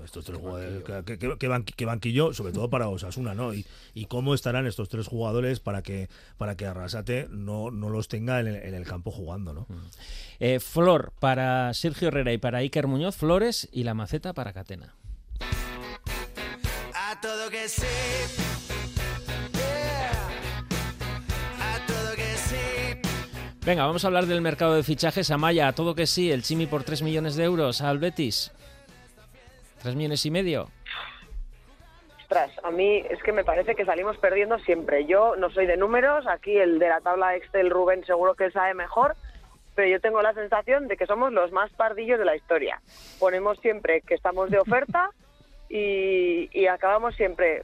estos 0.03 0.25
tres 0.25 0.37
jugadores, 0.37 0.83
que, 1.05 1.85
banquillo, 1.85 2.33
sobre 2.33 2.53
todo 2.53 2.69
para 2.69 2.89
Osasuna, 2.89 3.33
¿no? 3.33 3.53
Y, 3.53 3.65
y, 3.93 4.05
cómo 4.05 4.33
estarán 4.33 4.67
estos 4.67 4.89
tres 4.89 5.07
jugadores 5.07 5.59
para 5.59 5.81
que 5.81 6.09
para 6.37 6.55
que 6.55 6.65
Arrasate 6.65 7.27
no, 7.29 7.71
no 7.71 7.89
los 7.89 8.07
tenga 8.07 8.39
en 8.39 8.47
el, 8.47 8.85
campo 8.85 9.11
jugando, 9.11 9.53
¿no? 9.53 9.67
Eh, 10.39 10.59
Flor 10.59 11.13
para 11.19 11.73
Sergio 11.73 12.07
Herrera 12.07 12.33
y 12.33 12.37
para 12.37 12.59
Iker 12.59 12.87
Muñoz, 12.87 13.15
Flores 13.15 13.69
y 13.71 13.83
la 13.83 13.93
maceta 13.93 14.33
para 14.33 14.53
Catena 14.53 14.95
todo 17.21 17.49
que 17.49 17.67
sí. 17.67 17.85
A 21.61 21.85
todo 21.85 22.15
que 22.15 22.37
sí. 22.37 23.01
Venga, 23.65 23.85
vamos 23.85 24.03
a 24.03 24.07
hablar 24.07 24.25
del 24.25 24.41
mercado 24.41 24.75
de 24.75 24.83
fichajes. 24.83 25.31
Amaya, 25.31 25.67
a 25.67 25.73
todo 25.73 25.95
que 25.95 26.07
sí. 26.07 26.31
El 26.31 26.43
Chimi 26.43 26.65
por 26.65 26.83
3 26.83 27.01
millones 27.01 27.35
de 27.35 27.43
euros 27.43 27.81
al 27.81 27.99
Betis. 27.99 28.51
3 29.81 29.95
millones 29.95 30.25
y 30.25 30.31
medio. 30.31 30.69
Ostras, 32.21 32.51
a 32.63 32.71
mí 32.71 33.03
es 33.09 33.21
que 33.23 33.31
me 33.31 33.43
parece 33.43 33.75
que 33.75 33.85
salimos 33.85 34.17
perdiendo 34.17 34.59
siempre. 34.59 35.05
Yo 35.05 35.35
no 35.35 35.49
soy 35.49 35.65
de 35.65 35.77
números, 35.77 36.27
aquí 36.27 36.57
el 36.57 36.77
de 36.77 36.89
la 36.89 37.01
tabla 37.01 37.35
Excel 37.35 37.71
Rubén 37.71 38.05
seguro 38.05 38.35
que 38.35 38.51
sabe 38.51 38.75
mejor, 38.75 39.15
pero 39.73 39.89
yo 39.89 39.99
tengo 39.99 40.21
la 40.21 40.33
sensación 40.33 40.87
de 40.87 40.95
que 40.95 41.07
somos 41.07 41.33
los 41.33 41.51
más 41.51 41.71
pardillos 41.71 42.19
de 42.19 42.25
la 42.25 42.35
historia. 42.35 42.81
Ponemos 43.17 43.57
siempre 43.59 44.01
que 44.01 44.13
estamos 44.13 44.51
de 44.51 44.59
oferta 44.59 45.09
y, 45.69 46.65
acabamos 46.67 47.15
siempre 47.15 47.63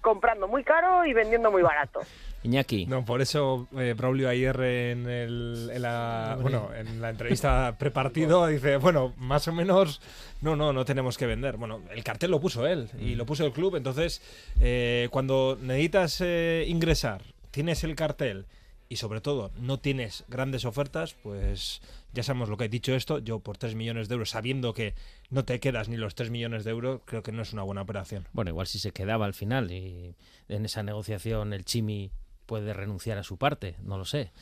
comprando 0.00 0.46
muy 0.46 0.62
caro 0.62 1.04
y 1.04 1.12
vendiendo 1.12 1.50
muy 1.50 1.62
barato. 1.62 2.00
Iñaki. 2.42 2.86
No, 2.86 3.04
por 3.04 3.20
eso 3.20 3.66
eh, 3.76 3.94
Braulio 3.96 4.28
ayer 4.28 4.54
en, 4.60 5.08
el, 5.08 5.70
en, 5.72 5.82
la, 5.82 6.38
bueno, 6.40 6.70
en 6.74 7.00
la 7.00 7.10
entrevista 7.10 7.74
prepartido 7.78 8.46
dice, 8.46 8.76
bueno, 8.76 9.14
más 9.16 9.48
o 9.48 9.52
menos, 9.52 10.00
no, 10.42 10.54
no, 10.54 10.72
no 10.72 10.84
tenemos 10.84 11.18
que 11.18 11.26
vender. 11.26 11.56
Bueno, 11.56 11.82
el 11.90 12.04
cartel 12.04 12.30
lo 12.30 12.40
puso 12.40 12.66
él 12.66 12.88
y 13.00 13.16
lo 13.16 13.26
puso 13.26 13.44
el 13.44 13.52
club, 13.52 13.76
entonces 13.76 14.22
eh, 14.60 15.08
cuando 15.10 15.58
necesitas 15.60 16.20
eh, 16.20 16.64
ingresar, 16.68 17.22
tienes 17.50 17.82
el 17.82 17.96
cartel 17.96 18.46
y 18.88 18.96
sobre 18.96 19.20
todo 19.20 19.50
no 19.58 19.78
tienes 19.78 20.24
grandes 20.28 20.64
ofertas, 20.64 21.14
pues 21.14 21.80
ya 22.16 22.22
sabemos 22.22 22.48
lo 22.48 22.56
que 22.56 22.64
he 22.64 22.68
dicho 22.68 22.94
esto, 22.94 23.18
yo 23.18 23.40
por 23.40 23.58
3 23.58 23.74
millones 23.74 24.08
de 24.08 24.14
euros, 24.14 24.30
sabiendo 24.30 24.72
que 24.72 24.94
no 25.28 25.44
te 25.44 25.60
quedas 25.60 25.90
ni 25.90 25.98
los 25.98 26.14
3 26.14 26.30
millones 26.30 26.64
de 26.64 26.70
euros, 26.70 27.02
creo 27.04 27.22
que 27.22 27.30
no 27.30 27.42
es 27.42 27.52
una 27.52 27.62
buena 27.62 27.82
operación. 27.82 28.26
Bueno, 28.32 28.50
igual 28.50 28.66
si 28.66 28.78
se 28.78 28.90
quedaba 28.90 29.26
al 29.26 29.34
final 29.34 29.70
y 29.70 30.16
en 30.48 30.64
esa 30.64 30.82
negociación 30.82 31.52
el 31.52 31.66
Chimi 31.66 32.10
puede 32.46 32.72
renunciar 32.72 33.18
a 33.18 33.22
su 33.22 33.36
parte, 33.36 33.76
no 33.82 33.98
lo 33.98 34.06
sé. 34.06 34.32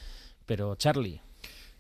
Pero 0.46 0.76
Charlie. 0.76 1.20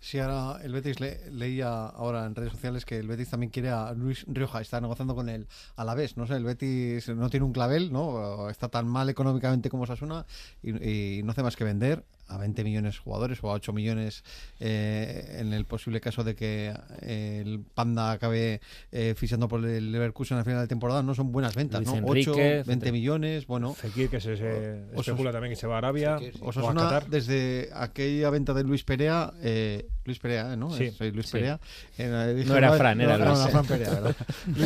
Sí, 0.00 0.18
ahora 0.18 0.62
el 0.62 0.72
Betis 0.72 0.98
leía 1.00 1.86
ahora 1.86 2.26
en 2.26 2.34
redes 2.34 2.52
sociales 2.52 2.84
que 2.84 2.98
el 2.98 3.06
Betis 3.06 3.30
también 3.30 3.50
quiere 3.50 3.70
a 3.70 3.92
Luis 3.92 4.26
Rioja, 4.26 4.60
está 4.60 4.80
negociando 4.80 5.14
con 5.14 5.28
él 5.28 5.46
a 5.76 5.84
la 5.84 5.94
vez. 5.94 6.16
No 6.16 6.26
sé, 6.26 6.34
el 6.34 6.44
Betis 6.44 7.08
no 7.08 7.30
tiene 7.30 7.46
un 7.46 7.52
clavel, 7.52 7.92
¿no? 7.92 8.50
Está 8.50 8.68
tan 8.68 8.86
mal 8.86 9.08
económicamente 9.08 9.70
como 9.70 9.86
Sasuna 9.86 10.26
y, 10.60 11.18
y 11.18 11.22
no 11.22 11.30
hace 11.30 11.42
más 11.42 11.56
que 11.56 11.64
vender 11.64 12.04
a 12.28 12.38
20 12.38 12.64
millones 12.64 12.94
de 12.94 13.00
jugadores 13.00 13.38
o 13.42 13.50
a 13.50 13.54
8 13.54 13.72
millones 13.72 14.24
eh, 14.60 15.36
en 15.40 15.52
el 15.52 15.64
posible 15.64 16.00
caso 16.00 16.24
de 16.24 16.34
que 16.34 16.74
eh, 17.02 17.42
el 17.44 17.60
Panda 17.60 18.12
acabe 18.12 18.60
eh, 18.92 19.14
fichando 19.16 19.48
por 19.48 19.64
el 19.64 19.92
Leverkusen 19.92 20.38
al 20.38 20.44
final 20.44 20.60
de 20.60 20.68
temporada, 20.68 21.02
no 21.02 21.14
son 21.14 21.32
buenas 21.32 21.54
ventas, 21.54 21.82
¿no? 21.82 21.94
8, 22.04 22.34
20 22.66 22.92
millones, 22.92 23.46
bueno. 23.46 23.74
Fekir, 23.74 24.08
que 24.08 24.20
se, 24.20 24.36
se 24.36 24.84
especula 24.96 25.32
también 25.32 25.52
que 25.52 25.60
se 25.60 25.66
va 25.66 25.76
a 25.76 25.78
Arabia. 25.78 26.18
o 26.40 26.50
a 26.50 27.00
desde 27.08 27.70
aquella 27.74 28.30
venta 28.30 28.54
de 28.54 28.64
Luis 28.64 28.84
Perea, 28.84 29.32
eh, 29.42 29.88
Luis 30.04 30.18
Perea, 30.18 30.56
¿no? 30.56 30.70
Sí, 30.70 30.90
Soy 30.90 31.12
Luis 31.12 31.30
Perea. 31.30 31.60
no 31.98 32.56
era 32.56 32.72
Fran, 32.72 33.00
era 33.00 33.16
Luis. 33.16 33.38
No, 33.38 33.48
Fran 33.48 33.66
Perea, 33.66 33.90
¿verdad? 33.90 34.16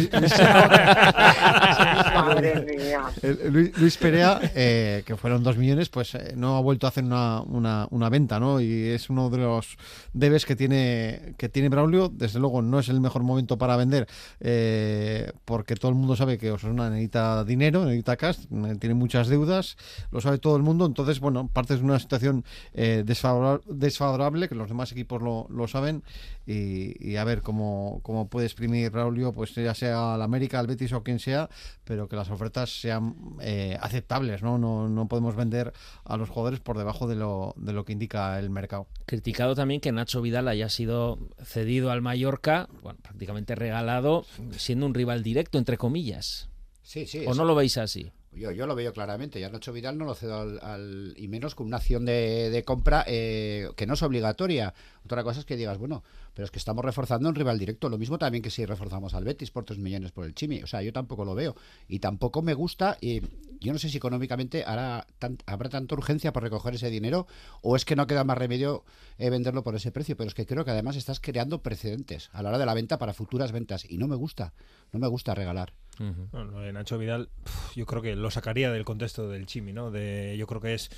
Luis, 3.51 3.79
Luis 3.79 3.96
Perea, 3.96 4.40
que 4.44 5.16
fueron 5.16 5.42
2 5.42 5.57
millones, 5.57 5.88
pues 5.88 6.16
no 6.37 6.57
ha 6.57 6.61
vuelto 6.61 6.87
a 6.87 6.90
hacer 6.90 7.05
una 7.05 7.38
una, 7.46 7.87
una, 7.90 8.09
venta, 8.09 8.40
¿no? 8.40 8.61
Y 8.61 8.88
es 8.88 9.11
uno 9.11 9.31
de 9.31 9.38
los 9.38 9.77
debes 10.12 10.46
que 10.46 10.57
tiene, 10.57 11.35
que 11.37 11.48
tiene 11.48 11.68
Braulio. 11.68 12.09
Desde 12.09 12.38
luego 12.38 12.62
no 12.62 12.78
es 12.78 12.89
el 12.89 13.01
mejor 13.01 13.22
momento 13.22 13.59
para 13.59 13.76
vender, 13.76 14.07
eh, 14.41 15.32
porque 15.45 15.74
todo 15.74 15.91
el 15.91 15.97
mundo 15.97 16.16
sabe 16.16 16.39
que 16.39 16.51
Osasuna 16.51 16.91
necesita 16.91 17.45
dinero, 17.45 17.84
necesita 17.84 18.16
cash, 18.16 18.39
tiene 18.78 18.95
muchas 18.95 19.28
deudas, 19.28 19.76
lo 20.11 20.20
sabe 20.20 20.39
todo 20.39 20.57
el 20.57 20.62
mundo. 20.62 20.86
Entonces, 20.86 21.20
bueno, 21.20 21.49
parte 21.49 21.76
de 21.76 21.84
una 21.84 21.99
situación 21.99 22.45
eh, 22.74 23.05
desfavorable, 23.05 24.49
que 24.49 24.55
los 24.55 24.68
demás 24.68 24.93
equipos 24.93 25.22
lo, 25.22 25.28
lo 25.51 25.68
saben 25.68 26.03
y, 26.47 26.95
y 27.07 27.16
a 27.16 27.24
ver 27.24 27.43
cómo, 27.43 28.01
cómo 28.03 28.29
puede 28.29 28.47
exprimir 28.47 28.93
Raulio, 28.93 29.33
pues 29.33 29.55
ya 29.55 29.74
sea 29.74 30.14
al 30.14 30.22
América, 30.22 30.59
al 30.59 30.66
Betis 30.66 30.93
o 30.93 31.03
quien 31.03 31.18
sea, 31.18 31.49
pero 31.85 32.09
que 32.09 32.16
las 32.16 32.31
ofertas 32.31 32.81
sean 32.81 33.14
eh, 33.41 33.76
aceptables, 33.81 34.43
¿no? 34.43 34.59
¿no? 34.59 34.89
No 34.89 35.09
podemos 35.09 35.37
vender 35.37 35.72
a 36.05 36.16
los 36.16 36.29
jugadores 36.31 36.61
por 36.61 36.79
debajo 36.79 37.07
de 37.07 37.16
lo, 37.16 37.55
de 37.57 37.72
lo 37.72 37.85
que 37.85 37.93
indica 37.93 38.39
el 38.39 38.51
mercado. 38.51 38.87
Criticado 39.07 39.55
también 39.55 39.81
que 39.81 39.93
Nacho 39.93 40.22
Vidal 40.22 40.49
haya 40.49 40.68
sido 40.68 41.18
cedido 41.45 41.91
al 41.91 42.03
Mallorca, 42.03 42.68
bueno, 42.83 42.99
prácticamente 43.03 43.55
regalado, 43.55 44.24
siendo 44.57 44.87
un 44.87 44.95
rival 44.95 45.22
directo, 45.22 45.59
entre 45.59 45.76
comillas. 45.79 46.49
Sí, 46.83 47.07
sí. 47.07 47.18
¿O 47.18 47.33
eso- 47.33 47.35
no 47.35 47.45
lo 47.45 47.55
veis 47.55 47.76
así? 47.76 48.11
Yo, 48.33 48.53
yo 48.53 48.66
lo 48.66 48.74
veo 48.74 48.93
claramente. 48.93 49.41
Ya 49.41 49.49
Nacho 49.49 49.72
Vidal 49.72 49.97
no 49.99 50.05
lo 50.05 50.14
cedo 50.14 50.41
al, 50.41 50.61
al- 50.62 51.14
y 51.16 51.26
menos 51.29 51.55
con 51.55 51.66
una 51.66 51.79
acción 51.79 52.05
de, 52.05 52.51
de 52.51 52.62
compra 52.62 53.03
eh, 53.09 53.68
que 53.76 53.87
no 53.87 53.95
es 53.95 54.03
obligatoria. 54.03 54.74
Otra 55.05 55.24
cosa 55.24 55.41
es 55.41 55.47
que 55.47 55.57
digas, 55.57 55.79
bueno, 55.79 56.05
pero 56.35 56.45
es 56.45 56.51
que 56.51 56.59
estamos 56.59 56.85
reforzando 56.85 57.29
un 57.29 57.35
rival 57.35 57.59
directo. 57.59 57.89
Lo 57.89 57.99
mismo 57.99 58.18
también 58.18 58.43
que 58.43 58.51
si 58.51 58.64
reforzamos 58.66 59.14
al 59.14 59.24
Betis 59.24 59.51
por 59.51 59.64
3 59.64 59.79
millones 59.79 60.12
por 60.12 60.24
el 60.26 60.35
Chimi. 60.35 60.62
O 60.62 60.66
sea, 60.66 60.83
yo 60.83 60.93
tampoco 60.93 61.24
lo 61.24 61.35
veo. 61.35 61.57
Y 61.89 61.99
tampoco 62.01 62.43
me 62.43 62.55
gusta. 62.55 62.97
Y 63.01 63.22
yo 63.61 63.72
no 63.72 63.79
sé 63.79 63.89
si 63.89 63.97
económicamente 63.97 64.62
hará 64.64 65.07
tan- 65.18 65.39
habrá 65.47 65.68
tanta 65.70 65.95
urgencia 65.95 66.33
por 66.33 66.43
recoger 66.45 66.74
ese 66.74 66.91
dinero 66.91 67.26
o 67.62 67.74
es 67.76 67.85
que 67.85 67.97
no 67.97 68.07
queda 68.07 68.22
más 68.24 68.39
remedio 68.39 68.85
eh, 69.16 69.31
venderlo 69.31 69.64
por 69.64 69.74
ese 69.74 69.91
precio. 69.91 70.16
Pero 70.16 70.29
es 70.29 70.35
que 70.35 70.47
creo 70.47 70.64
que 70.64 70.70
además 70.70 70.97
estás 70.97 71.18
creando 71.18 71.62
precedentes 71.62 72.29
a 72.33 72.43
la 72.43 72.51
hora 72.51 72.59
de 72.59 72.66
la 72.66 72.74
venta 72.74 72.99
para 72.99 73.14
futuras 73.14 73.51
ventas. 73.53 73.85
Y 73.91 73.97
no 73.99 74.07
me 74.07 74.16
gusta. 74.16 74.53
No 74.93 75.01
me 75.01 75.09
gusta 75.09 75.35
regalar. 75.35 75.72
No, 75.99 76.44
lo 76.44 76.72
Nacho 76.72 76.99
Vidal, 76.99 77.28
yo 77.74 77.86
creo 77.86 78.03
que 78.03 78.16
lo 78.16 78.30
sacaría 78.30 78.70
del 78.70 78.84
contexto 78.84 79.28
del 79.28 79.46
Chimi, 79.46 79.72
¿no? 79.72 79.90
De, 79.90 80.36
yo 80.38 80.46
creo 80.46 80.61
que 80.61 80.74
es. 80.74 80.90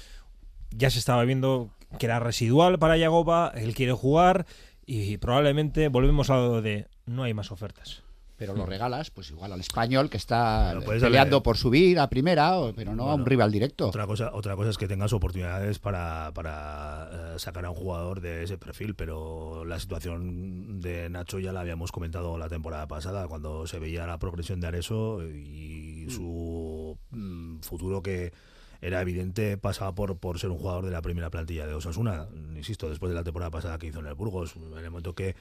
Ya 0.71 0.91
se 0.91 0.99
estaba 0.99 1.25
viendo 1.25 1.71
que 1.99 2.07
era 2.07 2.21
residual 2.21 2.79
para 2.79 2.97
Yagoba, 2.97 3.53
él 3.55 3.75
quiere 3.75 3.93
jugar 3.93 4.47
y 4.87 5.17
probablemente 5.19 5.89
volvemos 5.89 6.31
a 6.31 6.37
lo 6.37 6.63
de 6.63 6.87
no 7.07 7.25
hay 7.25 7.35
más 7.35 7.51
ofertas. 7.51 8.05
Pero 8.41 8.55
lo 8.55 8.65
regalas, 8.65 9.11
pues 9.11 9.31
igual 9.31 9.53
al 9.53 9.61
español 9.61 10.09
que 10.09 10.17
está 10.17 10.73
Bueno, 10.75 10.87
peleando 11.01 11.37
darle- 11.37 11.45
por 11.45 11.59
subir 11.59 11.99
a 12.01 12.09
primera, 12.09 12.55
pero 12.75 12.97
no 12.97 13.11
a 13.11 13.15
un 13.15 13.27
rival 13.27 13.53
directo. 13.53 13.89
Otra 13.89 14.07
cosa, 14.07 14.31
otra 14.33 14.57
cosa 14.57 14.71
es 14.71 14.79
que 14.79 14.89
tengas 14.89 15.13
oportunidades 15.13 15.79
para, 15.79 16.33
para 16.35 17.35
eh, 17.35 17.39
sacar 17.39 17.67
a 17.67 17.71
un 17.71 17.77
jugador 17.77 18.23
de 18.23 18.43
ese 18.43 18.57
perfil, 18.57 18.95
pero 18.95 19.67
la 19.67 19.79
situación 19.79 20.81
de 20.81 21.11
Nacho 21.11 21.39
ya 21.39 21.53
la 21.53 21.61
habíamos 21.61 21.93
comentado 21.93 22.39
la 22.39 22.49
temporada 22.49 22.89
pasada, 22.89 23.29
cuando 23.29 23.67
se 23.67 23.79
veía 23.79 24.07
la 24.07 24.19
progresión 24.19 24.59
de 24.61 24.67
Areso 24.69 25.23
y 25.29 26.07
su 26.09 26.97
mm, 27.11 27.59
futuro 27.61 28.03
que 28.03 28.33
era 28.81 29.03
evidente 29.03 29.59
pasaba 29.59 29.95
por, 29.95 30.17
por 30.17 30.39
ser 30.39 30.49
un 30.49 30.57
jugador 30.57 30.87
de 30.87 30.91
la 30.93 31.03
primera 31.03 31.29
plantilla 31.29 31.67
de 31.67 31.75
Osasuna. 31.75 32.27
Insisto, 32.57 32.89
después 32.89 33.11
de 33.11 33.17
la 33.17 33.23
temporada 33.25 33.51
pasada 33.51 33.77
que 33.77 33.89
hizo 33.89 34.01
en 34.01 34.07
el 34.07 34.15
Burgos, 34.15 34.57
en 34.57 34.79
el 34.83 34.91
momento 34.91 35.15
que 35.15 35.37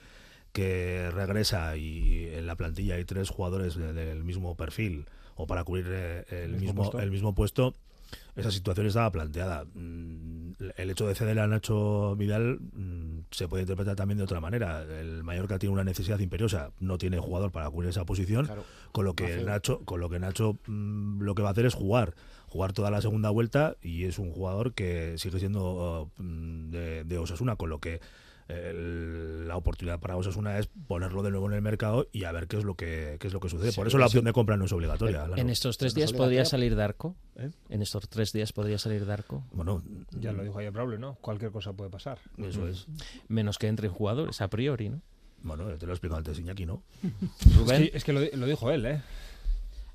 que 0.52 1.10
regresa 1.12 1.76
y 1.78 2.28
en 2.34 2.48
la 2.48 2.56
plantilla 2.56 2.96
hay 2.96 3.06
tres 3.06 3.30
jugadores 3.30 3.76
de- 3.76 3.94
del 3.94 4.24
mismo 4.24 4.56
perfil 4.56 5.06
o 5.36 5.48
para 5.48 5.64
cubrir 5.64 5.86
eh, 5.90 6.26
el, 6.30 6.58
mismo 6.58 6.74
puesto. 6.76 7.00
el 7.00 7.12
mismo 7.12 7.34
puesto, 7.34 7.74
esa 8.36 8.52
situación 8.52 8.88
estaba 8.88 9.12
planteada. 9.12 9.66
Mm, 9.74 10.54
El 10.76 10.90
hecho 10.90 11.08
de 11.08 11.14
ceder 11.16 11.40
a 11.40 11.48
Nacho 11.48 12.16
Vidal 12.18 12.60
mm, 12.74 13.20
se 13.32 13.48
puede 13.48 13.64
interpretar 13.64 13.96
también 13.96 14.18
de 14.18 14.24
otra 14.26 14.42
manera. 14.42 14.82
El 14.84 15.24
Mallorca 15.24 15.60
tiene 15.60 15.74
una 15.74 15.84
necesidad 15.84 16.20
imperiosa, 16.20 16.72
no 16.80 16.98
tiene 16.98 17.20
jugador 17.20 17.52
para 17.52 17.70
cubrir 17.70 17.90
esa 17.92 18.04
posición, 18.06 18.46
Claro. 18.48 18.64
con 18.92 19.06
lo 19.06 19.14
que 19.14 19.44
Nacho, 19.44 19.80
con 19.86 20.00
lo 20.02 20.10
que 20.10 20.20
Nacho 20.20 20.58
mm, 20.68 21.22
lo 21.22 21.36
que 21.36 21.44
va 21.44 21.50
a 21.50 21.52
hacer 21.52 21.66
es 21.68 21.76
jugar, 21.76 22.16
jugar 22.48 22.74
toda 22.74 22.90
la 22.92 23.00
segunda 23.02 23.30
vuelta 23.30 23.78
y 23.82 24.06
es 24.06 24.18
un 24.20 24.32
jugador 24.32 24.74
que 24.74 25.18
sigue 25.20 25.40
siendo 25.40 26.10
mm, 26.18 26.72
de, 26.72 27.04
de 27.06 27.18
Osasuna, 27.20 27.56
con 27.56 27.70
lo 27.70 27.80
que 27.80 28.02
el- 28.50 29.48
la 29.48 29.56
oportunidad 29.56 30.00
para 30.00 30.16
Osasuna 30.18 30.60
es 30.60 30.68
ponerlo 30.88 31.24
de 31.24 31.32
nuevo 31.32 31.48
en 31.48 31.54
el 31.54 31.62
mercado 31.62 32.08
y 32.12 32.26
a 32.26 32.32
ver 32.32 32.48
qué 32.48 32.58
es 32.58 32.64
lo 32.64 32.76
que 32.76 33.18
qué 33.20 33.28
es 33.28 33.34
lo 33.34 33.40
que 33.40 33.50
sucede. 33.50 33.72
Sí, 33.72 33.76
Por 33.78 33.88
eso 33.88 33.98
la 33.98 34.06
opción 34.08 34.26
de 34.26 34.34
compra 34.34 34.58
no 34.58 34.66
es 34.66 34.72
obligatoria. 34.72 35.26
claro. 35.26 35.38
En 35.42 35.50
estos 35.50 35.78
tres 35.78 35.94
días 35.96 36.14
podría 36.14 36.46
salir 36.46 36.76
Darko. 36.76 37.16
En 37.70 37.82
estos 37.82 38.10
tres 38.10 38.34
días 38.34 38.52
podría 38.54 38.78
salir 38.78 39.06
Darko. 39.06 39.44
Bueno, 39.52 39.82
Ya 40.12 40.32
lo 40.34 40.44
dijo 40.44 40.60
ayer 40.60 40.72
Braulio, 40.72 41.00
¿no? 41.00 41.16
Cualquier 41.22 41.52
cosa 41.52 41.74
puede 41.74 41.90
pasar. 41.90 42.20
Eso 42.38 42.68
es. 42.68 42.88
Menos 43.28 43.58
que 43.58 43.68
entren 43.68 43.92
jugadores, 43.92 44.42
a 44.42 44.48
priori, 44.50 44.90
¿no? 44.90 45.02
Bueno, 45.42 45.66
te 45.78 45.86
lo 45.86 45.94
he 45.94 45.96
explicado 45.96 46.18
antes, 46.18 46.38
Iñaki, 46.38 46.66
¿no? 46.66 46.84
Rubén. 47.56 47.84
Es 47.84 47.90
que, 47.92 47.98
es 47.98 48.04
que 48.04 48.14
lo, 48.14 48.20
lo 48.38 48.46
dijo 48.46 48.72
él, 48.72 48.86
¿eh? 48.86 49.02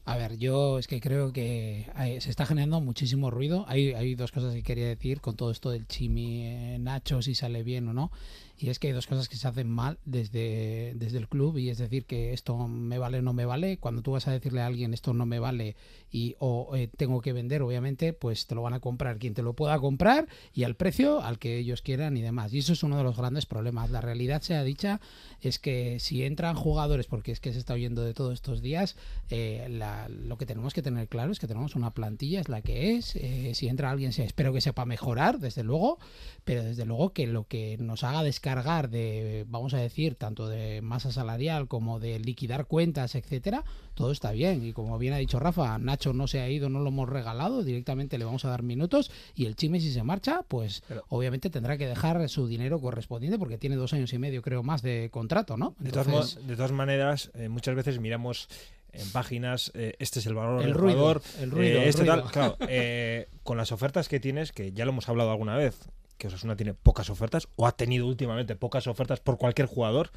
A 0.07 0.17
ver, 0.19 0.37
yo 0.37 0.79
es 0.79 0.87
que 0.87 1.01
creo 1.01 1.33
que 1.33 1.87
hay- 1.95 2.21
se 2.21 2.29
está 2.29 2.45
generando 2.45 2.79
muchísimo 2.83 3.31
ruido. 3.31 3.65
Hay, 3.69 3.95
hay 3.95 4.15
dos 4.15 4.33
cosas 4.33 4.53
que 4.55 4.63
quería 4.63 4.87
decir 4.87 5.23
con 5.23 5.35
todo 5.35 5.51
esto 5.51 5.71
del 5.71 5.87
Chimi 5.87 6.43
eh, 6.47 6.79
Nacho, 6.79 7.23
si 7.23 7.35
sale 7.35 7.63
bien 7.63 7.89
o 7.89 7.95
no. 7.95 8.11
Y 8.57 8.71
es 8.71 8.79
que 8.79 8.87
hay 8.87 8.93
dos 8.93 9.07
cosas 9.07 9.29
que 9.29 9.37
se 9.37 9.49
hacen 9.49 9.69
mal 9.69 9.99
desde, 10.05 10.93
desde 10.95 11.19
el 11.19 11.29
club 11.29 11.59
y 11.59 11.71
es 11.71 11.79
decir 11.79 12.05
que 12.05 12.33
esto 12.33 12.69
me 12.69 12.99
vale 12.99 13.19
o 13.19 13.23
no 13.23 13.33
me 13.33 13.45
vale. 13.45 13.79
Cuando 13.79 14.03
tú 14.03 14.13
vas 14.13 14.29
a 14.29 14.33
decirle 14.33 14.61
a 14.61 14.67
alguien 14.67 14.95
esto 14.95 15.13
no 15.13 15.27
me 15.27 15.41
vale 15.41 15.77
y 16.11 16.37
o 16.39 16.77
eh, 16.77 16.89
tengo 16.97 17.21
que 17.21 17.33
vender, 17.33 17.63
obviamente, 17.63 18.13
pues 18.13 18.47
te 18.47 18.55
lo 18.55 18.63
van 18.63 18.75
a 18.75 18.81
comprar 18.81 19.19
quien 19.19 19.35
te 19.35 19.43
lo 19.43 19.55
pueda 19.55 19.79
comprar 19.79 20.29
y 20.53 20.63
al 20.63 20.77
precio 20.77 21.21
al 21.21 21.39
que 21.39 21.59
ellos 21.59 21.83
quieran 21.83 22.17
y 22.17 22.23
demás. 22.23 22.55
Y 22.55 22.59
eso 22.59 22.73
es 22.73 22.83
uno 22.85 22.97
de 22.97 23.03
los 23.03 23.17
grandes 23.17 23.47
problemas. 23.47 23.91
La 23.91 24.01
realidad 24.01 24.41
sea 24.43 24.63
dicha 24.63 25.01
es 25.41 25.59
que 25.59 25.99
si 25.99 26.23
entran 26.23 26.55
jugadores, 26.55 27.07
porque 27.07 27.33
es 27.33 27.41
que 27.41 27.53
se 27.53 27.59
está 27.59 27.75
oyendo 27.75 28.05
de 28.05 28.15
todos 28.15 28.33
estos 28.33 28.63
días, 28.63 28.97
eh, 29.31 29.67
lo 30.09 30.39
que 30.39 30.47
tenemos 30.47 30.73
que 30.75 30.83
tener 30.83 31.09
claro 31.09 31.33
es 31.33 31.41
que 31.41 31.49
tenemos 31.49 31.75
una 31.75 31.93
plantilla, 31.93 32.41
es 32.41 32.49
la 32.49 32.63
que 32.63 32.97
es. 32.97 33.17
eh, 33.17 33.53
si 33.55 33.69
entra 33.69 33.91
alguien, 33.91 34.13
espero 34.17 34.53
que 34.53 34.61
sepa 34.61 34.85
mejorar, 34.85 35.41
desde 35.41 35.65
luego, 35.65 35.99
pero 36.45 36.63
desde 36.63 36.85
luego 36.85 37.13
que 37.13 37.27
lo 37.27 37.49
que 37.49 37.77
nos 37.79 38.05
haga 38.05 38.23
descargar 38.45 38.91
de, 38.91 39.47
vamos 39.49 39.73
a 39.73 39.79
decir, 39.79 40.17
tanto 40.17 40.49
de 40.49 40.83
masa 40.83 41.11
salarial 41.11 41.67
como 41.67 41.99
de 41.99 42.19
liquidar 42.19 42.67
cuentas, 42.67 43.15
etcétera, 43.15 43.65
todo 43.95 44.13
está 44.13 44.33
bien. 44.33 44.63
Y 44.63 44.75
como 44.75 44.99
bien 44.99 45.15
ha 45.15 45.17
dicho 45.17 45.39
Rafa, 45.39 45.79
Nacho 45.79 46.13
no 46.13 46.27
se 46.27 46.41
ha 46.41 46.51
ido, 46.51 46.69
no 46.69 46.81
lo 46.81 46.89
hemos 46.89 47.09
regalado, 47.09 47.65
directamente 47.65 48.19
le 48.19 48.27
vamos 48.27 48.45
a 48.45 48.51
dar 48.51 48.63
minutos 48.63 49.11
y 49.35 49.47
el 49.47 49.57
Chime 49.57 49.81
si 49.81 49.91
se 49.91 50.03
marcha, 50.03 50.43
pues 50.47 50.83
obviamente 51.09 51.49
tendrá 51.49 51.79
que 51.79 51.87
dejar 51.87 52.29
su 52.29 52.47
dinero 52.47 52.81
correspondiente 52.83 53.39
porque 53.39 53.57
tiene 53.57 53.77
dos 53.77 53.95
años 53.95 54.13
y 54.13 54.19
medio, 54.19 54.43
creo, 54.43 54.63
más 54.63 54.83
de 54.83 55.09
contrato, 55.11 55.57
¿no? 55.57 55.75
De 55.79 55.91
todas, 55.91 56.37
de 56.47 56.73
maneras, 56.73 57.31
eh, 57.35 57.49
muchas 57.49 57.75
veces 57.75 57.99
miramos 57.99 58.49
en 58.93 59.11
páginas, 59.11 59.73
eh, 59.75 59.95
este 59.99 60.19
es 60.21 60.27
el 60.27 60.35
valor 60.35 60.61
El 60.61 60.67
del 60.67 60.75
ruido, 60.75 60.99
jugador, 60.99 61.23
el 61.41 61.51
ruido, 61.51 61.79
eh, 61.79 61.83
el 61.83 61.89
este 61.89 62.03
ruido. 62.03 62.23
tal. 62.23 62.31
Claro, 62.31 62.57
eh, 62.69 63.29
con 63.43 63.57
las 63.57 63.73
ofertas 63.73 64.09
que 64.09 64.21
tienes, 64.21 64.53
que 64.53 64.73
ya 64.73 64.85
lo 64.85 64.93
hemos 64.93 65.09
hablado 65.09 65.31
alguna 65.31 65.57
vez, 65.57 65.89
que 66.19 66.29
Osasuna 66.29 66.57
tiene 66.57 66.75
pocas 66.75 67.11
ofertas, 67.11 67.49
o 67.57 67.67
ha 67.67 67.73
tenido 67.73 68.07
últimamente 68.07 68.57
pocas 68.57 68.87
ofertas 68.87 69.21
por 69.21 69.39
cualquier 69.39 69.67
jugador, 69.67 70.11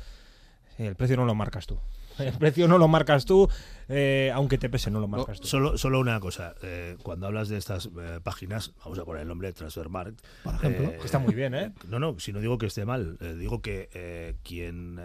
el 0.78 0.96
precio 0.96 1.18
no 1.18 1.26
lo 1.26 1.36
marcas 1.36 1.66
tú. 1.68 1.80
El 2.18 2.34
precio 2.34 2.68
no 2.68 2.80
lo 2.80 2.88
marcas 2.88 3.26
tú, 3.26 3.48
eh, 3.90 4.32
aunque 4.34 4.58
te 4.58 4.70
pese, 4.70 4.90
no 4.90 5.00
lo 5.00 5.08
marcas 5.08 5.40
tú. 5.40 5.48
Solo, 5.48 5.78
solo 5.78 6.00
una 6.00 6.20
cosa, 6.20 6.56
eh, 6.64 6.98
cuando 7.04 7.28
hablas 7.28 7.48
de 7.48 7.58
estas 7.58 7.92
eh, 8.00 8.20
páginas, 8.24 8.74
vamos 8.84 8.98
a 8.98 9.06
poner 9.06 9.22
el 9.22 9.28
nombre 9.28 9.50
de 9.50 9.54
Transfermarkt. 9.54 10.20
Por 10.44 10.56
ejemplo, 10.56 10.92
que 10.94 11.06
está 11.06 11.20
muy 11.20 11.36
bien, 11.36 11.54
¿eh? 11.54 11.74
No, 11.88 12.00
no, 12.00 12.20
si 12.20 12.34
no 12.34 12.40
digo 12.40 12.58
que 12.58 12.66
esté 12.66 12.86
mal, 12.86 13.18
eh, 13.22 13.36
digo 13.36 13.62
que 13.62 13.90
eh, 13.94 14.36
quien 14.44 15.00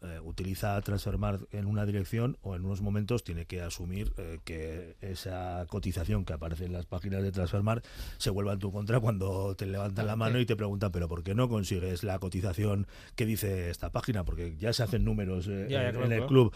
eh, 0.00 0.20
utiliza 0.22 0.80
Transfermarkt 0.80 1.52
en 1.52 1.66
una 1.66 1.84
dirección 1.84 2.36
o 2.42 2.54
en 2.54 2.64
unos 2.64 2.82
momentos 2.82 3.24
tiene 3.24 3.46
que 3.46 3.62
asumir 3.62 4.12
eh, 4.16 4.38
que 4.44 4.96
esa 5.00 5.66
cotización 5.68 6.24
que 6.24 6.34
aparece 6.34 6.66
en 6.66 6.72
las 6.72 6.86
páginas 6.86 7.20
de 7.20 7.32
Transfermarkt 7.32 7.84
se 8.16 8.30
vuelva 8.30 8.52
en 8.52 8.60
tu 8.60 8.70
contra 8.70 9.00
cuando 9.00 9.56
te 9.56 9.66
levantan 9.66 10.06
la 10.06 10.14
mano 10.14 10.38
y 10.38 10.46
te 10.46 10.54
preguntan, 10.54 10.92
pero 10.92 11.08
¿por 11.08 11.24
qué 11.24 11.34
no 11.34 11.48
consigues 11.48 12.04
la 12.04 12.20
cotización 12.20 12.86
que 13.16 13.26
dice 13.26 13.70
esta 13.70 13.90
página? 13.90 14.24
Porque 14.24 14.56
ya 14.56 14.72
se 14.72 14.84
hacen 14.84 15.04
números 15.04 15.48
eh, 15.48 15.66
Ya, 15.68 15.90
ya, 15.90 16.00
en, 16.00 16.12
el 16.12 16.26
club 16.26 16.54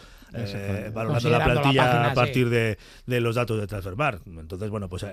valorando 0.94 1.28
la 1.28 1.44
plantilla 1.44 1.84
página, 1.84 2.10
a 2.12 2.14
partir 2.14 2.46
sí. 2.46 2.50
de, 2.50 2.78
de 3.06 3.20
los 3.20 3.34
datos 3.34 3.58
de 3.58 3.66
Transfermarkt. 3.66 4.24
Entonces, 4.24 4.70
bueno, 4.70 4.88
pues 4.88 5.04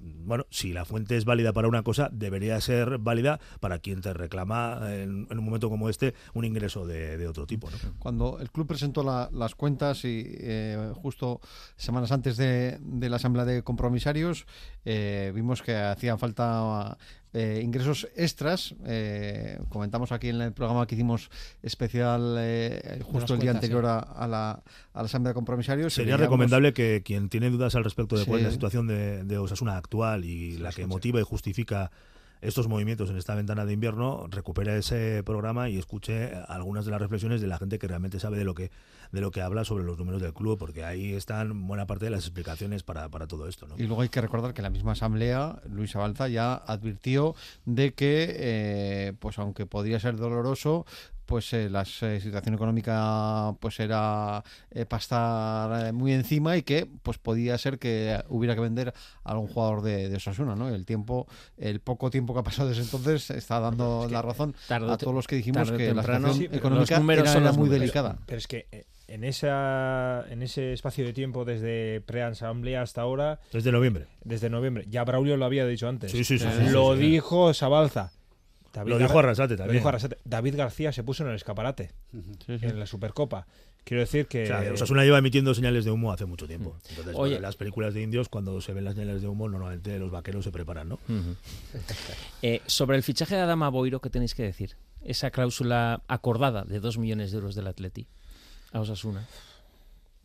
bueno, 0.00 0.46
si 0.50 0.72
la 0.72 0.84
fuente 0.84 1.16
es 1.16 1.24
válida 1.24 1.52
para 1.52 1.66
una 1.66 1.82
cosa, 1.82 2.08
debería 2.12 2.60
ser 2.60 2.98
válida 2.98 3.40
para 3.58 3.80
quien 3.80 4.00
te 4.00 4.14
reclama 4.14 4.78
en, 4.92 5.26
en 5.28 5.38
un 5.38 5.44
momento 5.44 5.68
como 5.68 5.88
este 5.88 6.14
un 6.34 6.44
ingreso 6.44 6.86
de, 6.86 7.18
de 7.18 7.26
otro 7.26 7.47
tipo. 7.48 7.68
¿no? 7.68 7.76
Cuando 7.98 8.38
el 8.38 8.52
club 8.52 8.68
presentó 8.68 9.02
la- 9.02 9.28
las 9.32 9.56
cuentas 9.56 10.04
y 10.04 10.22
eh, 10.38 10.92
justo 10.94 11.40
semanas 11.76 12.12
antes 12.12 12.36
de, 12.36 12.78
de 12.80 13.08
la 13.10 13.16
asamblea 13.16 13.44
de 13.44 13.64
compromisarios 13.64 14.46
eh, 14.84 15.32
vimos 15.34 15.62
que 15.62 15.74
hacían 15.74 16.20
falta 16.20 16.96
eh, 17.32 17.60
ingresos 17.62 18.06
extras. 18.16 18.74
eh, 18.86 19.58
comentamos 19.68 20.12
aquí 20.12 20.28
en 20.28 20.40
el 20.40 20.52
programa 20.52 20.86
que 20.86 20.94
hicimos 20.94 21.30
especial 21.62 22.36
eh, 22.38 23.00
justo 23.02 23.34
el 23.34 23.40
día 23.40 23.52
cuentas, 23.52 23.54
anterior 23.56 23.82
sí. 23.82 23.88
a, 23.88 23.98
a 23.98 24.26
la, 24.28 24.50
a 24.52 24.98
la 25.02 25.04
asamblea 25.06 25.30
de 25.30 25.34
compromisarios. 25.34 25.92
Sería 25.94 26.16
recomendable 26.16 26.72
que 26.72 27.02
quien 27.04 27.28
tiene 27.28 27.50
dudas 27.50 27.74
al 27.74 27.84
respecto 27.84 28.16
de 28.16 28.24
cuál 28.24 28.40
es 28.40 28.46
la 28.46 28.52
situación 28.52 28.86
de, 28.86 29.24
de 29.24 29.38
Osasuna 29.38 29.76
actual 29.76 30.24
y 30.24 30.56
la 30.58 30.70
que 30.72 30.86
motiva 30.86 31.20
y 31.20 31.24
justifica 31.24 31.90
estos 32.40 32.68
movimientos 32.68 33.10
en 33.10 33.16
esta 33.16 33.34
ventana 33.34 33.64
de 33.64 33.72
invierno, 33.72 34.26
recupere 34.30 34.78
ese 34.78 35.22
programa 35.24 35.68
y 35.68 35.78
escuche 35.78 36.32
algunas 36.48 36.84
de 36.84 36.90
las 36.92 37.00
reflexiones 37.00 37.40
de 37.40 37.46
la 37.46 37.58
gente 37.58 37.78
que 37.78 37.88
realmente 37.88 38.20
sabe 38.20 38.38
de 38.38 38.44
lo 38.44 38.54
que 38.54 38.70
de 39.12 39.20
lo 39.20 39.30
que 39.30 39.40
habla 39.40 39.64
sobre 39.64 39.84
los 39.84 39.98
números 39.98 40.20
del 40.22 40.34
club, 40.34 40.58
porque 40.58 40.84
ahí 40.84 41.14
están 41.14 41.66
buena 41.66 41.86
parte 41.86 42.06
de 42.06 42.10
las 42.10 42.24
explicaciones 42.24 42.82
para, 42.82 43.08
para 43.08 43.26
todo 43.26 43.48
esto. 43.48 43.66
¿no? 43.66 43.74
Y 43.78 43.84
luego 43.84 44.02
hay 44.02 44.08
que 44.08 44.20
recordar 44.20 44.54
que 44.54 44.62
la 44.62 44.70
misma 44.70 44.92
asamblea, 44.92 45.60
Luis 45.68 45.94
Avanza, 45.96 46.28
ya 46.28 46.54
advirtió 46.54 47.34
de 47.64 47.92
que, 47.92 48.36
eh, 48.38 49.12
pues 49.18 49.38
aunque 49.38 49.66
podría 49.66 50.00
ser 50.00 50.16
doloroso, 50.16 50.84
pues 51.28 51.52
eh, 51.52 51.68
la 51.68 51.82
eh, 51.82 52.20
situación 52.22 52.54
económica 52.54 53.54
pues 53.60 53.78
era 53.80 54.42
eh, 54.70 54.86
para 54.86 54.98
estar 54.98 55.86
eh, 55.86 55.92
muy 55.92 56.12
encima 56.14 56.56
y 56.56 56.62
que 56.62 56.88
pues 57.02 57.18
podía 57.18 57.58
ser 57.58 57.78
que 57.78 58.18
hubiera 58.30 58.54
que 58.54 58.62
vender 58.62 58.94
a 59.24 59.32
algún 59.32 59.46
jugador 59.46 59.82
de, 59.82 60.08
de 60.08 60.16
Osasuna, 60.16 60.56
¿no? 60.56 60.70
El 60.70 60.86
tiempo, 60.86 61.26
el 61.58 61.80
poco 61.80 62.10
tiempo 62.10 62.32
que 62.32 62.40
ha 62.40 62.42
pasado 62.44 62.70
desde 62.70 62.82
entonces 62.82 63.28
está 63.28 63.60
dando 63.60 64.08
la 64.10 64.22
razón 64.22 64.54
tarde 64.68 64.90
a 64.90 64.96
todos 64.96 65.14
los 65.14 65.26
que 65.26 65.36
dijimos 65.36 65.70
que 65.70 65.92
la 65.92 66.02
situación 66.02 66.34
sí, 66.34 66.48
económica 66.50 66.94
era, 66.96 67.02
muy 67.02 67.12
números. 67.12 67.70
delicada. 67.70 68.18
Pero 68.24 68.38
es 68.38 68.46
que 68.46 68.66
eh, 68.72 68.86
en 69.08 69.24
esa 69.24 70.24
en 70.30 70.42
ese 70.42 70.72
espacio 70.72 71.04
de 71.04 71.12
tiempo 71.12 71.44
desde 71.44 72.00
pre-asamblea 72.02 72.82
hasta 72.82 73.00
ahora 73.02 73.40
Desde 73.52 73.72
noviembre. 73.72 74.06
desde 74.24 74.50
noviembre 74.50 74.84
ya 74.88 75.04
Braulio 75.04 75.36
lo 75.36 75.44
había 75.44 75.66
dicho 75.66 75.88
antes 75.88 76.12
Sí, 76.12 76.24
sí, 76.24 76.38
sí, 76.38 76.46
sí, 76.46 76.66
sí, 76.66 76.70
lo 76.72 76.94
sí. 76.94 77.00
dijo 77.00 77.52
Sabalza 77.54 78.12
David 78.72 78.90
Lo 78.90 78.98
dijo 78.98 79.18
Arrasate 79.18 79.54
lo 79.54 79.58
también. 79.58 79.78
dijo 79.78 79.88
Arrasate. 79.88 80.18
David 80.24 80.56
García 80.56 80.92
se 80.92 81.02
puso 81.02 81.22
en 81.24 81.30
el 81.30 81.36
escaparate 81.36 81.90
en 82.48 82.78
la 82.78 82.86
Supercopa 82.86 83.46
quiero 83.84 84.02
decir 84.02 84.26
que 84.26 84.42
O 84.44 84.46
sea, 84.46 84.72
Osasuna 84.74 85.02
lleva 85.04 85.16
emitiendo 85.18 85.54
señales 85.54 85.86
de 85.86 85.90
humo 85.90 86.12
hace 86.12 86.26
mucho 86.26 86.46
tiempo. 86.46 86.76
Entonces, 86.90 87.14
Oye. 87.16 87.36
en 87.36 87.42
las 87.42 87.56
películas 87.56 87.94
de 87.94 88.02
indios, 88.02 88.28
cuando 88.28 88.60
se 88.60 88.74
ven 88.74 88.84
las 88.84 88.96
señales 88.96 89.22
de 89.22 89.28
humo, 89.28 89.48
normalmente 89.48 89.98
los 89.98 90.10
vaqueros 90.10 90.44
se 90.44 90.52
preparan, 90.52 90.90
¿no? 90.90 90.98
Eh, 92.42 92.60
sobre 92.66 92.98
el 92.98 93.02
fichaje 93.02 93.34
de 93.34 93.40
Adama 93.40 93.70
Boiro, 93.70 94.00
¿qué 94.02 94.10
tenéis 94.10 94.34
que 94.34 94.42
decir? 94.42 94.76
Esa 95.00 95.30
cláusula 95.30 96.02
acordada 96.06 96.64
de 96.64 96.80
2 96.80 96.98
millones 96.98 97.30
de 97.30 97.38
euros 97.38 97.54
del 97.54 97.66
Atleti 97.66 98.06
a 98.72 98.80
Osasuna. 98.80 99.20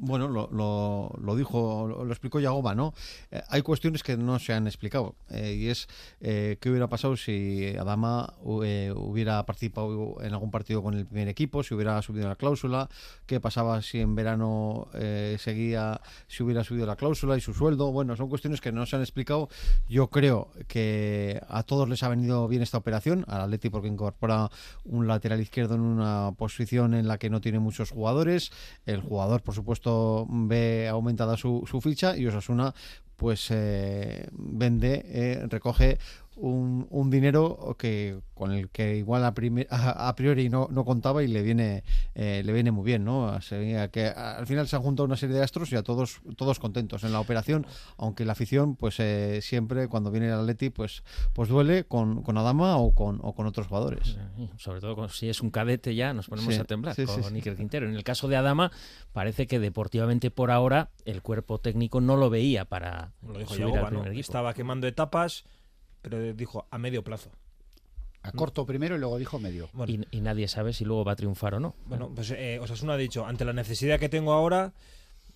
Bueno, 0.06 0.28
lo, 0.28 0.50
lo, 0.52 1.16
lo 1.22 1.36
dijo, 1.38 1.88
lo, 1.88 2.12
explicó 2.12 2.42
Yagoba, 2.42 2.76
¿no? 2.76 2.94
Eh, 3.32 3.42
hay 3.48 3.62
cuestiones 3.62 4.04
que 4.04 4.18
no 4.18 4.38
se 4.38 4.52
han 4.52 4.68
explicado 4.68 5.16
eh, 5.30 5.54
y 5.54 5.70
es 5.70 5.88
eh, 6.20 6.58
qué 6.60 6.70
hubiera 6.70 6.90
pasado 6.90 7.16
si 7.16 7.74
Adama 7.80 8.34
eh, 8.66 8.92
hubiera 8.94 9.46
participado 9.46 10.18
en 10.22 10.34
algún 10.34 10.52
partido 10.52 10.84
con 10.84 10.94
el 10.94 11.06
primer 11.06 11.30
equipo, 11.30 11.64
si 11.64 11.74
hubiera 11.74 12.02
subido 12.02 12.28
la 12.28 12.36
cláusula, 12.36 12.90
qué 13.26 13.40
pasaba 13.40 13.82
si 13.82 14.02
en 14.02 14.14
verano 14.14 14.90
seguía, 15.38 16.02
si 16.28 16.44
hubiera 16.44 16.66
subido 16.66 16.86
la 16.86 16.98
cláusula 16.98 17.38
y 17.38 17.42
su 17.42 17.54
sueldo. 17.54 17.92
Bueno, 17.94 18.18
son 18.18 18.28
cuestiones 18.28 18.60
que 18.60 18.74
no 18.74 18.86
se 18.86 18.98
han 18.98 19.02
explicado. 19.02 19.48
Yo 19.88 20.10
creo 20.10 20.52
que 20.68 21.42
a 21.48 21.64
todos 21.64 21.88
les 21.88 22.04
ha 22.04 22.10
venido 22.10 22.48
bien 22.50 22.62
esta 22.62 22.78
operación, 22.78 23.24
al 23.28 23.42
Atleti 23.42 23.70
porque 23.70 23.88
incorpora 23.88 24.50
un 24.84 25.08
lateral 25.08 25.40
izquierdo 25.40 25.76
en 25.76 25.82
una 25.82 26.34
posición 26.38 26.94
en 26.94 27.08
la 27.08 27.18
que 27.18 27.30
no 27.30 27.40
tiene 27.40 27.60
muchos 27.60 27.92
jugadores. 27.92 28.52
El 28.86 29.00
jugador, 29.02 29.42
por 29.42 29.56
supuesto, 29.56 29.93
ve 30.30 30.88
aumentada 30.90 31.38
su, 31.38 31.64
ficha 31.82 32.18
y 32.18 32.28
Osasuna 32.28 32.74
pues 33.16 33.48
eh, 33.52 34.28
vende, 34.34 35.06
eh, 35.06 35.46
recoge 35.48 35.98
un, 36.36 36.88
un 36.90 37.10
dinero 37.10 37.76
que 37.78 38.20
con 38.34 38.52
el 38.52 38.70
que 38.70 38.98
igual 38.98 39.24
a, 39.26 39.34
prime- 39.34 39.68
a, 39.72 40.08
a 40.10 40.16
priori 40.16 40.50
no, 40.50 40.68
no 40.72 40.84
contaba 40.86 41.24
y 41.24 41.28
le 41.28 41.42
viene 41.44 41.84
eh, 42.16 42.42
le 42.44 42.54
viene 42.54 42.72
muy 42.72 42.84
bien, 42.86 43.04
¿no? 43.06 43.40
Sería 43.42 43.90
que 43.90 44.08
al 44.08 44.48
final 44.48 44.68
se 44.68 44.76
han 44.76 44.82
juntado 44.82 45.06
una 45.06 45.16
serie 45.18 45.36
de 45.36 45.44
astros 45.44 45.72
y 45.72 45.76
a 45.76 45.84
todos 45.84 46.22
todos 46.36 46.60
contentos 46.60 47.04
en 47.04 47.12
la 47.12 47.20
operación, 47.20 47.66
aunque 47.98 48.26
la 48.26 48.32
afición 48.34 48.76
pues 48.76 49.00
eh, 49.00 49.40
siempre 49.42 49.88
cuando 49.88 50.12
viene 50.12 50.28
el 50.28 50.34
Atleti 50.34 50.70
pues 50.70 51.04
pues 51.34 51.50
duele 51.50 51.84
con, 51.86 52.24
con 52.24 52.38
Adama 52.38 52.78
o 52.78 52.94
con, 52.94 53.20
o 53.22 53.34
con 53.34 53.46
otros 53.48 53.68
jugadores. 53.68 54.18
Sobre 54.58 54.82
todo 54.82 54.96
con- 54.96 55.10
si 55.10 55.30
es 55.30 55.42
un 55.42 55.52
cadete 55.52 55.94
ya 55.96 56.14
nos 56.14 56.28
ponemos 56.28 56.54
Sí, 56.56 56.60
a 56.60 56.64
temblar 56.66 56.96
sí, 56.96 57.06
con 57.06 57.22
sí, 57.24 57.30
sí. 57.30 57.36
Iker 57.36 57.56
Quintero. 57.56 57.88
En 57.88 57.96
el 57.96 58.04
caso 58.04 58.28
de 58.28 58.36
Adama 58.36 58.72
parece 59.12 59.48
que 59.48 59.60
deportivamente 59.60 60.32
por 60.32 60.52
ahora 60.52 60.90
el 61.06 61.22
cuerpo 61.22 61.60
técnico 61.60 62.02
no 62.02 62.16
lo 62.18 62.30
veía 62.30 62.66
para 62.66 63.12
lo 63.22 63.38
dijo 63.40 63.54
subir 63.54 63.68
Yagoba, 63.68 63.88
al 63.88 63.94
¿no? 63.94 64.02
primer 64.02 64.20
estaba 64.20 64.54
quemando 64.54 64.88
etapas 64.88 65.44
pero 66.04 66.34
dijo 66.34 66.68
a 66.70 66.78
medio 66.78 67.04
plazo 67.04 67.32
A 68.22 68.32
corto 68.32 68.66
primero 68.68 68.96
y 68.96 69.00
luego 69.00 69.18
dijo 69.18 69.40
medio. 69.40 69.70
Y, 69.88 70.02
y 70.12 70.22
nadie 70.22 70.48
sabe 70.48 70.74
si 70.74 70.86
luego 70.86 71.04
va 71.04 71.14
a 71.14 71.16
triunfar 71.16 71.56
o 71.56 71.60
no. 71.60 71.76
Bueno, 71.88 72.12
pues 72.14 72.30
eh, 72.32 72.60
Osasuna 72.62 72.94
ha 72.94 72.98
dicho, 72.98 73.26
ante 73.26 73.44
la 73.44 73.54
necesidad 73.54 74.00
que 74.00 74.10
tengo 74.10 74.34
ahora, 74.34 74.74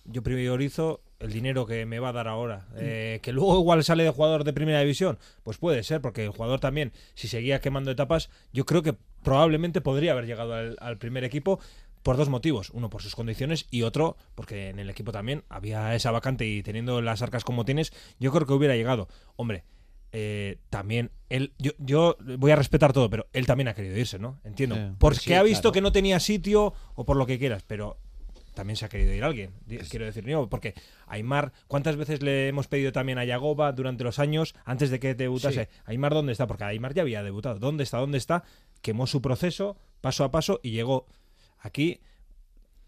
yo 0.04 0.22
priorizo 0.22 1.00
el 1.18 1.32
dinero 1.32 1.66
que 1.66 1.84
me 1.84 1.98
va 1.98 2.10
a 2.10 2.12
dar 2.12 2.28
ahora. 2.28 2.68
Eh, 2.76 3.18
que 3.22 3.32
luego 3.32 3.58
igual 3.58 3.82
sale 3.82 4.04
de 4.04 4.10
jugador 4.10 4.44
de 4.44 4.52
primera 4.52 4.80
división, 4.80 5.18
pues 5.42 5.58
puede 5.58 5.82
ser, 5.82 6.00
porque 6.00 6.24
el 6.24 6.30
jugador 6.30 6.60
también, 6.60 6.92
si 7.14 7.28
seguía 7.28 7.60
quemando 7.60 7.90
etapas, 7.90 8.30
yo 8.52 8.64
creo 8.64 8.82
que 8.82 8.94
probablemente 9.22 9.80
podría 9.80 10.12
haber 10.12 10.26
llegado 10.26 10.54
al, 10.54 10.76
al 10.80 10.96
primer 10.96 11.24
equipo 11.24 11.58
por 12.02 12.16
dos 12.16 12.28
motivos. 12.30 12.70
Uno, 12.70 12.88
por 12.88 13.02
sus 13.02 13.14
condiciones 13.14 13.66
y 13.70 13.82
otro, 13.82 14.16
porque 14.34 14.70
en 14.70 14.78
el 14.78 14.88
equipo 14.88 15.12
también 15.12 15.42
había 15.50 15.94
esa 15.94 16.10
vacante 16.10 16.46
y 16.46 16.62
teniendo 16.62 17.02
las 17.02 17.20
arcas 17.20 17.44
como 17.44 17.66
tienes, 17.66 17.92
yo 18.18 18.32
creo 18.32 18.46
que 18.46 18.54
hubiera 18.54 18.76
llegado. 18.76 19.08
Hombre, 19.36 19.64
eh, 20.12 20.58
también 20.70 21.10
él, 21.28 21.52
yo, 21.58 21.72
yo 21.78 22.16
voy 22.38 22.50
a 22.50 22.56
respetar 22.56 22.92
todo, 22.92 23.10
pero 23.10 23.26
él 23.32 23.46
también 23.46 23.68
ha 23.68 23.74
querido 23.74 23.96
irse, 23.98 24.18
¿no? 24.18 24.40
Entiendo. 24.44 24.76
Sí. 24.76 24.82
Porque 24.98 25.18
Sí, 25.20 25.34
ha 25.34 25.42
visto 25.42 25.62
claro. 25.62 25.72
que 25.72 25.80
no 25.82 25.92
tenía 25.92 26.20
sitio 26.20 26.72
o 26.94 27.04
por 27.04 27.16
lo 27.16 27.26
que 27.26 27.38
quieras, 27.38 27.62
pero 27.66 27.98
también 28.54 28.76
se 28.76 28.86
ha 28.86 28.88
querido 28.88 29.12
ir 29.12 29.22
alguien. 29.22 29.52
Quiero 29.88 30.06
decir, 30.06 30.26
no, 30.26 30.48
porque 30.48 30.74
Aymar, 31.06 31.52
¿cuántas 31.68 31.96
veces 31.96 32.22
le 32.22 32.48
hemos 32.48 32.66
pedido 32.66 32.90
también 32.90 33.18
a 33.18 33.24
Yagoba 33.24 33.70
durante 33.72 34.02
los 34.02 34.18
años 34.18 34.54
antes 34.64 34.90
de 34.90 34.98
que 34.98 35.14
debutase? 35.14 35.66
Sí. 35.66 35.80
Aymar, 35.84 36.14
¿dónde 36.14 36.32
está? 36.32 36.46
Porque 36.46 36.64
Aymar 36.64 36.94
ya 36.94 37.02
había 37.02 37.22
debutado. 37.22 37.58
¿Dónde 37.58 37.84
está? 37.84 37.98
¿Dónde 37.98 38.18
está? 38.18 38.42
Quemó 38.82 39.06
su 39.06 39.22
proceso 39.22 39.76
paso 40.00 40.24
a 40.24 40.30
paso 40.30 40.60
y 40.62 40.70
llegó 40.70 41.06
aquí. 41.58 42.00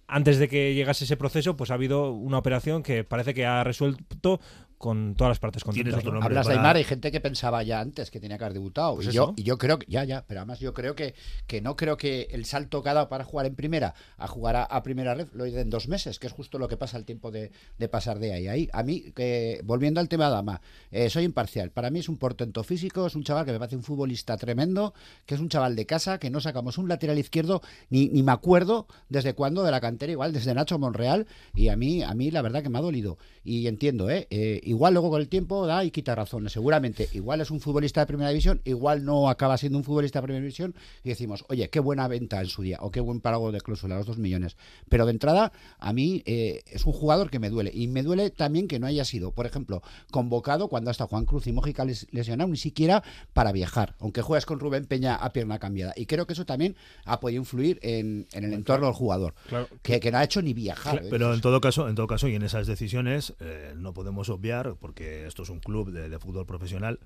Antes 0.08 0.38
de 0.38 0.48
que 0.48 0.74
llegase 0.74 1.04
ese 1.04 1.16
proceso, 1.16 1.56
pues 1.56 1.70
ha 1.70 1.74
habido 1.74 2.10
una 2.10 2.38
operación 2.38 2.82
que 2.82 3.04
parece 3.04 3.32
que 3.32 3.46
ha 3.46 3.62
resuelto 3.62 4.40
con 4.80 5.14
todas 5.14 5.32
las 5.32 5.38
partes 5.38 5.62
contentas. 5.62 6.02
¿no? 6.02 6.22
Hablas 6.22 6.46
de 6.46 6.54
Aymar, 6.54 6.76
hay 6.76 6.84
gente 6.84 7.12
que 7.12 7.20
pensaba 7.20 7.62
ya 7.62 7.80
antes 7.80 8.10
que 8.10 8.18
tenía 8.18 8.38
que 8.38 8.44
haber 8.44 8.54
debutado. 8.54 8.94
Pues 8.94 9.08
y, 9.08 9.10
yo, 9.10 9.34
y 9.36 9.42
yo 9.42 9.58
creo 9.58 9.78
que, 9.78 9.84
ya, 9.90 10.04
ya, 10.04 10.24
pero 10.26 10.40
además 10.40 10.58
yo 10.58 10.72
creo 10.72 10.94
que, 10.94 11.14
que 11.46 11.60
no 11.60 11.76
creo 11.76 11.98
que 11.98 12.28
el 12.30 12.46
salto 12.46 12.82
que 12.82 12.88
ha 12.88 12.94
dado 12.94 13.10
para 13.10 13.24
jugar 13.24 13.44
en 13.44 13.54
primera 13.54 13.92
a 14.16 14.26
jugar 14.26 14.56
a, 14.56 14.62
a 14.62 14.82
primera 14.82 15.12
red 15.12 15.28
lo 15.34 15.44
hice 15.44 15.60
en 15.60 15.68
dos 15.68 15.86
meses, 15.86 16.18
que 16.18 16.28
es 16.28 16.32
justo 16.32 16.58
lo 16.58 16.66
que 16.66 16.78
pasa 16.78 16.96
el 16.96 17.04
tiempo 17.04 17.30
de, 17.30 17.52
de 17.76 17.88
pasar 17.90 18.18
de 18.20 18.32
ahí 18.32 18.48
a 18.48 18.52
ahí. 18.52 18.70
A 18.72 18.82
mí, 18.82 19.12
que, 19.14 19.60
volviendo 19.64 20.00
al 20.00 20.08
tema 20.08 20.24
de 20.24 20.30
Adama, 20.30 20.62
eh, 20.90 21.10
soy 21.10 21.24
imparcial. 21.24 21.70
Para 21.72 21.90
mí 21.90 21.98
es 21.98 22.08
un 22.08 22.16
portento 22.16 22.64
físico, 22.64 23.06
es 23.06 23.14
un 23.14 23.22
chaval 23.22 23.44
que 23.44 23.52
me 23.52 23.58
parece 23.58 23.76
un 23.76 23.82
futbolista 23.82 24.38
tremendo, 24.38 24.94
que 25.26 25.34
es 25.34 25.42
un 25.42 25.50
chaval 25.50 25.76
de 25.76 25.84
casa, 25.84 26.18
que 26.18 26.30
no 26.30 26.40
sacamos 26.40 26.78
un 26.78 26.88
lateral 26.88 27.18
izquierdo, 27.18 27.60
ni, 27.90 28.08
ni 28.08 28.22
me 28.22 28.32
acuerdo 28.32 28.86
desde 29.10 29.34
cuándo 29.34 29.62
de 29.62 29.72
la 29.72 29.82
cantera, 29.82 30.12
igual 30.12 30.32
desde 30.32 30.54
Nacho 30.54 30.78
Monreal, 30.78 31.26
y 31.54 31.68
a 31.68 31.76
mí, 31.76 32.02
a 32.02 32.14
mí 32.14 32.30
la 32.30 32.40
verdad 32.40 32.62
que 32.62 32.70
me 32.70 32.78
ha 32.78 32.80
dolido. 32.80 33.18
Y 33.44 33.66
entiendo, 33.66 34.08
¿eh? 34.08 34.26
Eh, 34.30 34.69
igual 34.70 34.94
luego 34.94 35.10
con 35.10 35.20
el 35.20 35.28
tiempo 35.28 35.66
da 35.66 35.84
y 35.84 35.90
quita 35.90 36.14
razones, 36.14 36.52
seguramente. 36.52 37.08
Igual 37.12 37.40
es 37.40 37.50
un 37.50 37.60
futbolista 37.60 38.00
de 38.00 38.06
primera 38.06 38.30
división, 38.30 38.60
igual 38.64 39.04
no 39.04 39.28
acaba 39.28 39.56
siendo 39.58 39.78
un 39.78 39.84
futbolista 39.84 40.20
de 40.20 40.24
primera 40.24 40.40
división, 40.42 40.74
y 41.04 41.08
decimos, 41.08 41.44
oye, 41.48 41.68
qué 41.70 41.80
buena 41.80 42.06
venta 42.08 42.40
en 42.40 42.46
su 42.46 42.62
día, 42.62 42.78
o 42.80 42.90
qué 42.90 43.00
buen 43.00 43.20
pago 43.20 43.52
de 43.52 43.60
cláusula, 43.60 43.96
los 43.96 44.06
dos 44.06 44.18
millones. 44.18 44.56
Pero 44.88 45.06
de 45.06 45.12
entrada, 45.12 45.52
a 45.78 45.92
mí 45.92 46.22
eh, 46.26 46.62
es 46.66 46.86
un 46.86 46.92
jugador 46.92 47.30
que 47.30 47.38
me 47.38 47.50
duele. 47.50 47.70
Y 47.74 47.88
me 47.88 48.02
duele 48.02 48.30
también 48.30 48.68
que 48.68 48.78
no 48.78 48.86
haya 48.86 49.04
sido, 49.04 49.32
por 49.32 49.46
ejemplo, 49.46 49.82
convocado 50.10 50.68
cuando 50.68 50.90
hasta 50.90 51.06
Juan 51.06 51.24
Cruz 51.24 51.46
y 51.46 51.52
Mójica 51.52 51.84
les- 51.84 52.06
lesionado, 52.12 52.48
ni 52.50 52.56
siquiera 52.56 53.02
para 53.32 53.52
viajar, 53.52 53.96
aunque 53.98 54.22
juegas 54.22 54.46
con 54.46 54.60
Rubén 54.60 54.86
Peña 54.86 55.14
a 55.16 55.32
pierna 55.32 55.58
cambiada. 55.58 55.92
Y 55.96 56.06
creo 56.06 56.26
que 56.26 56.32
eso 56.34 56.46
también 56.46 56.76
ha 57.04 57.20
podido 57.20 57.40
influir 57.40 57.78
en, 57.82 58.26
en 58.32 58.44
el 58.44 58.52
entorno 58.52 58.86
del 58.86 58.94
jugador, 58.94 59.34
Claro. 59.48 59.68
que, 59.82 59.98
que 60.00 60.10
no 60.12 60.18
ha 60.18 60.24
hecho 60.24 60.42
ni 60.42 60.54
viajar. 60.54 60.92
Claro, 60.92 61.06
¿eh? 61.06 61.10
pero 61.10 61.34
en 61.34 61.40
todo 61.40 61.60
caso, 61.60 61.88
en 61.88 61.94
todo 61.94 62.06
caso 62.06 62.28
y 62.28 62.34
en 62.34 62.42
esas 62.42 62.66
decisiones 62.66 63.34
eh, 63.40 63.72
no 63.76 63.92
podemos 63.92 64.28
obviar 64.28 64.59
porque 64.80 65.26
esto 65.26 65.42
es 65.42 65.48
un 65.50 65.60
club 65.60 65.90
de, 65.90 66.08
de 66.08 66.18
fútbol 66.18 66.46
profesional 66.46 66.98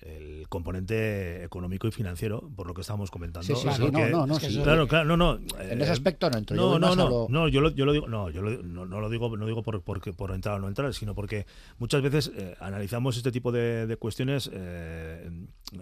el 0.00 0.46
componente 0.48 1.44
económico 1.44 1.86
y 1.86 1.90
financiero 1.90 2.48
por 2.56 2.66
lo 2.66 2.72
que 2.72 2.80
estábamos 2.80 3.10
comentando 3.10 3.46
Sí, 3.46 3.54
sí, 3.54 3.68
sí, 3.76 3.82
Porque- 3.82 4.08
no, 4.08 4.20
no, 4.20 4.26
no, 4.26 4.40
sí. 4.40 4.60
claro 4.62 4.88
claro 4.88 5.04
no 5.04 5.16
no 5.18 5.34
En 5.60 5.80
eh, 5.80 5.82
ese 5.82 5.92
aspecto 5.92 6.30
no 6.30 6.38
entro, 6.38 6.56
yo 6.56 6.62
no 6.62 6.68
voy 6.70 6.80
no 6.80 6.96
no 6.96 7.08
lo- 7.10 7.26
no 7.28 7.48
yo 7.48 7.60
lo, 7.60 7.70
yo 7.72 7.84
lo 7.84 7.92
digo 7.92 8.08
no 8.08 8.30
yo 8.30 8.40
lo- 8.40 8.62
no, 8.62 8.86
no 8.86 9.00
lo 9.02 9.10
digo 9.10 9.36
no 9.36 9.44
digo 9.46 9.62
por, 9.62 9.82
porque- 9.82 10.14
por 10.14 10.30
entrar 10.32 10.56
o 10.56 10.60
no 10.60 10.68
entrar 10.68 10.94
sino 10.94 11.14
porque 11.14 11.44
muchas 11.78 12.00
veces 12.00 12.32
eh, 12.34 12.56
analizamos 12.60 13.18
este 13.18 13.30
tipo 13.30 13.52
de, 13.52 13.86
de 13.86 13.96
cuestiones 13.96 14.48
eh, 14.52 15.30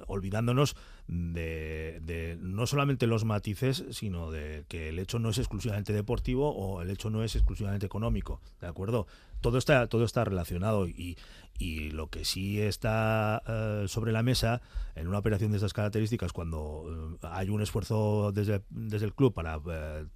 olvidándonos 0.07 0.77
de, 1.07 2.39
no 2.41 2.67
solamente 2.67 3.07
los 3.07 3.25
matices 3.25 3.85
sino 3.91 4.31
de 4.31 4.65
que 4.69 4.89
el 4.89 4.99
hecho 4.99 5.19
no 5.19 5.31
es 5.31 5.39
exclusivamente 5.39 5.93
deportivo 5.93 6.51
o 6.51 6.83
el 6.83 6.91
hecho 6.91 7.11
no 7.11 7.25
es 7.25 7.35
exclusivamente 7.37 7.87
económico 7.87 8.41
de 8.61 8.69
acuerdo 8.69 9.07
todo 9.41 9.59
está 9.59 9.87
todo 9.89 10.05
está 10.05 10.25
relacionado 10.25 10.87
y 10.87 11.17
y 11.61 11.91
lo 11.91 12.09
que 12.09 12.25
sí 12.25 12.61
está 12.61 13.43
eh, 13.47 13.85
sobre 13.87 14.13
la 14.13 14.23
mesa 14.23 14.63
en 14.97 15.07
una 15.07 15.19
operación 15.19 15.51
de 15.51 15.59
estas 15.59 15.75
características, 15.75 16.33
cuando 16.33 17.19
eh, 17.23 17.27
hay 17.31 17.51
un 17.51 17.61
esfuerzo 17.63 18.33
desde, 18.33 18.63
desde 18.71 19.07
el 19.07 19.15
club 19.15 19.35
para 19.35 19.61
eh, 19.71 20.07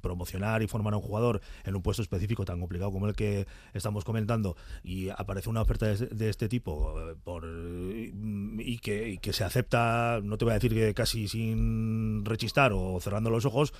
promocionar 0.00 0.62
y 0.62 0.68
formar 0.68 0.94
a 0.94 0.96
un 0.96 1.02
jugador 1.02 1.40
en 1.64 1.74
un 1.74 1.82
puesto 1.82 2.02
específico 2.02 2.44
tan 2.44 2.60
complicado 2.60 2.92
como 2.92 3.08
el 3.08 3.14
que 3.14 3.46
estamos 3.74 4.04
comentando, 4.04 4.56
y 4.84 5.08
aparece 5.10 5.50
una 5.50 5.60
oferta 5.60 5.86
de, 5.86 6.06
de 6.06 6.28
este 6.28 6.48
tipo 6.48 6.94
por 7.24 7.44
y 7.44 8.78
que, 8.78 8.89
y 9.10 9.18
que 9.18 9.32
se 9.32 9.44
acepta, 9.44 10.20
no 10.22 10.38
te 10.38 10.44
voy 10.44 10.52
a 10.52 10.54
decir 10.54 10.74
que 10.74 10.94
casi 10.94 11.28
sin 11.28 12.24
rechistar 12.24 12.72
o 12.72 12.98
cerrando 13.00 13.30
los 13.30 13.44
ojos, 13.44 13.72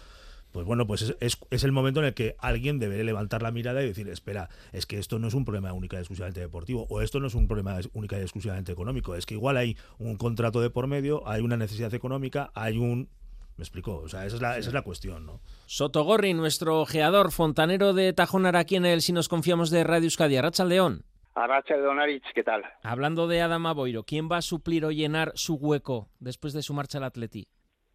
pues 0.53 0.67
bueno, 0.67 0.87
pues 0.87 1.15
es, 1.21 1.39
es, 1.51 1.65
el 1.65 1.73
momento 1.73 2.01
en 2.01 2.07
el 2.07 2.15
que 2.15 2.35
alguien 2.39 2.79
debe 2.79 3.03
levantar 3.05 3.43
la 3.43 3.53
mirada 3.53 3.83
y 3.83 3.87
decir, 3.87 4.09
espera, 4.09 4.49
es 4.73 4.85
que 4.87 4.99
esto 4.99 5.19
no 5.19 5.29
es 5.29 5.35
un 5.35 5.45
problema 5.45 5.73
única 5.73 5.97
y 5.97 6.01
exclusivamente 6.01 6.41
deportivo, 6.41 6.87
o 6.89 7.01
esto 7.01 7.21
no 7.21 7.29
es 7.29 7.35
un 7.35 7.47
problema 7.47 7.79
única 7.93 8.19
y 8.19 8.23
exclusivamente 8.23 8.73
económico, 8.73 9.15
es 9.15 9.27
que 9.27 9.35
igual 9.35 9.57
hay 9.57 9.77
un 9.99 10.17
contrato 10.17 10.61
de 10.61 10.71
por 10.71 10.87
medio, 10.87 11.27
hay 11.29 11.43
una 11.43 11.57
necesidad 11.57 11.95
económica, 11.95 12.51
hay 12.55 12.79
un... 12.79 13.09
Me 13.57 13.63
explicó, 13.63 13.99
o 13.99 14.09
sea, 14.09 14.25
esa 14.25 14.37
es 14.37 14.43
la, 14.43 14.59
esa 14.59 14.71
es 14.71 14.75
la 14.75 14.83
cuestión, 14.83 15.27
¿no? 15.27 15.41
Sotogorri, 15.67 16.33
nuestro 16.33 16.81
ojeador 16.81 17.31
fontanero 17.31 17.93
de 17.93 18.13
Tajonar 18.15 18.57
aquí 18.57 18.77
en 18.77 18.87
el 18.87 19.03
Si 19.03 19.13
nos 19.13 19.29
confiamos 19.29 19.69
de 19.69 19.85
Radio 19.85 20.07
Euskadi, 20.07 20.41
Racha 20.41 20.65
León. 20.65 21.05
Arracha 21.45 21.75
de 21.75 21.83
Donarich, 21.83 22.25
¿qué 22.35 22.43
tal? 22.43 22.65
Hablando 22.83 23.27
de 23.27 23.41
Adama 23.41 23.73
Boiro, 23.73 24.03
¿quién 24.05 24.29
va 24.31 24.37
a 24.37 24.43
suplir 24.43 24.85
o 24.85 24.91
llenar 24.91 25.33
su 25.35 25.55
hueco 25.55 26.09
después 26.19 26.53
de 26.53 26.63
su 26.63 26.75
marcha 26.75 26.99
al 26.99 27.05
Atleti? 27.05 27.49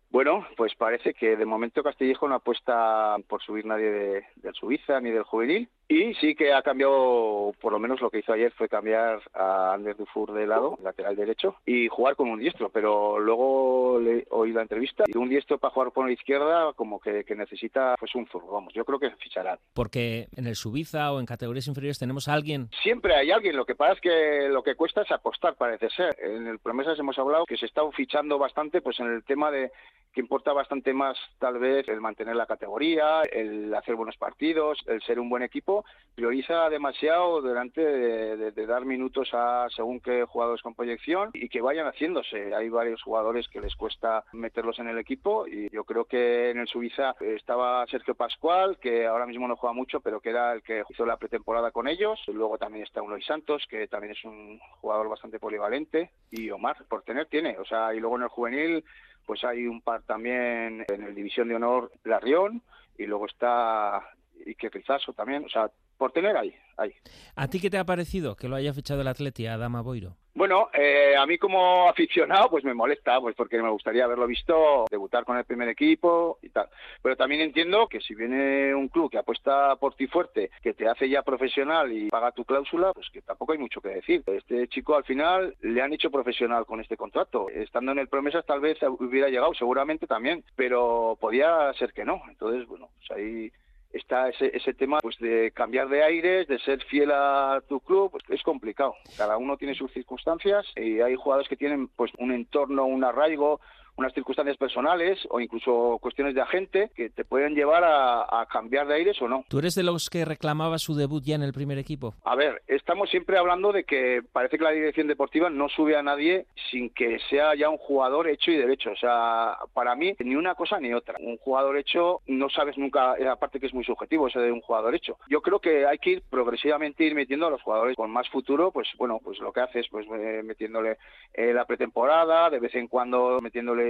Bueno, 0.10 0.48
pues 0.56 0.74
parece 0.76 1.14
que 1.14 1.36
de 1.36 1.46
momento 1.46 1.84
Castillejo 1.84 2.28
no 2.28 2.36
apuesta 2.36 3.18
por 3.28 3.44
subir 3.44 3.66
nadie 3.66 3.92
de, 3.92 4.24
del 4.38 4.54
Suiza 4.54 5.00
ni 5.02 5.12
del 5.12 5.24
juvenil. 5.24 5.70
Y 5.88 6.16
sí 6.16 6.34
que 6.34 6.52
ha 6.52 6.64
cambiado, 6.64 7.54
por 7.62 7.72
lo 7.72 7.80
menos 7.80 8.02
lo 8.02 8.10
que 8.10 8.20
hizo 8.20 8.34
ayer 8.34 8.52
fue 8.54 8.68
cambiar 8.68 9.22
a 9.34 9.74
Ander 9.74 9.96
Dufour 9.96 10.34
de 10.34 10.48
lado, 10.48 10.78
lateral 10.82 11.16
derecho, 11.16 11.58
y 11.66 11.88
jugar 11.88 12.16
con 12.16 12.30
un 12.30 12.40
diestro. 12.40 12.70
Pero 12.70 13.20
luego 13.20 14.00
le 14.00 14.26
oí 14.32 14.52
la 14.52 14.64
entrevista 14.64 15.04
y 15.08 15.18
un 15.18 15.30
diestro 15.30 15.60
para 15.60 15.74
jugar 15.74 15.92
por 15.92 16.08
la 16.08 16.14
izquierda 16.14 16.74
como 16.74 17.00
que, 17.00 17.24
que 17.24 17.36
necesita 17.36 17.96
pues 18.00 18.16
un 18.16 18.26
zurdo. 18.28 18.52
Vamos, 18.52 18.74
yo 18.74 18.84
creo 18.84 19.00
que 19.00 19.12
ficharán. 19.12 19.60
Porque 19.74 20.28
en 20.36 20.48
el 20.48 20.56
Suiza 20.56 21.12
o 21.12 21.20
en 21.20 21.26
categorías 21.26 21.68
inferiores 21.68 22.00
tenemos 22.00 22.28
a 22.28 22.34
alguien. 22.34 22.70
Siempre 22.82 23.16
hay 23.16 23.30
alguien. 23.30 23.56
Lo 23.56 23.66
que 23.66 23.76
pasa 23.76 23.94
es 23.94 24.02
que 24.02 24.50
lo 24.50 24.64
que 24.64 24.76
cuesta 24.76 25.04
es 25.04 25.12
apostar, 25.12 25.56
parece 25.56 25.90
ser. 25.90 26.16
En 26.20 26.48
el 26.48 26.60
Promesas 26.60 26.98
hemos 26.98 27.18
hablado 27.20 27.46
que 27.46 27.58
se 27.58 27.68
está 27.68 27.82
fichando 27.92 28.40
bastante 28.40 28.82
pues 28.82 29.00
en 29.00 29.08
el 29.08 29.24
tema 29.24 29.52
de 29.52 29.72
que 30.16 30.22
importa 30.22 30.54
bastante 30.54 30.94
más 30.94 31.18
tal 31.40 31.60
vez 31.60 31.86
el 31.90 32.00
mantener 32.00 32.38
la 32.38 32.46
categoría, 32.46 33.22
el 33.24 33.74
hacer 33.76 33.96
buenos 33.96 34.16
partidos, 34.16 34.80
el 34.88 35.02
ser 35.02 35.20
un 35.20 35.30
buen 35.30 35.44
equipo, 35.44 35.84
prioriza 36.16 36.70
demasiado 36.70 37.42
delante 37.42 37.82
de, 37.82 38.38
de, 38.38 38.52
de, 38.52 38.66
dar 38.66 38.86
minutos 38.86 39.30
a 39.34 39.68
según 39.76 40.00
qué 40.00 40.24
jugadores 40.24 40.62
con 40.62 40.74
proyección 40.74 41.32
y 41.34 41.50
que 41.50 41.60
vayan 41.60 41.88
haciéndose. 41.88 42.56
Hay 42.56 42.70
varios 42.70 43.04
jugadores 43.04 43.50
que 43.50 43.60
les 43.60 43.76
cuesta 43.76 44.24
meterlos 44.32 44.80
en 44.80 44.88
el 44.88 44.98
equipo 44.98 45.48
y 45.48 45.70
yo 45.70 45.84
creo 45.84 46.06
que 46.06 46.50
en 46.50 46.60
el 46.60 46.68
Suiza 46.68 47.16
estaba 47.20 47.86
Sergio 47.88 48.16
Pascual, 48.16 48.78
que 48.80 49.06
ahora 49.06 49.26
mismo 49.26 49.50
no 49.50 49.58
juega 49.58 49.74
mucho, 49.74 50.00
pero 50.00 50.22
que 50.22 50.30
era 50.30 50.54
el 50.54 50.64
que 50.64 50.84
hizo 50.90 51.06
la 51.06 51.18
pretemporada 51.18 51.72
con 51.72 51.90
ellos. 51.90 52.22
Luego 52.28 52.58
también 52.58 52.86
está 52.86 53.02
Unoy 53.02 53.22
Santos, 53.22 53.66
que 53.70 53.90
también 53.90 54.14
es 54.14 54.24
un 54.24 54.60
jugador 54.80 55.10
bastante 55.10 55.40
polivalente 55.40 56.12
y 56.32 56.50
Omar, 56.52 56.78
por 56.88 57.04
tener, 57.04 57.26
tiene. 57.26 57.58
O 57.58 57.66
sea, 57.66 57.94
y 57.94 58.00
luego 58.00 58.16
en 58.16 58.24
el 58.24 58.30
juvenil 58.30 58.86
pues 59.26 59.44
hay 59.44 59.68
un 59.68 59.82
par 59.82 60.04
también 60.04 60.86
en 60.88 61.04
el 61.04 61.16
División 61.16 61.48
de 61.48 61.56
Honor 61.56 61.92
Larrión 62.04 62.62
y 62.98 63.06
luego 63.06 63.26
está 63.26 64.02
Ike 64.46 64.70
Rizaso 64.70 65.14
también, 65.14 65.46
o 65.46 65.50
sea, 65.50 65.70
por 65.98 66.12
tener 66.12 66.36
ahí, 66.38 66.54
ahí. 66.78 66.94
¿A 67.36 67.48
ti 67.48 67.60
qué 67.60 67.70
te 67.70 67.78
ha 67.78 67.86
parecido 67.86 68.36
que 68.36 68.48
lo 68.48 68.56
haya 68.56 68.74
fichado 68.74 69.02
el 69.02 69.08
Atleti 69.08 69.48
a 69.48 69.58
Dama 69.58 69.82
Boiro? 69.82 70.16
Bueno, 70.36 70.68
eh, 70.74 71.16
a 71.18 71.26
mí 71.26 71.38
como 71.38 71.88
aficionado 71.90 72.50
pues 72.50 72.66
me 72.66 72.74
molesta, 72.74 73.22
pues 73.22 73.36
porque 73.36 73.62
me 73.62 73.70
gustaría 73.70 74.04
haberlo 74.04 74.28
visto 74.28 74.86
debutar 74.92 75.24
con 75.24 75.38
el 75.38 75.46
primer 75.46 75.70
equipo 75.70 76.40
y 76.42 76.50
tal. 76.50 76.68
Pero 77.02 77.16
también 77.16 77.42
entiendo 77.42 77.88
que 77.88 78.02
si 78.02 78.14
viene 78.16 78.76
un 78.76 78.90
club 78.90 79.10
que 79.10 79.18
apuesta 79.18 79.78
por 79.78 79.96
ti 79.96 80.08
fuerte, 80.08 80.52
que 80.62 80.74
te 80.74 80.90
hace 80.90 81.08
ya 81.08 81.24
profesional 81.24 81.92
y 81.94 82.10
paga 82.10 82.34
tu 82.34 82.44
cláusula, 82.44 82.92
pues 82.94 83.10
que 83.12 83.22
tampoco 83.22 83.54
hay 83.54 83.60
mucho 83.60 83.80
que 83.80 83.90
decir. 83.90 84.24
Este 84.28 84.68
chico 84.68 84.96
al 84.98 85.06
final 85.06 85.56
le 85.62 85.82
han 85.82 85.94
hecho 85.94 86.12
profesional 86.12 86.66
con 86.66 86.82
este 86.82 86.98
contrato. 86.98 87.48
Estando 87.50 87.94
en 87.94 88.00
el 88.00 88.10
Promesas 88.10 88.46
tal 88.46 88.60
vez 88.60 88.78
hubiera 88.84 89.30
llegado, 89.30 89.54
seguramente 89.54 90.06
también, 90.06 90.44
pero 90.58 91.18
podía 91.20 91.72
ser 91.80 91.94
que 91.94 92.04
no. 92.04 92.22
Entonces, 92.28 92.68
bueno, 92.68 92.90
pues 92.98 93.12
ahí 93.12 93.52
está 93.96 94.30
ese, 94.30 94.56
ese 94.56 94.74
tema 94.74 95.00
pues 95.02 95.18
de 95.20 95.52
cambiar 95.52 95.88
de 95.90 96.04
aires, 96.04 96.48
de 96.48 96.60
ser 96.60 96.84
fiel 96.84 97.12
a 97.12 97.62
tu 97.68 97.80
club, 97.80 98.12
pues 98.12 98.24
es 98.30 98.44
complicado. 98.44 98.96
Cada 99.18 99.38
uno 99.38 99.58
tiene 99.58 99.74
sus 99.74 99.92
circunstancias 99.92 100.66
y 100.76 101.00
hay 101.02 101.16
jugadores 101.16 101.50
que 101.50 101.56
tienen 101.56 101.88
pues 101.88 102.12
un 102.18 102.32
entorno, 102.32 102.86
un 102.86 103.04
arraigo, 103.04 103.62
unas 103.98 104.14
circunstancias 104.14 104.58
personales 104.58 105.20
o 105.30 105.40
incluso 105.40 105.98
cuestiones 106.02 106.36
de 106.36 106.42
agente 106.42 106.92
que 106.96 107.10
te 107.10 107.26
pueden 107.26 107.56
llevar 107.56 107.84
a, 107.84 108.42
a, 108.42 108.46
cambiar 108.46 108.88
de 108.88 108.96
aires 108.96 109.22
o 109.22 109.28
no. 109.28 109.46
¿Tú 109.48 109.60
eres 109.60 109.76
de 109.76 109.84
los 109.84 110.10
que 110.10 110.26
reclamaba 110.26 110.78
su 110.78 110.96
debut 110.96 111.24
ya 111.24 111.36
en 111.36 111.44
el 111.44 111.54
primer 111.54 111.78
equipo? 111.78 112.14
A 112.24 112.36
ver, 112.36 112.62
estamos 112.68 113.10
siempre 113.10 113.38
hablando 113.38 113.72
de 113.72 113.84
que 113.84 114.22
parece 114.32 114.58
que 114.58 114.64
la 114.64 114.72
dirección 114.72 115.08
deportiva 115.08 115.50
no 115.50 115.70
sube 115.70 115.96
a 115.96 116.04
nadie 116.04 116.46
sin 116.72 116.90
que 116.90 117.20
sea 117.30 117.56
ya 117.56 117.70
un 117.70 117.78
jugador 117.78 118.28
hecho 118.28 118.52
y 118.52 118.58
derecho. 118.58 118.92
O 118.92 118.96
sea, 118.96 119.58
para 119.74 119.96
mí 119.96 120.14
ni 120.20 120.36
una 120.36 120.56
cosa 120.56 120.80
ni 120.80 120.94
otra. 120.94 121.16
Un 121.20 121.38
jugador 121.38 121.78
hecho 121.78 122.22
no 122.28 122.50
sabes 122.50 122.78
nunca, 122.78 123.16
aparte 123.32 123.60
que 123.60 123.68
es 123.68 123.74
muy 123.74 123.84
subjetivo 123.84 124.28
eso 124.28 124.40
de 124.40 124.52
un 124.52 124.62
jugador 124.62 124.96
hecho. 124.96 125.18
Yo 125.30 125.42
creo 125.42 125.60
que 125.60 125.86
hay 125.86 125.98
que 125.98 126.12
ir 126.12 126.24
progresivamente 126.30 127.04
ir 127.04 127.16
metiendo 127.16 127.48
a 127.48 127.50
los 127.50 127.62
jugadores 127.62 127.96
con 127.96 128.12
más 128.12 128.30
futuro, 128.30 128.72
pues 128.72 128.88
bueno, 128.98 129.20
pues 129.24 129.40
lo 129.40 129.52
que 129.52 129.62
haces, 129.62 129.88
pues 129.90 130.06
eh, 130.08 130.42
metiéndole 130.44 130.98
eh, 131.34 131.54
la 131.54 131.66
pretemporada, 131.66 132.50
de 132.50 132.60
vez 132.60 132.74
en 132.76 132.88
cuando 132.88 133.40
metiéndole 133.42 133.85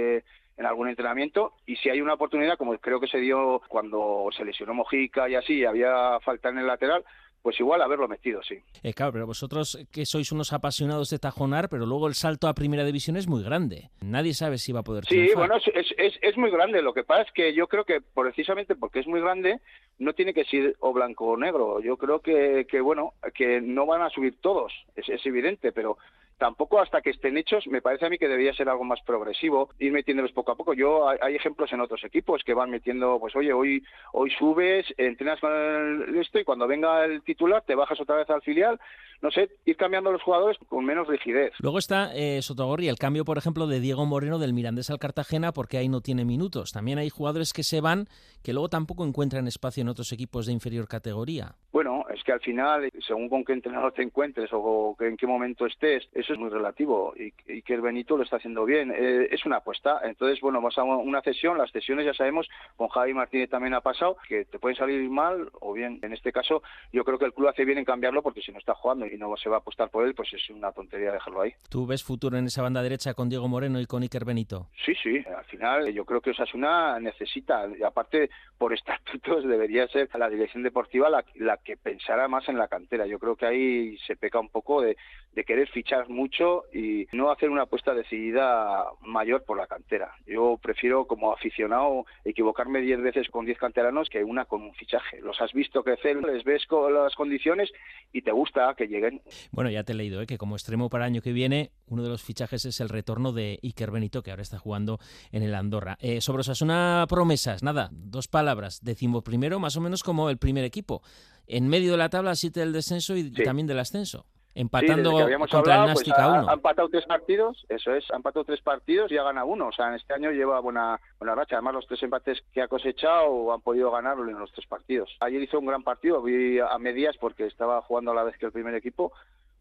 en 0.58 0.64
algún 0.66 0.88
entrenamiento 0.88 1.52
y 1.66 1.76
si 1.76 1.90
hay 1.90 2.00
una 2.00 2.14
oportunidad, 2.14 2.56
como 2.56 2.76
creo 2.78 2.98
que 3.00 3.08
se 3.08 3.18
dio 3.18 3.60
cuando 3.68 4.28
se 4.36 4.44
lesionó 4.44 4.72
Mojica 4.74 5.28
y 5.28 5.34
así, 5.34 5.64
había 5.64 6.18
falta 6.20 6.48
en 6.48 6.58
el 6.58 6.66
lateral, 6.66 7.04
pues 7.42 7.60
igual 7.60 7.80
haberlo 7.80 8.08
metido, 8.08 8.42
sí. 8.42 8.56
Eh, 8.82 8.92
claro, 8.92 9.12
pero 9.12 9.26
vosotros 9.26 9.78
que 9.92 10.04
sois 10.04 10.32
unos 10.32 10.52
apasionados 10.52 11.10
de 11.10 11.20
tajonar, 11.20 11.68
pero 11.68 11.86
luego 11.86 12.08
el 12.08 12.14
salto 12.14 12.48
a 12.48 12.54
primera 12.54 12.84
división 12.84 13.16
es 13.16 13.28
muy 13.28 13.44
grande. 13.44 13.90
Nadie 14.00 14.34
sabe 14.34 14.58
si 14.58 14.72
va 14.72 14.80
a 14.80 14.82
poder 14.82 15.04
Sí, 15.04 15.14
triunfar. 15.14 15.36
bueno, 15.36 15.56
es, 15.56 15.94
es, 15.96 16.14
es, 16.22 16.36
muy 16.36 16.50
grande. 16.50 16.82
Lo 16.82 16.92
que 16.92 17.04
pasa 17.04 17.22
es 17.22 17.30
que 17.32 17.54
yo 17.54 17.68
creo 17.68 17.84
que 17.84 18.00
precisamente 18.00 18.74
porque 18.74 18.98
es 18.98 19.06
muy 19.06 19.20
grande, 19.20 19.60
no 20.00 20.12
tiene 20.14 20.34
que 20.34 20.44
ser 20.44 20.74
o 20.80 20.92
blanco 20.92 21.26
o 21.26 21.36
negro. 21.36 21.80
Yo 21.80 21.96
creo 21.96 22.18
que, 22.18 22.66
que 22.68 22.80
bueno, 22.80 23.12
que 23.32 23.60
no 23.60 23.86
van 23.86 24.02
a 24.02 24.10
subir 24.10 24.40
todos, 24.40 24.72
es, 24.96 25.08
es 25.08 25.24
evidente, 25.24 25.70
pero 25.70 25.98
tampoco 26.38 26.80
hasta 26.80 27.00
que 27.00 27.10
estén 27.10 27.36
hechos, 27.36 27.66
me 27.66 27.82
parece 27.82 28.06
a 28.06 28.10
mí 28.10 28.18
que 28.18 28.28
debería 28.28 28.54
ser 28.54 28.68
algo 28.68 28.84
más 28.84 29.00
progresivo, 29.02 29.70
ir 29.78 29.92
metiéndolos 29.92 30.32
poco 30.32 30.52
a 30.52 30.56
poco. 30.56 30.74
Yo 30.74 31.08
hay, 31.08 31.18
hay 31.20 31.34
ejemplos 31.34 31.72
en 31.72 31.80
otros 31.80 32.02
equipos 32.04 32.42
que 32.44 32.54
van 32.54 32.70
metiendo, 32.70 33.18
pues 33.18 33.34
oye, 33.36 33.52
hoy 33.52 33.82
hoy 34.12 34.30
subes, 34.38 34.86
entrenas 34.96 35.40
con 35.40 35.52
el, 35.52 36.16
esto 36.18 36.38
y 36.38 36.44
cuando 36.44 36.66
venga 36.66 37.04
el 37.04 37.22
titular 37.22 37.62
te 37.66 37.74
bajas 37.74 38.00
otra 38.00 38.16
vez 38.16 38.28
al 38.30 38.42
filial. 38.42 38.80
No 39.22 39.30
sé, 39.30 39.48
ir 39.64 39.76
cambiando 39.76 40.12
los 40.12 40.22
jugadores 40.22 40.58
con 40.68 40.84
menos 40.84 41.08
rigidez. 41.08 41.52
Luego 41.60 41.78
está 41.78 42.14
eh, 42.14 42.42
Sotogorri, 42.42 42.88
el 42.88 42.98
cambio, 42.98 43.24
por 43.24 43.38
ejemplo, 43.38 43.66
de 43.66 43.80
Diego 43.80 44.04
Moreno 44.04 44.38
del 44.38 44.52
Mirandés 44.52 44.90
al 44.90 44.98
Cartagena 44.98 45.52
porque 45.52 45.78
ahí 45.78 45.88
no 45.88 46.02
tiene 46.02 46.24
minutos. 46.24 46.72
También 46.72 46.98
hay 46.98 47.08
jugadores 47.08 47.52
que 47.52 47.62
se 47.62 47.80
van 47.80 48.08
que 48.42 48.52
luego 48.52 48.68
tampoco 48.68 49.04
encuentran 49.04 49.46
espacio 49.46 49.80
en 49.80 49.88
otros 49.88 50.12
equipos 50.12 50.46
de 50.46 50.52
inferior 50.52 50.86
categoría. 50.86 51.54
Bueno, 51.72 52.04
es 52.16 52.24
que 52.24 52.32
al 52.32 52.40
final, 52.40 52.90
según 53.06 53.28
con 53.28 53.44
qué 53.44 53.52
entrenador 53.52 53.92
te 53.92 54.02
encuentres 54.02 54.50
o 54.52 54.96
en 55.00 55.16
qué 55.16 55.26
momento 55.26 55.66
estés, 55.66 56.08
eso 56.12 56.32
es 56.32 56.38
muy 56.38 56.50
relativo 56.50 57.14
y, 57.16 57.32
y 57.46 57.62
que 57.62 57.74
el 57.74 57.80
Benito 57.80 58.16
lo 58.16 58.24
está 58.24 58.36
haciendo 58.36 58.64
bien. 58.64 58.92
Eh, 58.94 59.28
es 59.30 59.44
una 59.44 59.56
apuesta. 59.56 60.00
Entonces, 60.02 60.40
bueno, 60.40 60.60
vas 60.60 60.76
a 60.78 60.82
una 60.82 61.22
cesión. 61.22 61.58
Las 61.58 61.70
cesiones 61.70 62.06
ya 62.06 62.14
sabemos, 62.14 62.48
con 62.76 62.88
Javi 62.88 63.14
Martínez 63.14 63.50
también 63.50 63.74
ha 63.74 63.80
pasado, 63.80 64.16
que 64.28 64.44
te 64.44 64.58
pueden 64.58 64.76
salir 64.76 65.08
mal 65.08 65.50
o 65.60 65.72
bien. 65.72 65.98
En 66.02 66.12
este 66.12 66.32
caso, 66.32 66.62
yo 66.92 67.04
creo 67.04 67.18
que 67.18 67.26
el 67.26 67.32
club 67.32 67.48
hace 67.48 67.64
bien 67.64 67.78
en 67.78 67.84
cambiarlo 67.84 68.22
porque 68.22 68.40
si 68.40 68.52
no 68.52 68.58
está 68.58 68.74
jugando 68.74 69.06
y 69.06 69.16
no 69.16 69.36
se 69.36 69.48
va 69.48 69.56
a 69.56 69.58
apostar 69.60 69.90
por 69.90 70.06
él, 70.06 70.14
pues 70.14 70.32
es 70.32 70.48
una 70.50 70.72
tontería 70.72 71.12
dejarlo 71.12 71.42
ahí. 71.42 71.52
¿Tú 71.68 71.86
ves 71.86 72.02
futuro 72.02 72.38
en 72.38 72.46
esa 72.46 72.62
banda 72.62 72.82
derecha 72.82 73.14
con 73.14 73.28
Diego 73.28 73.48
Moreno 73.48 73.80
y 73.80 73.86
con 73.86 74.02
Iker 74.02 74.24
Benito? 74.24 74.68
Sí, 74.84 74.94
sí. 75.02 75.22
Al 75.36 75.44
final, 75.44 75.92
yo 75.92 76.04
creo 76.04 76.20
que 76.20 76.30
Osasuna 76.30 76.98
necesita, 77.00 77.66
aparte, 77.84 78.30
por 78.58 78.72
estatutos, 78.72 79.44
debería 79.48 79.86
ser 79.88 80.08
la 80.16 80.28
dirección 80.28 80.62
deportiva 80.62 81.10
la, 81.10 81.24
la 81.34 81.58
que 81.58 81.76
pensara 82.06 82.28
más 82.28 82.48
en 82.48 82.56
la 82.56 82.68
cantera. 82.68 83.06
Yo 83.06 83.18
creo 83.18 83.36
que 83.36 83.46
ahí 83.46 83.98
se 84.06 84.16
peca 84.16 84.38
un 84.38 84.48
poco 84.48 84.80
de, 84.80 84.96
de 85.32 85.44
querer 85.44 85.68
fichar 85.68 86.08
mucho 86.08 86.64
y 86.72 87.06
no 87.12 87.30
hacer 87.30 87.50
una 87.50 87.62
apuesta 87.62 87.94
decidida 87.94 88.84
mayor 89.02 89.44
por 89.44 89.58
la 89.58 89.66
cantera. 89.66 90.14
Yo 90.26 90.58
prefiero, 90.62 91.06
como 91.06 91.32
aficionado, 91.32 92.06
equivocarme 92.24 92.80
10 92.80 93.02
veces 93.02 93.28
con 93.28 93.44
10 93.44 93.58
canteranos 93.58 94.08
que 94.08 94.22
una 94.22 94.44
con 94.44 94.62
un 94.62 94.74
fichaje. 94.74 95.20
Los 95.20 95.40
has 95.40 95.52
visto 95.52 95.82
crecer, 95.82 96.16
les 96.22 96.44
ves 96.44 96.64
con 96.66 96.94
las 96.94 97.14
condiciones 97.14 97.70
y 98.12 98.22
te 98.22 98.30
gusta 98.30 98.72
que 98.76 98.86
lleguen. 98.86 99.20
Bueno, 99.50 99.70
ya 99.70 99.82
te 99.82 99.92
he 99.92 99.96
leído 99.96 100.22
¿eh? 100.22 100.26
que 100.26 100.38
como 100.38 100.54
extremo 100.54 100.88
para 100.88 101.06
el 101.06 101.12
año 101.12 101.22
que 101.22 101.32
viene, 101.32 101.72
uno 101.88 102.02
de 102.02 102.08
los 102.08 102.22
fichajes 102.22 102.64
es 102.64 102.80
el 102.80 102.88
retorno 102.88 103.32
de 103.32 103.58
Iker 103.62 103.90
Benito, 103.90 104.22
que 104.22 104.30
ahora 104.30 104.42
está 104.42 104.58
jugando 104.58 104.98
en 105.32 105.42
el 105.42 105.54
Andorra. 105.54 105.98
Eh, 106.00 106.20
sobre 106.20 106.40
Osasuna 106.40 107.04
promesas, 107.08 107.62
nada, 107.64 107.88
dos 107.90 108.28
palabras. 108.28 108.80
Decimos 108.82 109.24
primero, 109.24 109.58
más 109.58 109.76
o 109.76 109.80
menos 109.80 110.04
como 110.04 110.30
el 110.30 110.38
primer 110.38 110.64
equipo. 110.64 111.02
En 111.46 111.68
medio 111.68 111.92
de 111.92 111.98
la 111.98 112.08
tabla, 112.08 112.34
siete 112.34 112.60
del 112.60 112.72
descenso 112.72 113.16
y 113.16 113.30
sí. 113.30 113.42
también 113.44 113.66
del 113.66 113.78
ascenso 113.78 114.26
empatando 114.56 115.10
sí, 115.10 115.34
contra 115.34 115.58
hablado, 115.58 115.82
el 115.82 115.88
Nástica 115.90 116.16
pues, 116.16 116.26
ha, 116.26 116.40
1. 116.40 116.50
Ha 116.50 116.54
empatado 116.54 116.88
tres 116.88 117.04
partidos, 117.04 117.66
eso 117.68 117.94
es, 117.94 118.10
ha 118.10 118.16
empatado 118.16 118.44
tres 118.44 118.60
partidos 118.62 119.12
y 119.12 119.18
ha 119.18 119.22
ganado 119.22 119.46
uno. 119.46 119.68
O 119.68 119.72
sea, 119.72 119.88
en 119.88 119.94
este 119.94 120.14
año 120.14 120.30
lleva 120.30 120.58
buena, 120.60 120.98
buena 121.18 121.34
racha. 121.34 121.56
Además, 121.56 121.74
los 121.74 121.86
tres 121.86 122.02
empates 122.02 122.42
que 122.52 122.62
ha 122.62 122.68
cosechado 122.68 123.52
han 123.52 123.60
podido 123.60 123.90
ganarlo 123.90 124.28
en 124.28 124.38
los 124.38 124.50
tres 124.52 124.66
partidos. 124.66 125.14
Ayer 125.20 125.42
hizo 125.42 125.58
un 125.58 125.66
gran 125.66 125.82
partido, 125.82 126.22
vi 126.22 126.58
a 126.58 126.78
medias 126.78 127.16
porque 127.18 127.46
estaba 127.46 127.82
jugando 127.82 128.12
a 128.12 128.14
la 128.14 128.24
vez 128.24 128.36
que 128.38 128.46
el 128.46 128.52
primer 128.52 128.74
equipo, 128.74 129.12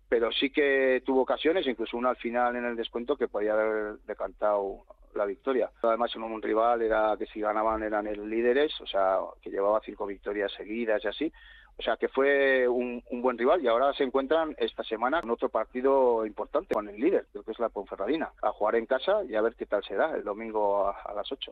pero 0.08 0.32
sí 0.32 0.50
que 0.50 1.04
tuvo 1.06 1.22
ocasiones, 1.22 1.68
incluso 1.68 1.98
una 1.98 2.12
al 2.12 2.18
final 2.18 2.56
en 2.56 2.64
el 2.64 2.78
descuento 2.78 3.18
que 3.18 3.28
podía 3.28 3.54
haber 3.54 3.98
decantado 4.08 4.86
la 5.14 5.26
victoria. 5.26 5.72
Además, 5.82 6.12
en 6.16 6.24
un 6.24 6.42
rival 6.42 6.82
era 6.82 7.16
que 7.18 7.26
si 7.26 7.42
ganaban 7.42 7.84
eran 7.84 8.08
el 8.08 8.30
líderes, 8.30 8.80
o 8.80 8.88
sea, 8.88 9.18
que 9.42 9.50
llevaba 9.50 9.82
cinco 9.84 10.06
victorias 10.06 10.54
seguidas 10.54 11.04
y 11.04 11.08
así. 11.08 11.34
O 11.78 11.84
sea, 11.84 11.98
que 11.98 12.08
fue 12.08 12.68
un, 12.68 13.04
buen 13.12 13.38
rival 13.38 13.62
y 13.62 13.68
ahora 13.68 13.94
se 13.94 14.04
encuentran 14.04 14.56
esta 14.58 14.84
semana 14.84 15.20
en 15.22 15.30
otro 15.30 15.50
partido 15.50 16.26
importante 16.26 16.74
con 16.74 16.88
el 16.88 17.00
líder, 17.00 17.28
creo 17.32 17.44
que 17.44 17.52
es 17.52 17.60
la 17.60 17.70
Ponferradina, 17.70 18.32
a 18.42 18.52
jugar 18.52 18.76
en 18.76 18.86
casa 18.86 19.24
y 19.28 19.36
a 19.36 19.42
ver 19.42 19.56
qué 19.56 19.66
tal 19.66 19.84
será 19.84 20.16
el 20.16 20.24
domingo 20.24 20.88
a, 20.88 21.14
las 21.14 21.30
8. 21.32 21.52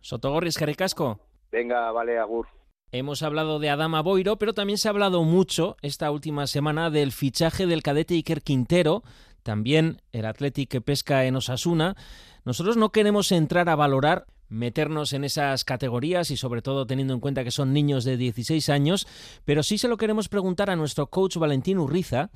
Sotogorris, 0.00 0.58
Caricasco. 0.58 1.18
Venga, 1.50 1.90
vale, 1.90 2.18
Agur. 2.18 2.46
Hemos 2.92 3.24
hablado 3.24 3.58
de 3.58 3.70
Adama 3.70 4.02
Boiro, 4.02 4.36
pero 4.36 4.54
también 4.54 4.78
se 4.78 4.86
ha 4.86 4.92
hablado 4.92 5.24
mucho 5.24 5.76
esta 5.82 6.12
última 6.12 6.46
semana 6.46 6.90
del 6.90 7.10
fichaje 7.10 7.66
del 7.66 7.82
cadete 7.82 8.14
Iker 8.14 8.42
Quintero, 8.42 9.02
también 9.42 10.00
el 10.12 10.26
Athletic 10.26 10.70
que 10.70 10.80
pesca 10.80 11.24
en 11.24 11.34
Osasuna. 11.34 11.96
Nosotros 12.44 12.76
no 12.76 12.90
queremos 12.90 13.32
entrar 13.32 13.68
a 13.68 13.74
valorar 13.74 14.26
meternos 14.48 15.12
en 15.12 15.24
esas 15.24 15.64
categorías 15.64 16.30
y 16.30 16.36
sobre 16.36 16.62
todo 16.62 16.86
teniendo 16.86 17.14
en 17.14 17.20
cuenta 17.20 17.44
que 17.44 17.50
son 17.50 17.72
niños 17.72 18.04
de 18.04 18.16
16 18.16 18.68
años, 18.68 19.06
pero 19.44 19.62
sí 19.62 19.78
se 19.78 19.88
lo 19.88 19.96
queremos 19.96 20.28
preguntar 20.28 20.70
a 20.70 20.76
nuestro 20.76 21.08
coach 21.08 21.36
Valentín 21.36 21.78
Urriza 21.78 22.30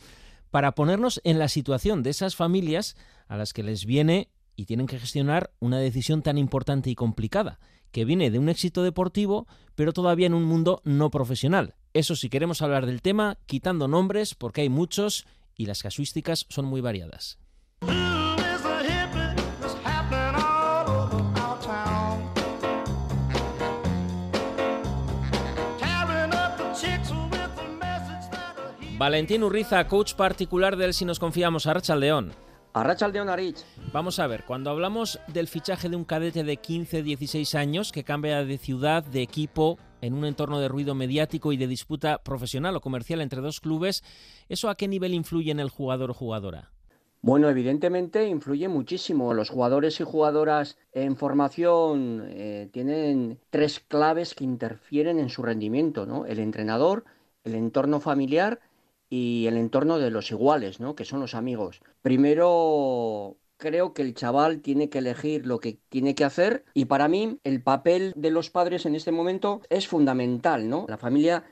para 0.51 0.73
ponernos 0.73 1.21
en 1.25 1.39
la 1.39 1.49
situación 1.49 2.03
de 2.03 2.11
esas 2.11 2.37
familias 2.37 2.97
a 3.27 3.37
las 3.37 3.53
que 3.53 3.63
les 3.63 3.85
viene 3.85 4.29
y 4.57 4.65
tienen 4.65 4.87
que 4.87 4.99
gestionar 4.99 5.53
una 5.61 5.79
decisión 5.79 6.23
tan 6.23 6.39
importante 6.39 6.91
y 6.91 6.95
complicada 6.95 7.61
que 7.91 8.05
viene 8.05 8.31
de 8.31 8.39
un 8.39 8.49
éxito 8.49 8.83
deportivo, 8.83 9.47
pero 9.75 9.93
todavía 9.93 10.27
en 10.27 10.35
un 10.35 10.45
mundo 10.45 10.83
no 10.85 11.11
profesional. 11.11 11.75
Eso 11.95 12.17
si 12.17 12.29
queremos 12.29 12.63
hablar 12.63 12.87
del 12.87 13.03
tema, 13.03 13.39
quitando 13.47 13.89
nombres, 13.89 14.35
porque 14.35 14.63
hay 14.63 14.69
muchos 14.69 15.27
y 15.57 15.67
las 15.67 15.83
casuísticas 15.83 16.47
son 16.49 16.67
muy 16.67 16.81
variadas. 16.81 17.39
Valentín 28.99 29.45
Urriza, 29.45 29.87
coach 29.87 30.15
particular 30.15 30.77
del 30.77 30.93
Si 30.93 31.05
nos 31.05 31.21
confiamos, 31.21 31.69
a 31.69 31.95
León. 31.95 32.33
Arrachaldeón 32.73 33.29
Arich. 33.29 33.65
Vamos 33.93 34.19
a 34.19 34.27
ver, 34.27 34.43
cuando 34.45 34.71
hablamos 34.71 35.21
del 35.29 35.47
fichaje 35.47 35.89
de 35.89 35.95
un 35.95 36.05
cadete 36.05 36.43
de 36.43 36.59
15-16 36.61 37.55
años 37.55 37.93
que 37.93 38.03
cambia 38.03 38.45
de 38.45 38.59
ciudad, 38.59 39.05
de 39.05 39.23
equipo, 39.23 39.79
en 40.01 40.15
un 40.15 40.25
entorno 40.25 40.59
de 40.59 40.67
ruido 40.67 40.97
mediático 40.97 41.53
y 41.53 41.57
de 41.57 41.69
disputa 41.69 42.25
profesional 42.25 42.75
o 42.75 42.81
comercial 42.81 43.21
entre 43.21 43.41
dos 43.41 43.61
clubes, 43.61 44.03
¿eso 44.49 44.69
a 44.69 44.75
qué 44.75 44.89
nivel 44.89 45.15
influye 45.15 45.53
en 45.53 45.61
el 45.61 45.71
jugador 45.71 46.11
o 46.11 46.15
jugadora? 46.15 46.73
Bueno, 47.23 47.49
evidentemente 47.49 48.27
influye 48.27 48.67
muchísimo. 48.67 49.33
Los 49.33 49.49
jugadores 49.49 50.01
y 50.01 50.05
jugadoras 50.05 50.77
en 50.91 51.17
formación 51.17 52.25
eh, 52.31 52.69
tienen 52.73 53.39
tres 53.51 53.79
claves 53.79 54.35
que 54.35 54.43
interfieren 54.43 55.21
en 55.21 55.29
su 55.29 55.45
rendimiento, 55.45 56.05
¿no? 56.05 56.27
El 56.27 56.41
entrenador, 56.41 57.05
el 57.45 57.55
entorno 57.55 58.01
familiar 58.01 58.59
y 59.11 59.47
el 59.47 59.57
entorno 59.57 59.99
de 59.99 60.11
los 60.11 60.31
iguales, 60.31 60.81
¿no? 60.81 60.95
Que 60.95 61.05
son 61.05 61.21
los 61.21 61.35
amigos. 61.35 61.81
Primero 62.03 63.37
creo 63.57 63.93
que 63.93 64.03
el 64.03 64.15
chaval 64.15 64.61
tiene 64.61 64.89
que 64.89 64.99
elegir 64.99 65.47
lo 65.47 65.59
que 65.59 65.79
tiene 65.89 66.15
que 66.15 66.25
hacer 66.25 66.65
y 66.75 66.85
para 66.85 67.09
mí 67.09 67.39
el 67.45 67.63
papel 67.63 68.13
de 68.17 68.31
los 68.31 68.51
padres 68.51 68.87
en 68.87 68.95
este 68.95 69.13
momento 69.13 69.63
es 69.69 69.89
fundamental, 69.89 70.69
¿no? 70.69 70.87
La 70.89 70.97
familia 70.97 71.45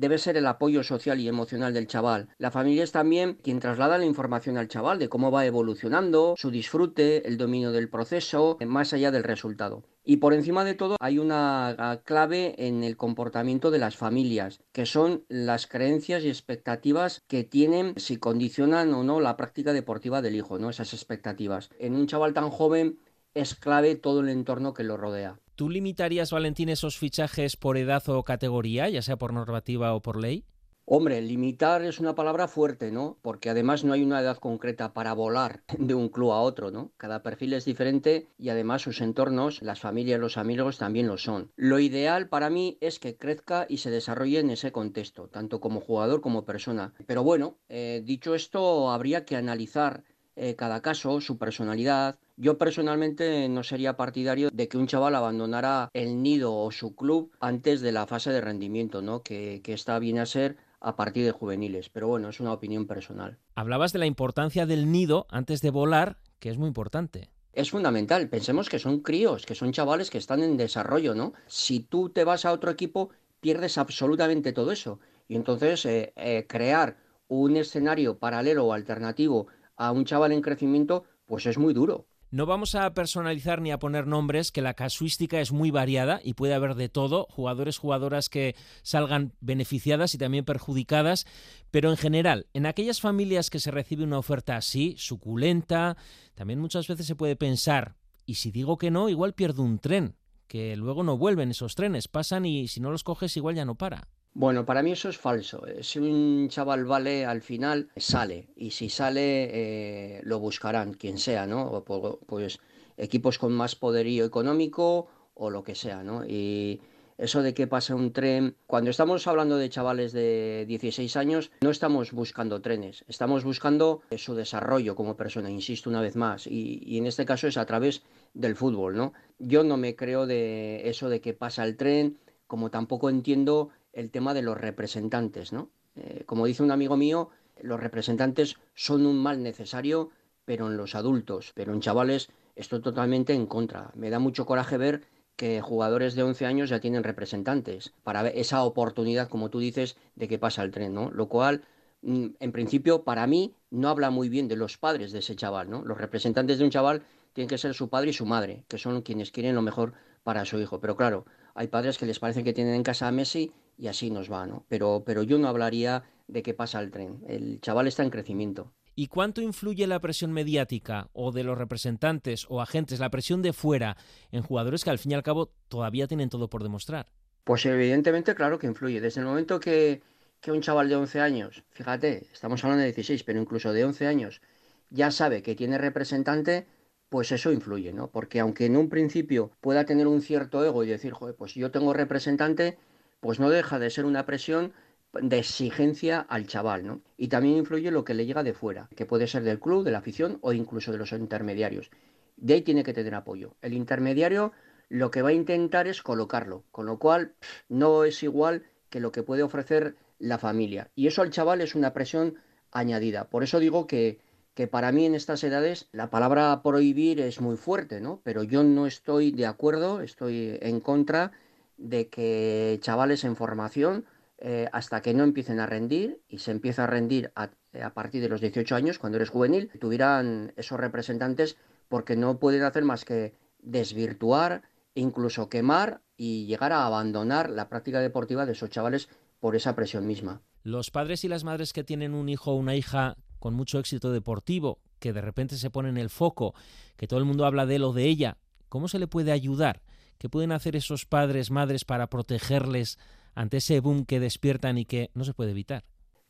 debe 0.00 0.16
ser 0.16 0.38
el 0.38 0.46
apoyo 0.46 0.82
social 0.82 1.20
y 1.20 1.28
emocional 1.28 1.74
del 1.74 1.86
chaval. 1.86 2.30
La 2.38 2.50
familia 2.50 2.84
es 2.84 2.90
también 2.90 3.34
quien 3.42 3.60
traslada 3.60 3.98
la 3.98 4.06
información 4.06 4.56
al 4.56 4.68
chaval 4.68 4.98
de 4.98 5.10
cómo 5.10 5.30
va 5.30 5.44
evolucionando, 5.44 6.34
su 6.38 6.50
disfrute, 6.50 7.28
el 7.28 7.36
dominio 7.36 7.70
del 7.70 7.90
proceso, 7.90 8.56
más 8.66 8.94
allá 8.94 9.10
del 9.10 9.24
resultado. 9.24 9.84
Y 10.02 10.16
por 10.16 10.32
encima 10.32 10.64
de 10.64 10.72
todo 10.72 10.96
hay 10.98 11.18
una 11.18 12.00
clave 12.04 12.54
en 12.66 12.82
el 12.82 12.96
comportamiento 12.96 13.70
de 13.70 13.78
las 13.78 13.98
familias, 13.98 14.60
que 14.72 14.86
son 14.86 15.24
las 15.28 15.66
creencias 15.66 16.24
y 16.24 16.28
expectativas 16.28 17.22
que 17.28 17.44
tienen 17.44 17.92
si 17.98 18.16
condicionan 18.16 18.94
o 18.94 19.04
no 19.04 19.20
la 19.20 19.36
práctica 19.36 19.74
deportiva 19.74 20.22
del 20.22 20.34
hijo, 20.34 20.58
¿no? 20.58 20.70
Esas 20.70 20.94
expectativas. 20.94 21.68
En 21.78 21.94
un 21.94 22.06
chaval 22.06 22.32
tan 22.32 22.48
joven 22.48 22.98
es 23.34 23.54
clave 23.54 23.94
todo 23.96 24.20
el 24.20 24.28
entorno 24.28 24.74
que 24.74 24.84
lo 24.84 24.96
rodea. 24.96 25.38
¿Tú 25.54 25.68
limitarías, 25.68 26.30
Valentín, 26.30 26.68
esos 26.68 26.98
fichajes 26.98 27.56
por 27.56 27.76
edad 27.76 28.08
o 28.08 28.22
categoría, 28.22 28.88
ya 28.88 29.02
sea 29.02 29.16
por 29.16 29.32
normativa 29.32 29.94
o 29.94 30.00
por 30.00 30.18
ley? 30.18 30.44
Hombre, 30.92 31.20
limitar 31.22 31.82
es 31.82 32.00
una 32.00 32.16
palabra 32.16 32.48
fuerte, 32.48 32.90
¿no? 32.90 33.16
Porque 33.22 33.48
además 33.48 33.84
no 33.84 33.92
hay 33.92 34.02
una 34.02 34.20
edad 34.20 34.38
concreta 34.38 34.92
para 34.92 35.12
volar 35.12 35.62
de 35.78 35.94
un 35.94 36.08
club 36.08 36.32
a 36.32 36.40
otro, 36.40 36.72
¿no? 36.72 36.90
Cada 36.96 37.22
perfil 37.22 37.52
es 37.52 37.64
diferente 37.64 38.26
y 38.38 38.48
además 38.48 38.82
sus 38.82 39.00
entornos, 39.00 39.62
las 39.62 39.78
familias, 39.78 40.18
los 40.18 40.36
amigos 40.36 40.78
también 40.78 41.06
lo 41.06 41.16
son. 41.16 41.52
Lo 41.54 41.78
ideal 41.78 42.28
para 42.28 42.50
mí 42.50 42.76
es 42.80 42.98
que 42.98 43.16
crezca 43.16 43.66
y 43.68 43.76
se 43.76 43.90
desarrolle 43.92 44.40
en 44.40 44.50
ese 44.50 44.72
contexto, 44.72 45.28
tanto 45.28 45.60
como 45.60 45.80
jugador 45.80 46.22
como 46.22 46.44
persona. 46.44 46.92
Pero 47.06 47.22
bueno, 47.22 47.56
eh, 47.68 48.02
dicho 48.04 48.34
esto, 48.34 48.90
habría 48.90 49.24
que 49.24 49.36
analizar 49.36 50.02
eh, 50.42 50.56
cada 50.56 50.80
caso, 50.80 51.20
su 51.20 51.36
personalidad. 51.36 52.16
Yo 52.38 52.56
personalmente 52.56 53.46
no 53.50 53.62
sería 53.62 53.98
partidario 53.98 54.48
de 54.50 54.68
que 54.68 54.78
un 54.78 54.86
chaval 54.86 55.14
abandonara 55.14 55.90
el 55.92 56.22
nido 56.22 56.56
o 56.56 56.70
su 56.70 56.96
club 56.96 57.30
antes 57.40 57.82
de 57.82 57.92
la 57.92 58.06
fase 58.06 58.30
de 58.30 58.40
rendimiento, 58.40 59.02
¿no? 59.02 59.22
Que, 59.22 59.60
que 59.62 59.74
está 59.74 59.98
bien 59.98 60.18
a 60.18 60.24
ser 60.24 60.56
a 60.80 60.96
partir 60.96 61.26
de 61.26 61.32
juveniles. 61.32 61.90
Pero 61.90 62.08
bueno, 62.08 62.30
es 62.30 62.40
una 62.40 62.54
opinión 62.54 62.86
personal. 62.86 63.36
Hablabas 63.54 63.92
de 63.92 63.98
la 63.98 64.06
importancia 64.06 64.64
del 64.64 64.90
nido 64.90 65.26
antes 65.28 65.60
de 65.60 65.68
volar, 65.68 66.16
que 66.38 66.48
es 66.48 66.56
muy 66.56 66.68
importante. 66.68 67.28
Es 67.52 67.70
fundamental. 67.70 68.30
Pensemos 68.30 68.70
que 68.70 68.78
son 68.78 69.00
críos, 69.00 69.44
que 69.44 69.54
son 69.54 69.72
chavales 69.72 70.08
que 70.08 70.16
están 70.16 70.42
en 70.42 70.56
desarrollo, 70.56 71.14
¿no? 71.14 71.34
Si 71.48 71.80
tú 71.80 72.08
te 72.08 72.24
vas 72.24 72.46
a 72.46 72.52
otro 72.52 72.70
equipo, 72.70 73.10
pierdes 73.40 73.76
absolutamente 73.76 74.54
todo 74.54 74.72
eso. 74.72 75.00
Y 75.28 75.36
entonces 75.36 75.84
eh, 75.84 76.14
eh, 76.16 76.46
crear 76.48 76.96
un 77.28 77.56
escenario 77.56 78.18
paralelo 78.18 78.64
o 78.66 78.72
alternativo 78.72 79.46
a 79.80 79.92
un 79.92 80.04
chaval 80.04 80.32
en 80.32 80.42
crecimiento, 80.42 81.04
pues 81.24 81.46
es 81.46 81.56
muy 81.56 81.72
duro. 81.72 82.06
No 82.30 82.44
vamos 82.44 82.74
a 82.74 82.92
personalizar 82.92 83.62
ni 83.62 83.72
a 83.72 83.78
poner 83.78 84.06
nombres, 84.06 84.52
que 84.52 84.60
la 84.60 84.74
casuística 84.74 85.40
es 85.40 85.52
muy 85.52 85.70
variada 85.70 86.20
y 86.22 86.34
puede 86.34 86.52
haber 86.52 86.74
de 86.74 86.90
todo, 86.90 87.26
jugadores, 87.30 87.78
jugadoras 87.78 88.28
que 88.28 88.54
salgan 88.82 89.32
beneficiadas 89.40 90.14
y 90.14 90.18
también 90.18 90.44
perjudicadas, 90.44 91.26
pero 91.70 91.90
en 91.90 91.96
general, 91.96 92.46
en 92.52 92.66
aquellas 92.66 93.00
familias 93.00 93.48
que 93.48 93.58
se 93.58 93.70
recibe 93.70 94.04
una 94.04 94.18
oferta 94.18 94.54
así, 94.54 94.94
suculenta, 94.98 95.96
también 96.34 96.60
muchas 96.60 96.86
veces 96.86 97.06
se 97.06 97.16
puede 97.16 97.34
pensar, 97.34 97.96
y 98.26 98.34
si 98.34 98.52
digo 98.52 98.76
que 98.76 98.90
no, 98.90 99.08
igual 99.08 99.32
pierdo 99.32 99.62
un 99.62 99.78
tren, 99.78 100.14
que 100.46 100.76
luego 100.76 101.02
no 101.02 101.16
vuelven 101.16 101.50
esos 101.50 101.74
trenes, 101.74 102.06
pasan 102.06 102.44
y 102.44 102.68
si 102.68 102.80
no 102.80 102.90
los 102.90 103.02
coges 103.02 103.36
igual 103.38 103.56
ya 103.56 103.64
no 103.64 103.76
para. 103.76 104.08
Bueno, 104.32 104.64
para 104.64 104.82
mí 104.82 104.92
eso 104.92 105.08
es 105.08 105.18
falso. 105.18 105.66
Eh, 105.66 105.82
si 105.82 105.98
un 105.98 106.48
chaval 106.48 106.84
vale 106.84 107.26
al 107.26 107.42
final, 107.42 107.90
sale. 107.96 108.48
Y 108.56 108.70
si 108.70 108.88
sale, 108.88 109.48
eh, 109.52 110.20
lo 110.22 110.38
buscarán, 110.38 110.94
quien 110.94 111.18
sea, 111.18 111.46
¿no? 111.46 111.84
Pues 111.84 112.58
equipos 112.96 113.38
con 113.38 113.52
más 113.52 113.74
poderío 113.74 114.24
económico 114.24 115.08
o 115.34 115.50
lo 115.50 115.62
que 115.64 115.74
sea, 115.74 116.04
¿no? 116.04 116.24
Y 116.24 116.80
eso 117.18 117.42
de 117.42 117.54
que 117.54 117.66
pasa 117.66 117.94
un 117.94 118.12
tren, 118.12 118.56
cuando 118.66 118.90
estamos 118.90 119.26
hablando 119.26 119.56
de 119.56 119.68
chavales 119.68 120.12
de 120.12 120.64
16 120.68 121.16
años, 121.16 121.50
no 121.60 121.70
estamos 121.70 122.12
buscando 122.12 122.62
trenes, 122.62 123.04
estamos 123.08 123.44
buscando 123.44 124.00
su 124.16 124.34
desarrollo 124.34 124.94
como 124.94 125.16
persona, 125.16 125.50
insisto 125.50 125.90
una 125.90 126.00
vez 126.00 126.16
más, 126.16 126.46
y, 126.46 126.80
y 126.82 126.96
en 126.96 127.06
este 127.06 127.26
caso 127.26 127.46
es 127.46 127.58
a 127.58 127.66
través 127.66 128.02
del 128.32 128.56
fútbol, 128.56 128.96
¿no? 128.96 129.12
Yo 129.38 129.64
no 129.64 129.76
me 129.76 129.96
creo 129.96 130.26
de 130.26 130.88
eso 130.88 131.10
de 131.10 131.20
que 131.20 131.34
pasa 131.34 131.64
el 131.64 131.76
tren, 131.76 132.18
como 132.46 132.70
tampoco 132.70 133.10
entiendo 133.10 133.70
el 133.92 134.10
tema 134.10 134.34
de 134.34 134.42
los 134.42 134.58
representantes, 134.58 135.52
¿no? 135.52 135.70
Eh, 135.96 136.24
como 136.26 136.46
dice 136.46 136.62
un 136.62 136.70
amigo 136.70 136.96
mío, 136.96 137.30
los 137.60 137.80
representantes 137.80 138.56
son 138.74 139.06
un 139.06 139.18
mal 139.18 139.42
necesario, 139.42 140.10
pero 140.44 140.68
en 140.68 140.76
los 140.76 140.94
adultos, 140.94 141.52
pero 141.54 141.72
en 141.72 141.80
chavales 141.80 142.30
estoy 142.56 142.80
totalmente 142.80 143.34
en 143.34 143.46
contra. 143.46 143.90
Me 143.94 144.10
da 144.10 144.18
mucho 144.18 144.46
coraje 144.46 144.76
ver 144.76 145.02
que 145.36 145.60
jugadores 145.60 146.14
de 146.14 146.22
11 146.22 146.46
años 146.46 146.70
ya 146.70 146.80
tienen 146.80 147.02
representantes 147.02 147.94
para 148.02 148.28
esa 148.28 148.62
oportunidad, 148.62 149.28
como 149.28 149.48
tú 149.48 149.58
dices, 149.58 149.96
de 150.14 150.28
que 150.28 150.38
pasa 150.38 150.62
el 150.62 150.70
tren, 150.70 150.92
¿no? 150.94 151.10
Lo 151.10 151.28
cual, 151.28 151.64
mm, 152.02 152.26
en 152.38 152.52
principio, 152.52 153.04
para 153.04 153.26
mí, 153.26 153.54
no 153.70 153.88
habla 153.88 154.10
muy 154.10 154.28
bien 154.28 154.48
de 154.48 154.56
los 154.56 154.76
padres 154.76 155.12
de 155.12 155.20
ese 155.20 155.36
chaval, 155.36 155.70
¿no? 155.70 155.82
Los 155.82 155.98
representantes 155.98 156.58
de 156.58 156.64
un 156.64 156.70
chaval 156.70 157.02
tienen 157.32 157.48
que 157.48 157.58
ser 157.58 157.74
su 157.74 157.88
padre 157.88 158.10
y 158.10 158.12
su 158.12 158.26
madre, 158.26 158.64
que 158.68 158.78
son 158.78 159.02
quienes 159.02 159.30
quieren 159.30 159.54
lo 159.54 159.62
mejor 159.62 159.94
para 160.24 160.44
su 160.44 160.58
hijo. 160.58 160.80
Pero 160.80 160.96
claro, 160.96 161.24
hay 161.54 161.68
padres 161.68 161.96
que 161.96 162.06
les 162.06 162.18
parece 162.18 162.44
que 162.44 162.52
tienen 162.52 162.74
en 162.74 162.82
casa 162.82 163.08
a 163.08 163.12
Messi 163.12 163.52
y 163.80 163.88
así 163.88 164.10
nos 164.10 164.30
va, 164.30 164.46
¿no? 164.46 164.66
Pero, 164.68 165.02
pero 165.06 165.22
yo 165.22 165.38
no 165.38 165.48
hablaría 165.48 166.04
de 166.28 166.42
que 166.42 166.52
pasa 166.52 166.80
el 166.80 166.90
tren. 166.90 167.24
El 167.26 167.60
chaval 167.62 167.86
está 167.86 168.02
en 168.02 168.10
crecimiento. 168.10 168.74
¿Y 168.94 169.06
cuánto 169.06 169.40
influye 169.40 169.86
la 169.86 170.00
presión 170.00 170.32
mediática 170.32 171.08
o 171.14 171.32
de 171.32 171.44
los 171.44 171.56
representantes 171.56 172.44
o 172.50 172.60
agentes, 172.60 173.00
la 173.00 173.10
presión 173.10 173.40
de 173.40 173.54
fuera, 173.54 173.96
en 174.30 174.42
jugadores 174.42 174.84
que 174.84 174.90
al 174.90 174.98
fin 174.98 175.12
y 175.12 175.14
al 175.14 175.22
cabo 175.22 175.54
todavía 175.68 176.06
tienen 176.06 176.28
todo 176.28 176.50
por 176.50 176.62
demostrar? 176.62 177.08
Pues 177.44 177.64
evidentemente, 177.64 178.34
claro 178.34 178.58
que 178.58 178.66
influye. 178.66 179.00
Desde 179.00 179.22
el 179.22 179.26
momento 179.26 179.58
que, 179.58 180.02
que 180.42 180.52
un 180.52 180.60
chaval 180.60 180.90
de 180.90 180.96
11 180.96 181.20
años, 181.20 181.64
fíjate, 181.70 182.26
estamos 182.32 182.62
hablando 182.62 182.82
de 182.82 182.92
16, 182.92 183.24
pero 183.24 183.40
incluso 183.40 183.72
de 183.72 183.86
11 183.86 184.06
años, 184.06 184.42
ya 184.90 185.10
sabe 185.10 185.42
que 185.42 185.54
tiene 185.54 185.78
representante, 185.78 186.66
pues 187.08 187.32
eso 187.32 187.50
influye, 187.50 187.94
¿no? 187.94 188.10
Porque 188.10 188.40
aunque 188.40 188.66
en 188.66 188.76
un 188.76 188.90
principio 188.90 189.52
pueda 189.62 189.86
tener 189.86 190.06
un 190.06 190.20
cierto 190.20 190.62
ego 190.62 190.84
y 190.84 190.88
decir, 190.88 191.12
joder, 191.12 191.34
pues 191.34 191.54
yo 191.54 191.70
tengo 191.70 191.94
representante, 191.94 192.76
pues 193.20 193.38
no 193.38 193.50
deja 193.50 193.78
de 193.78 193.90
ser 193.90 194.04
una 194.04 194.26
presión 194.26 194.72
de 195.12 195.38
exigencia 195.38 196.20
al 196.20 196.46
chaval, 196.46 196.86
¿no? 196.86 197.00
Y 197.16 197.28
también 197.28 197.56
influye 197.56 197.90
lo 197.90 198.04
que 198.04 198.14
le 198.14 198.26
llega 198.26 198.42
de 198.42 198.54
fuera, 198.54 198.88
que 198.94 199.06
puede 199.06 199.26
ser 199.26 199.42
del 199.42 199.58
club, 199.58 199.84
de 199.84 199.90
la 199.90 199.98
afición 199.98 200.38
o 200.40 200.52
incluso 200.52 200.92
de 200.92 200.98
los 200.98 201.12
intermediarios. 201.12 201.90
De 202.36 202.54
ahí 202.54 202.62
tiene 202.62 202.84
que 202.84 202.94
tener 202.94 203.14
apoyo. 203.14 203.54
El 203.60 203.74
intermediario 203.74 204.52
lo 204.88 205.10
que 205.10 205.22
va 205.22 205.30
a 205.30 205.34
intentar 205.34 205.86
es 205.86 206.02
colocarlo, 206.02 206.64
con 206.70 206.86
lo 206.86 206.98
cual 206.98 207.34
no 207.68 208.04
es 208.04 208.22
igual 208.22 208.64
que 208.88 209.00
lo 209.00 209.12
que 209.12 209.22
puede 209.22 209.42
ofrecer 209.42 209.96
la 210.18 210.38
familia. 210.38 210.90
Y 210.94 211.06
eso 211.06 211.22
al 211.22 211.30
chaval 211.30 211.60
es 211.60 211.74
una 211.74 211.92
presión 211.92 212.36
añadida. 212.72 213.30
Por 213.30 213.42
eso 213.42 213.58
digo 213.58 213.86
que, 213.86 214.20
que 214.54 214.66
para 214.66 214.92
mí 214.92 215.06
en 215.06 215.14
estas 215.14 215.42
edades 215.44 215.88
la 215.92 216.10
palabra 216.10 216.60
prohibir 216.62 217.20
es 217.20 217.40
muy 217.40 217.56
fuerte, 217.56 218.00
¿no? 218.00 218.20
Pero 218.24 218.42
yo 218.42 218.62
no 218.62 218.86
estoy 218.86 219.32
de 219.32 219.46
acuerdo, 219.46 220.00
estoy 220.00 220.58
en 220.60 220.80
contra 220.80 221.32
de 221.80 222.08
que 222.08 222.78
chavales 222.82 223.24
en 223.24 223.34
formación, 223.34 224.04
eh, 224.38 224.68
hasta 224.72 225.02
que 225.02 225.14
no 225.14 225.24
empiecen 225.24 225.58
a 225.58 225.66
rendir, 225.66 226.20
y 226.28 226.38
se 226.38 226.52
empieza 226.52 226.84
a 226.84 226.86
rendir 226.86 227.32
a, 227.34 227.50
a 227.82 227.94
partir 227.94 228.22
de 228.22 228.28
los 228.28 228.40
18 228.40 228.76
años, 228.76 228.98
cuando 228.98 229.16
eres 229.16 229.30
juvenil, 229.30 229.70
tuvieran 229.80 230.52
esos 230.56 230.78
representantes 230.78 231.56
porque 231.88 232.16
no 232.16 232.38
pueden 232.38 232.62
hacer 232.62 232.84
más 232.84 233.04
que 233.04 233.34
desvirtuar, 233.58 234.62
incluso 234.94 235.48
quemar 235.48 236.02
y 236.16 236.46
llegar 236.46 236.72
a 236.72 236.86
abandonar 236.86 237.50
la 237.50 237.68
práctica 237.68 238.00
deportiva 238.00 238.46
de 238.46 238.52
esos 238.52 238.70
chavales 238.70 239.08
por 239.40 239.56
esa 239.56 239.74
presión 239.74 240.06
misma. 240.06 240.42
Los 240.62 240.90
padres 240.90 241.24
y 241.24 241.28
las 241.28 241.44
madres 241.44 241.72
que 241.72 241.84
tienen 241.84 242.14
un 242.14 242.28
hijo 242.28 242.52
o 242.52 242.56
una 242.56 242.76
hija 242.76 243.16
con 243.38 243.54
mucho 243.54 243.78
éxito 243.78 244.12
deportivo, 244.12 244.78
que 244.98 245.12
de 245.12 245.22
repente 245.22 245.56
se 245.56 245.70
pone 245.70 245.88
en 245.88 245.96
el 245.96 246.10
foco, 246.10 246.54
que 246.96 247.08
todo 247.08 247.18
el 247.18 247.24
mundo 247.24 247.46
habla 247.46 247.66
de 247.66 247.76
él 247.76 247.84
o 247.84 247.92
de 247.92 248.04
ella, 248.04 248.36
¿cómo 248.68 248.86
se 248.86 248.98
le 248.98 249.06
puede 249.06 249.32
ayudar? 249.32 249.80
¿Qué 250.20 250.28
pueden 250.28 250.52
hacer 250.52 250.76
esos 250.76 251.06
padres, 251.06 251.50
madres 251.50 251.86
para 251.86 252.10
protegerles 252.10 252.98
ante 253.34 253.56
ese 253.56 253.80
boom 253.80 254.04
que 254.04 254.20
despiertan 254.20 254.76
y 254.76 254.84
que 254.84 255.10
no 255.14 255.24
se 255.24 255.32
puede 255.32 255.52
evitar? 255.52 255.82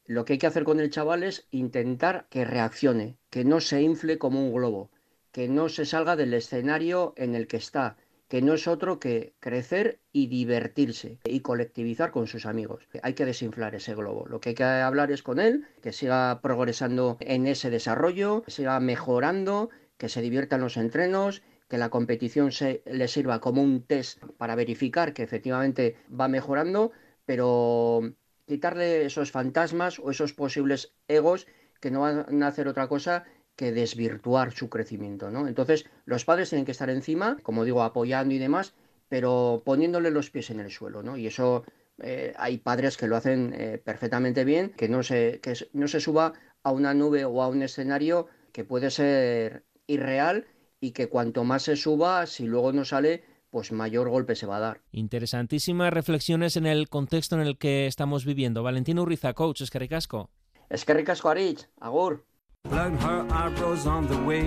Lo 0.07 0.25
que 0.25 0.35
hay 0.35 0.39
que 0.39 0.47
hacer 0.47 0.63
con 0.63 0.79
el 0.79 0.91
chaval 0.91 1.25
es 1.25 1.49
intentar 1.51 2.29
que 2.31 2.45
reaccione, 2.45 3.19
que 3.31 3.45
no 3.45 3.61
se 3.61 3.83
infle 3.83 4.17
como 4.17 4.47
un 4.47 4.55
globo, 4.55 4.93
que 5.33 5.49
no 5.49 5.69
se 5.69 5.87
salga 5.87 6.15
del 6.15 6.35
escenario 6.35 7.15
en 7.17 7.35
el 7.35 7.49
que 7.49 7.57
está, 7.57 7.97
que 8.29 8.43
no 8.43 8.55
es 8.55 8.69
otro 8.69 9.01
que 9.01 9.35
crecer 9.41 9.99
y 10.13 10.29
divertirse 10.29 11.19
y 11.25 11.41
colectivizar 11.41 12.13
con 12.13 12.29
sus 12.29 12.47
amigos. 12.47 12.87
Hay 13.03 13.15
que 13.15 13.25
desinflar 13.25 13.75
ese 13.75 13.97
globo. 13.97 14.25
Lo 14.29 14.41
que 14.41 14.51
hay 14.51 14.55
que 14.55 14.63
hablar 14.63 15.11
es 15.11 15.25
con 15.25 15.41
él, 15.41 15.67
que 15.83 15.93
siga 15.93 16.41
progresando 16.43 17.17
en 17.19 17.49
ese 17.49 17.71
desarrollo, 17.71 18.43
que 18.43 18.53
siga 18.53 18.79
mejorando, 18.79 19.69
que 19.97 20.09
se 20.09 20.23
divierta 20.23 20.55
en 20.57 20.63
los 20.63 20.77
entrenos, 20.77 21.43
que 21.71 21.79
la 21.79 21.89
competición 21.89 22.51
se, 22.51 22.83
le 22.85 23.07
sirva 23.07 23.41
como 23.41 23.63
un 23.63 23.83
test 23.85 24.23
para 24.37 24.57
verificar 24.57 25.15
que 25.15 25.23
efectivamente 25.23 25.97
va 26.11 26.27
mejorando, 26.27 26.91
pero 27.25 28.13
quitarle 28.45 29.07
esos 29.07 29.31
fantasmas 29.31 30.01
o 30.01 30.11
esos 30.11 30.33
posibles 30.33 30.93
egos 31.07 31.47
que 31.81 31.93
no 31.93 32.01
van 32.01 32.43
a 32.43 32.47
hacer 32.49 32.67
otra 32.67 32.89
cosa 32.89 33.25
que 33.55 33.71
desvirtuar 33.71 34.51
su 34.53 34.69
crecimiento, 34.69 35.31
¿no? 35.31 35.47
Entonces, 35.47 35.87
los 36.07 36.25
padres 36.25 36.51
tienen 36.51 36.65
que 36.65 36.73
estar 36.73 36.91
encima, 36.91 37.37
como 37.43 37.65
digo, 37.65 37.85
apoyando 37.85 38.35
y 38.35 38.39
demás, 38.39 38.75
pero 39.09 39.63
poniéndole 39.65 40.11
los 40.11 40.31
pies 40.31 40.51
en 40.51 40.59
el 40.59 40.73
suelo, 40.73 41.05
¿no? 41.05 41.17
Y 41.17 41.29
eso 41.29 41.65
eh, 42.03 42.35
hay 42.37 42.59
padres 42.59 42.97
que 42.97 43.07
lo 43.07 43.15
hacen 43.15 43.55
eh, 43.57 43.79
perfectamente 43.79 44.45
bien, 44.45 44.71
que 44.71 44.89
no, 44.89 45.05
se, 45.05 45.39
que 45.41 45.55
no 45.73 45.87
se 45.87 46.01
suba 46.01 46.33
a 46.65 46.73
una 46.73 46.95
nube 46.95 47.25
o 47.25 47.43
a 47.43 47.49
un 47.49 47.63
escenario 47.63 48.27
que 48.53 48.65
puede 48.65 48.91
ser 48.91 49.63
irreal 49.87 50.47
y 50.81 50.93
que 50.93 51.09
cuanto 51.09 51.45
más 51.45 51.65
se 51.65 51.77
suba, 51.77 52.27
si 52.27 52.47
luego 52.47 52.73
no 52.73 52.85
sale, 52.85 53.23
pues 53.51 53.73
mayor 53.73 54.09
golpe 54.09 54.35
se 54.35 54.47
va 54.47 54.57
a 54.57 54.61
dar. 54.61 54.81
Interesantísimas 54.93 55.93
reflexiones 55.93 56.57
en 56.57 56.67
el 56.67 56.89
contexto 56.89 57.37
en 57.37 57.43
el 57.43 57.59
que 57.59 57.87
estamos 57.87 58.25
viviendo. 58.25 58.63
Valentino 58.63 59.03
Urriza, 59.03 59.35
coach, 59.35 59.61
es 59.63 59.71
que 59.71 59.79
ricasco. 59.79 60.31
Es 60.69 60.85
que 60.85 60.95
ricasco, 60.95 61.29
Arich, 61.29 61.69
agur. 61.81 62.25
Blown 62.69 62.95
her 62.99 63.25
eyebrows 63.31 63.87
on 63.87 64.07
the 64.07 64.17
way, 64.27 64.43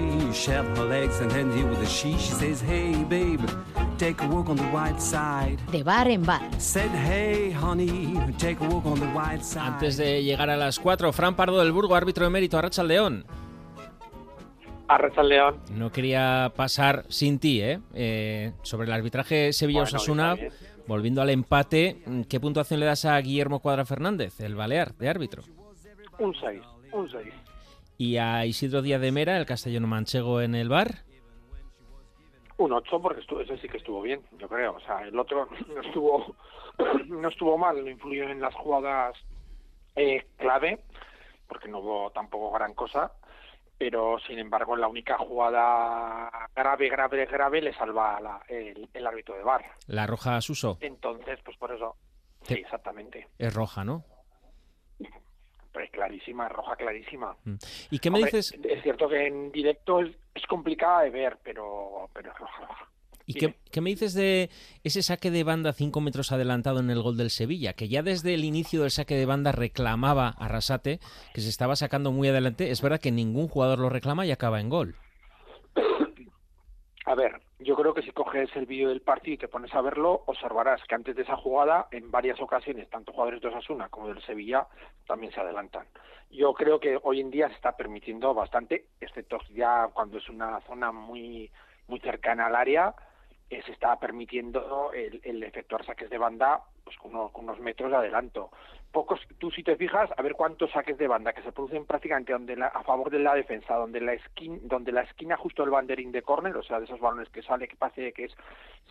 legs 0.87 1.19
and 1.19 1.31
you 1.55 1.65
with 1.65 1.81
a 1.81 1.85
she. 1.87 2.15
She 2.15 2.31
says, 2.31 2.61
Hey 2.61 3.03
babe, 3.09 3.41
take 3.97 4.23
a 4.23 4.27
walk 4.27 4.49
on 4.49 4.55
the 4.55 4.69
white 4.71 5.01
side. 5.01 5.57
De 5.71 5.81
bar 5.81 6.07
en 6.07 6.23
bar. 6.23 6.41
Said, 6.59 6.91
Hey 6.91 7.51
honey, 7.51 8.19
take 8.37 8.63
a 8.63 8.69
walk 8.69 8.85
on 8.85 8.99
the 8.99 9.07
white 9.07 9.43
side. 9.43 9.73
Antes 9.73 9.97
de 9.97 10.23
llegar 10.23 10.51
a 10.51 10.57
las 10.57 10.79
4, 10.79 11.11
Fran 11.11 11.35
Pardo 11.35 11.57
del 11.57 11.71
Burgo, 11.71 11.95
árbitro 11.95 12.27
emérito, 12.27 12.59
Arracha 12.59 12.83
León. 12.83 13.25
Arracha 14.87 15.23
León. 15.23 15.61
No 15.71 15.91
quería 15.91 16.51
pasar 16.55 17.05
sin 17.09 17.39
ti, 17.39 17.61
¿eh? 17.61 17.79
eh 17.93 18.53
sobre 18.63 18.87
el 18.87 18.93
arbitraje 18.93 19.53
Sevilla-Osasuna, 19.53 20.35
bueno, 20.35 20.53
volviendo 20.87 21.21
al 21.21 21.29
empate, 21.29 21.97
¿qué 22.29 22.39
puntuación 22.39 22.79
le 22.79 22.85
das 22.85 23.05
a 23.05 23.17
Guillermo 23.19 23.59
Cuadra 23.59 23.85
Fernández, 23.85 24.39
el 24.39 24.55
Balear, 24.55 24.93
de 24.95 25.09
árbitro? 25.09 25.43
Un 26.19 26.35
6, 26.35 26.61
un 26.91 27.09
6 27.09 27.33
y 27.97 28.17
a 28.17 28.45
Isidro 28.45 28.81
Díaz 28.81 29.01
de 29.01 29.11
Mera, 29.11 29.37
el 29.37 29.45
castellano 29.45 29.87
manchego 29.87 30.41
en 30.41 30.55
el 30.55 30.69
bar. 30.69 31.03
Un 32.57 32.73
8, 32.73 33.01
porque 33.01 33.21
estuvo, 33.21 33.41
ese 33.41 33.57
sí 33.57 33.67
que 33.67 33.77
estuvo 33.77 34.01
bien, 34.01 34.21
yo 34.37 34.47
creo. 34.47 34.75
O 34.75 34.79
sea, 34.81 35.01
el 35.07 35.17
otro 35.17 35.47
no 35.73 35.81
estuvo, 35.81 36.35
no 37.07 37.29
estuvo 37.29 37.57
mal, 37.57 37.83
no 37.83 37.89
influyó 37.89 38.29
en 38.29 38.41
las 38.41 38.53
jugadas 38.55 39.15
eh, 39.95 40.25
clave, 40.37 40.79
porque 41.47 41.67
no 41.67 41.79
hubo 41.79 42.11
tampoco 42.11 42.51
gran 42.51 42.73
cosa. 42.73 43.11
Pero, 43.83 44.17
sin 44.25 44.39
embargo, 44.39 44.75
en 44.75 44.79
la 44.79 44.87
única 44.87 45.17
jugada 45.17 46.29
grave, 46.55 46.87
grave, 46.87 47.25
grave 47.25 47.61
le 47.61 47.73
salva 47.73 48.17
la, 48.21 48.41
el, 48.47 48.87
el, 48.93 49.05
árbitro 49.05 49.35
de 49.35 49.43
bar. 49.43 49.61
La 49.87 50.07
roja 50.07 50.37
a 50.37 50.41
Suso. 50.41 50.77
Entonces, 50.79 51.37
pues 51.43 51.57
por 51.57 51.73
eso. 51.73 51.97
Sí, 52.43 52.53
exactamente. 52.53 53.27
Es 53.37 53.53
roja, 53.53 53.83
¿no? 53.83 54.05
Pues 55.73 55.91
clarísima, 55.91 56.47
roja 56.47 56.77
clarísima. 56.77 57.35
Mm. 57.43 57.55
¿Y 57.91 57.99
qué 57.99 58.09
me 58.09 58.19
Hombre, 58.19 58.31
dices? 58.31 58.57
Es 58.63 58.83
cierto 58.83 59.09
que 59.09 59.27
en 59.27 59.51
directo 59.51 59.99
es, 59.99 60.15
es 60.33 60.45
complicada 60.47 61.01
de 61.01 61.09
ver, 61.09 61.37
pero, 61.43 62.09
pero 62.13 62.31
es 62.31 62.37
roja, 62.37 62.65
roja. 62.65 62.89
¿Y 63.25 63.35
qué, 63.35 63.55
qué, 63.71 63.81
me 63.81 63.89
dices 63.89 64.13
de 64.13 64.49
ese 64.83 65.01
saque 65.01 65.31
de 65.31 65.43
banda 65.43 65.71
cinco 65.71 66.01
metros 66.01 66.31
adelantado 66.31 66.79
en 66.79 66.89
el 66.89 67.01
gol 67.01 67.15
del 67.15 67.29
Sevilla? 67.29 67.73
Que 67.73 67.87
ya 67.87 68.03
desde 68.03 68.33
el 68.33 68.43
inicio 68.43 68.81
del 68.81 68.91
saque 68.91 69.15
de 69.15 69.25
banda 69.25 69.51
reclamaba 69.51 70.29
a 70.29 70.47
Rasate 70.47 70.99
que 71.33 71.41
se 71.41 71.49
estaba 71.49 71.75
sacando 71.75 72.11
muy 72.11 72.27
adelante. 72.27 72.69
Es 72.69 72.81
verdad 72.81 72.99
que 72.99 73.11
ningún 73.11 73.47
jugador 73.47 73.79
lo 73.79 73.89
reclama 73.89 74.25
y 74.25 74.31
acaba 74.31 74.59
en 74.59 74.69
gol. 74.69 74.95
A 77.05 77.15
ver, 77.15 77.41
yo 77.59 77.75
creo 77.75 77.93
que 77.93 78.01
si 78.01 78.11
coges 78.11 78.49
el 78.55 78.65
vídeo 78.65 78.89
del 78.89 79.01
partido 79.01 79.35
y 79.35 79.37
te 79.37 79.47
pones 79.47 79.73
a 79.73 79.81
verlo, 79.81 80.23
observarás 80.25 80.81
que 80.87 80.95
antes 80.95 81.15
de 81.15 81.23
esa 81.23 81.35
jugada, 81.35 81.87
en 81.91 82.11
varias 82.11 82.39
ocasiones, 82.41 82.89
tanto 82.89 83.11
jugadores 83.11 83.41
de 83.41 83.49
Osasuna 83.49 83.89
como 83.89 84.07
del 84.07 84.21
Sevilla 84.23 84.67
también 85.05 85.33
se 85.33 85.39
adelantan. 85.39 85.85
Yo 86.29 86.53
creo 86.53 86.79
que 86.79 86.97
hoy 87.03 87.19
en 87.19 87.29
día 87.29 87.49
se 87.49 87.55
está 87.55 87.75
permitiendo 87.75 88.33
bastante, 88.33 88.87
excepto 89.01 89.37
ya 89.53 89.89
cuando 89.93 90.17
es 90.17 90.27
una 90.29 90.59
zona 90.61 90.91
muy 90.91 91.51
muy 91.87 91.99
cercana 91.99 92.47
al 92.47 92.55
área, 92.55 92.95
eh, 93.53 93.61
se 93.65 93.71
está 93.71 93.97
permitiendo 93.99 94.91
el, 94.93 95.21
el 95.23 95.43
efectuar 95.43 95.85
saques 95.85 96.09
de 96.09 96.17
banda 96.17 96.61
pues 96.83 96.97
con 96.97 97.15
unos, 97.15 97.31
con 97.31 97.45
unos 97.45 97.59
metros 97.59 97.91
de 97.91 97.97
adelanto. 97.97 98.49
Pocos, 98.91 99.19
tú 99.39 99.49
si 99.49 99.63
te 99.63 99.75
fijas, 99.75 100.09
a 100.15 100.21
ver 100.21 100.33
cuántos 100.33 100.71
saques 100.71 100.97
de 100.97 101.07
banda 101.07 101.33
que 101.33 101.41
se 101.41 101.51
producen 101.51 101.85
prácticamente 101.85 102.33
donde 102.33 102.55
la, 102.55 102.67
a 102.67 102.83
favor 102.83 103.09
de 103.09 103.19
la 103.19 103.33
defensa, 103.33 103.75
donde 103.75 103.99
la 103.99 104.13
esquina, 104.13 104.59
donde 104.61 104.91
la 104.91 105.01
esquina 105.01 105.35
justo 105.35 105.63
el 105.63 105.71
banderín 105.71 106.11
de 106.11 106.21
córner, 106.21 106.55
o 106.55 106.63
sea, 106.63 106.79
de 106.79 106.85
esos 106.85 106.99
balones 106.99 107.29
que 107.29 107.41
sale 107.41 107.67
que 107.67 107.75
parece 107.75 108.13
que 108.13 108.25
es 108.25 108.35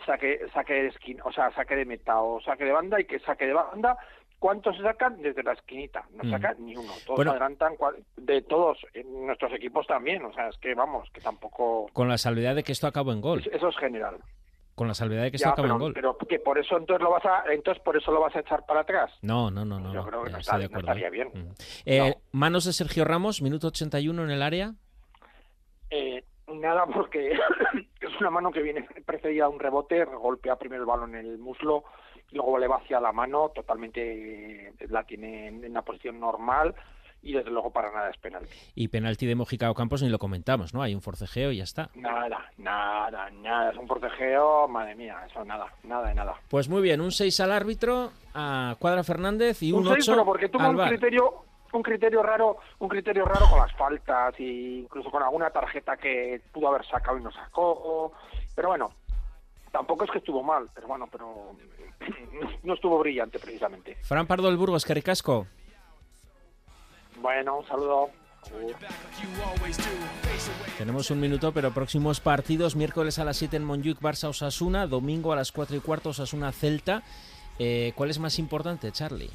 saque, 0.04 0.40
saque 0.52 0.74
de 0.74 0.88
esquina, 0.88 1.22
o 1.24 1.32
sea, 1.32 1.52
saque 1.54 1.76
de 1.76 1.84
meta 1.84 2.20
o 2.20 2.40
saque 2.40 2.64
de 2.64 2.72
banda 2.72 3.00
y 3.00 3.04
que 3.04 3.20
saque 3.20 3.46
de 3.46 3.52
banda, 3.52 3.96
¿cuántos 4.40 4.76
se 4.76 4.82
sacan 4.82 5.22
desde 5.22 5.44
la 5.44 5.52
esquinita? 5.52 6.04
No 6.10 6.28
sacan 6.28 6.56
mm. 6.58 6.64
ni 6.64 6.76
uno. 6.76 6.92
Todos 7.06 7.18
Bueno. 7.18 7.30
adelantan, 7.30 7.74
de 8.16 8.42
todos, 8.42 8.84
nuestros 9.04 9.52
equipos 9.52 9.86
también, 9.86 10.24
o 10.24 10.32
sea, 10.32 10.48
es 10.48 10.58
que 10.58 10.74
vamos, 10.74 11.08
que 11.12 11.20
tampoco... 11.20 11.88
Con 11.92 12.08
la 12.08 12.18
salvedad 12.18 12.56
de 12.56 12.64
que 12.64 12.72
esto 12.72 12.88
acabó 12.88 13.12
en 13.12 13.20
gol. 13.20 13.42
Eso 13.52 13.68
es 13.68 13.76
general. 13.76 14.18
Con 14.74 14.88
la 14.88 14.94
salvedad 14.94 15.22
de 15.24 15.30
que 15.30 15.36
Ya, 15.38 15.50
acabó 15.50 15.62
pero, 15.64 15.74
en 15.74 15.80
gol. 15.80 15.92
pero 15.94 16.16
que 16.16 16.38
por 16.38 16.58
eso 16.58 16.78
entonces 16.78 17.02
lo 17.02 17.10
vas 17.10 17.24
a 17.26 17.44
entonces 17.52 17.82
por 17.82 17.96
eso 17.96 18.10
lo 18.10 18.20
vas 18.20 18.34
a 18.34 18.40
echar 18.40 18.64
para 18.64 18.80
atrás. 18.80 19.10
No, 19.20 19.50
no, 19.50 19.64
no, 19.66 19.78
no. 19.78 19.92
Yo 19.92 20.00
no, 20.00 20.06
creo 20.06 20.24
que 20.24 20.30
no, 20.30 20.38
estoy 20.38 20.40
está- 20.40 20.58
de 20.58 20.62
no 20.64 20.66
acuerdo, 20.78 20.88
estaría 20.92 21.08
¿eh? 21.08 21.10
bien. 21.10 21.28
Mm. 21.34 21.52
Eh, 21.84 22.14
Manos 22.32 22.64
de 22.64 22.72
Sergio 22.72 23.04
Ramos, 23.04 23.42
minuto 23.42 23.66
81 23.68 24.24
en 24.24 24.30
el 24.30 24.42
área. 24.42 24.74
Eh, 25.90 26.24
nada, 26.48 26.86
porque 26.86 27.32
es 28.00 28.20
una 28.20 28.30
mano 28.30 28.50
que 28.50 28.62
viene 28.62 28.86
precedida 29.04 29.44
de 29.46 29.50
un 29.50 29.60
rebote, 29.60 30.04
golpea 30.04 30.56
primero 30.56 30.82
el 30.82 30.86
balón 30.88 31.14
en 31.14 31.26
el 31.26 31.38
muslo, 31.38 31.84
luego 32.30 32.58
le 32.58 32.66
va 32.66 32.76
hacia 32.76 32.98
la 33.00 33.12
mano, 33.12 33.50
totalmente 33.50 34.68
eh, 34.68 34.72
la 34.88 35.04
tiene 35.04 35.48
en 35.48 35.64
en 35.64 35.70
una 35.72 35.82
posición 35.82 36.18
normal 36.18 36.74
y 37.22 37.32
desde 37.32 37.50
luego 37.50 37.70
para 37.70 37.92
nada 37.92 38.10
es 38.10 38.16
penalti. 38.18 38.54
Y 38.74 38.88
penalti 38.88 39.26
de 39.26 39.34
Mojica 39.34 39.70
o 39.70 39.74
Campos 39.74 40.02
ni 40.02 40.08
lo 40.08 40.18
comentamos, 40.18 40.74
¿no? 40.74 40.82
Hay 40.82 40.94
un 40.94 41.00
forcejeo 41.00 41.52
y 41.52 41.58
ya 41.58 41.64
está. 41.64 41.90
Nada, 41.94 42.50
nada, 42.58 43.30
nada, 43.30 43.70
es 43.70 43.76
un 43.76 43.86
forcejeo, 43.86 44.68
madre 44.68 44.94
mía, 44.94 45.16
eso 45.30 45.44
nada, 45.44 45.66
nada 45.84 46.08
de 46.08 46.14
nada. 46.14 46.34
Pues 46.48 46.68
muy 46.68 46.82
bien, 46.82 47.00
un 47.00 47.12
6 47.12 47.40
al 47.40 47.52
árbitro, 47.52 48.10
a 48.34 48.76
Cuadra 48.78 49.04
Fernández 49.04 49.62
y 49.62 49.72
un, 49.72 49.86
un 49.86 49.94
6, 49.94 50.08
8 50.08 50.12
pero 50.12 50.24
porque 50.24 50.48
tuvo 50.48 50.68
un 50.68 50.78
criterio 50.78 51.44
un 51.72 51.82
criterio 51.82 52.22
raro, 52.22 52.58
un 52.80 52.88
criterio 52.88 53.24
raro 53.24 53.46
con 53.48 53.58
las 53.58 53.72
faltas 53.72 54.38
y 54.38 54.80
incluso 54.80 55.10
con 55.10 55.22
alguna 55.22 55.48
tarjeta 55.48 55.96
que 55.96 56.42
pudo 56.52 56.68
haber 56.68 56.84
sacado 56.84 57.16
y 57.18 57.22
no 57.22 57.32
sacó, 57.32 58.12
pero 58.54 58.68
bueno, 58.68 58.92
tampoco 59.70 60.04
es 60.04 60.10
que 60.10 60.18
estuvo 60.18 60.42
mal, 60.42 60.68
pero 60.74 60.86
bueno, 60.86 61.08
pero 61.10 61.56
no 62.62 62.74
estuvo 62.74 62.98
brillante 62.98 63.38
precisamente. 63.38 63.96
Fran 64.02 64.26
Pardo 64.26 64.48
del 64.48 64.58
Burgos, 64.58 64.84
que 64.84 64.94
ricasco. 64.94 65.46
Bueno, 67.22 67.58
un 67.58 67.66
saludo. 67.66 68.10
Tenemos 70.76 71.10
un 71.12 71.20
minuto, 71.20 71.52
pero 71.52 71.72
próximos 71.72 72.18
partidos, 72.18 72.74
miércoles 72.74 73.20
a 73.20 73.24
las 73.24 73.36
7 73.36 73.56
en 73.56 73.64
Montjuic, 73.64 74.00
Barça 74.00 74.28
Osasuna, 74.28 74.88
domingo 74.88 75.32
a 75.32 75.36
las 75.36 75.52
4 75.52 75.76
y 75.76 75.80
cuarto 75.80 76.08
Osasuna 76.08 76.50
Celta. 76.50 77.04
Eh, 77.60 77.92
¿Cuál 77.94 78.10
es 78.10 78.18
más 78.18 78.40
importante, 78.40 78.90
Charlie? 78.90 79.30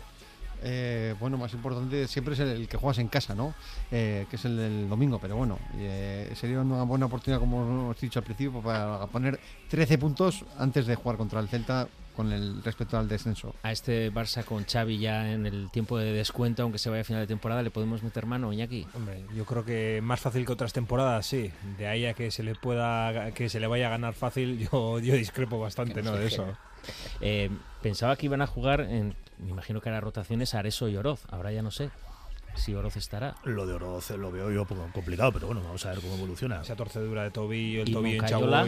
Eh, 0.61 1.15
bueno, 1.19 1.37
más 1.37 1.53
importante 1.53 2.07
siempre 2.07 2.33
es 2.33 2.41
el, 2.41 2.49
el 2.49 2.67
que 2.67 2.75
juegas 2.75 2.97
en 2.97 3.07
casa, 3.07 3.33
¿no? 3.33 3.53
Eh, 3.91 4.25
que 4.29 4.35
es 4.35 4.43
el 4.43 4.57
del 4.57 4.89
domingo, 4.89 5.19
pero 5.19 5.37
bueno, 5.37 5.57
eh, 5.77 6.33
sería 6.35 6.59
una 6.59 6.83
buena 6.83 7.05
oportunidad, 7.05 7.39
como 7.39 7.61
hemos 7.61 8.01
dicho 8.01 8.19
al 8.19 8.25
principio, 8.25 8.61
para 8.61 9.05
poner 9.07 9.39
13 9.69 9.97
puntos 9.97 10.43
antes 10.57 10.87
de 10.87 10.95
jugar 10.95 11.17
contra 11.17 11.39
el 11.39 11.47
Celta 11.47 11.87
con 12.17 12.33
el 12.33 12.63
respecto 12.63 12.97
al 12.97 13.07
descenso. 13.07 13.53
A 13.61 13.71
este 13.71 14.11
Barça 14.11 14.43
con 14.43 14.65
Xavi 14.65 14.97
ya 14.97 15.31
en 15.31 15.45
el 15.45 15.69
tiempo 15.69 15.99
de 15.99 16.11
descuento, 16.11 16.63
aunque 16.63 16.79
se 16.79 16.89
vaya 16.89 17.01
a 17.01 17.05
final 17.05 17.21
de 17.21 17.27
temporada, 17.27 17.61
¿le 17.61 17.69
podemos 17.69 18.01
meter 18.01 18.25
mano, 18.25 18.51
Iñaki? 18.51 18.87
Hombre, 18.95 19.23
yo 19.35 19.45
creo 19.45 19.63
que 19.63 19.99
más 20.01 20.19
fácil 20.19 20.43
que 20.43 20.51
otras 20.51 20.73
temporadas, 20.73 21.27
sí. 21.27 21.51
De 21.77 21.87
ahí 21.87 22.07
a 22.07 22.15
que 22.15 22.31
se 22.31 22.41
le 22.41 22.55
pueda, 22.55 23.31
que 23.31 23.49
se 23.49 23.59
le 23.59 23.67
vaya 23.67 23.85
a 23.85 23.91
ganar 23.91 24.15
fácil, 24.15 24.57
yo, 24.57 24.97
yo 24.99 25.13
discrepo 25.13 25.59
bastante, 25.59 26.01
¿no? 26.01 26.13
De 26.13 26.25
eso. 26.25 26.57
Eh, 27.21 27.51
pensaba 27.83 28.15
que 28.15 28.25
iban 28.25 28.41
a 28.41 28.47
jugar, 28.47 28.81
en, 28.81 29.13
me 29.37 29.51
imagino 29.51 29.79
que 29.79 29.89
eran 29.89 30.01
rotaciones 30.01 30.55
Areso 30.55 30.89
y 30.89 30.97
Oroz. 30.97 31.21
Ahora 31.29 31.51
ya 31.51 31.61
no 31.61 31.69
sé 31.69 31.91
si 32.55 32.73
Oroz 32.73 32.97
estará. 32.97 33.35
Lo 33.43 33.67
de 33.67 33.73
Oroz 33.73 34.09
lo 34.09 34.31
veo 34.31 34.49
yo 34.51 34.65
complicado, 34.65 35.31
pero 35.33 35.45
bueno, 35.45 35.61
vamos 35.61 35.85
a 35.85 35.91
ver 35.91 35.99
cómo 35.99 36.15
evoluciona. 36.15 36.61
Esa 36.61 36.75
torcedura 36.75 37.23
de 37.23 37.29
tobillo, 37.29 37.83
el 37.83 37.89
¿Y 37.89 37.93
tobillo 37.93 38.21
Moncayola? 38.21 38.65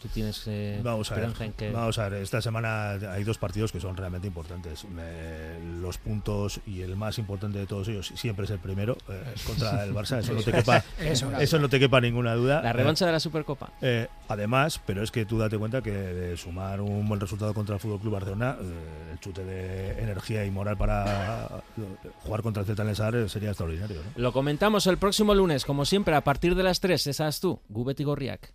¿Tú 0.00 0.08
tienes 0.08 0.42
eh, 0.46 0.80
Vamos 0.82 1.10
a, 1.10 1.16
ver, 1.16 1.30
en 1.40 1.52
que...? 1.54 1.70
vamos 1.72 1.98
a 1.98 2.08
ver, 2.08 2.22
esta 2.22 2.40
semana 2.40 2.92
hay 2.92 3.24
dos 3.24 3.36
partidos 3.38 3.72
que 3.72 3.80
son 3.80 3.96
realmente 3.96 4.28
importantes. 4.28 4.84
Me- 4.84 5.58
los 5.80 5.98
puntos 5.98 6.60
y 6.66 6.82
el 6.82 6.94
más 6.96 7.18
importante 7.18 7.58
de 7.58 7.66
todos 7.66 7.88
ellos 7.88 8.12
siempre 8.14 8.44
es 8.44 8.50
el 8.52 8.58
primero 8.60 8.96
eh, 9.08 9.22
contra 9.44 9.82
el 9.84 9.92
Barça. 9.92 10.18
Eso 10.18 10.34
no 10.34 10.42
te 10.42 10.52
quepa, 10.58 10.84
Eso. 11.00 11.30
eso 11.38 11.58
no 11.58 11.68
te 11.68 11.80
quepa 11.80 12.00
ninguna 12.00 12.34
duda. 12.34 12.62
La 12.62 12.72
revancha 12.72 13.06
de 13.06 13.12
la 13.12 13.20
Supercopa. 13.20 13.70
Eh, 13.82 14.06
además, 14.28 14.80
pero 14.86 15.02
es 15.02 15.10
que 15.10 15.24
tú 15.24 15.38
date 15.38 15.58
cuenta 15.58 15.82
que 15.82 15.90
de 15.90 16.36
sumar 16.36 16.80
un 16.80 17.08
buen 17.08 17.20
resultado 17.20 17.52
contra 17.52 17.74
el 17.74 17.80
Fútbol 17.80 18.00
Club 18.00 18.12
Barcelona, 18.12 18.56
eh, 18.60 19.10
el 19.12 19.20
chute 19.20 19.44
de 19.44 20.00
energía 20.00 20.44
y 20.44 20.50
moral 20.50 20.76
para 20.76 21.46
eh, 21.76 22.08
jugar 22.22 22.42
contra 22.42 22.60
el 22.60 22.66
Celta 22.66 22.82
en 22.82 22.88
el 22.90 23.28
sería 23.28 23.50
extraordinario. 23.50 23.96
¿no? 24.02 24.22
Lo 24.22 24.32
comentamos 24.32 24.86
el 24.86 24.98
próximo 24.98 25.34
lunes, 25.34 25.64
como 25.64 25.84
siempre, 25.84 26.14
a 26.14 26.22
partir 26.22 26.54
de 26.54 26.62
las 26.62 26.80
3. 26.80 27.06
Esas 27.08 27.40
tú, 27.40 27.60
Gubet 27.68 27.98
y 28.00 28.04
Gorriak. 28.04 28.52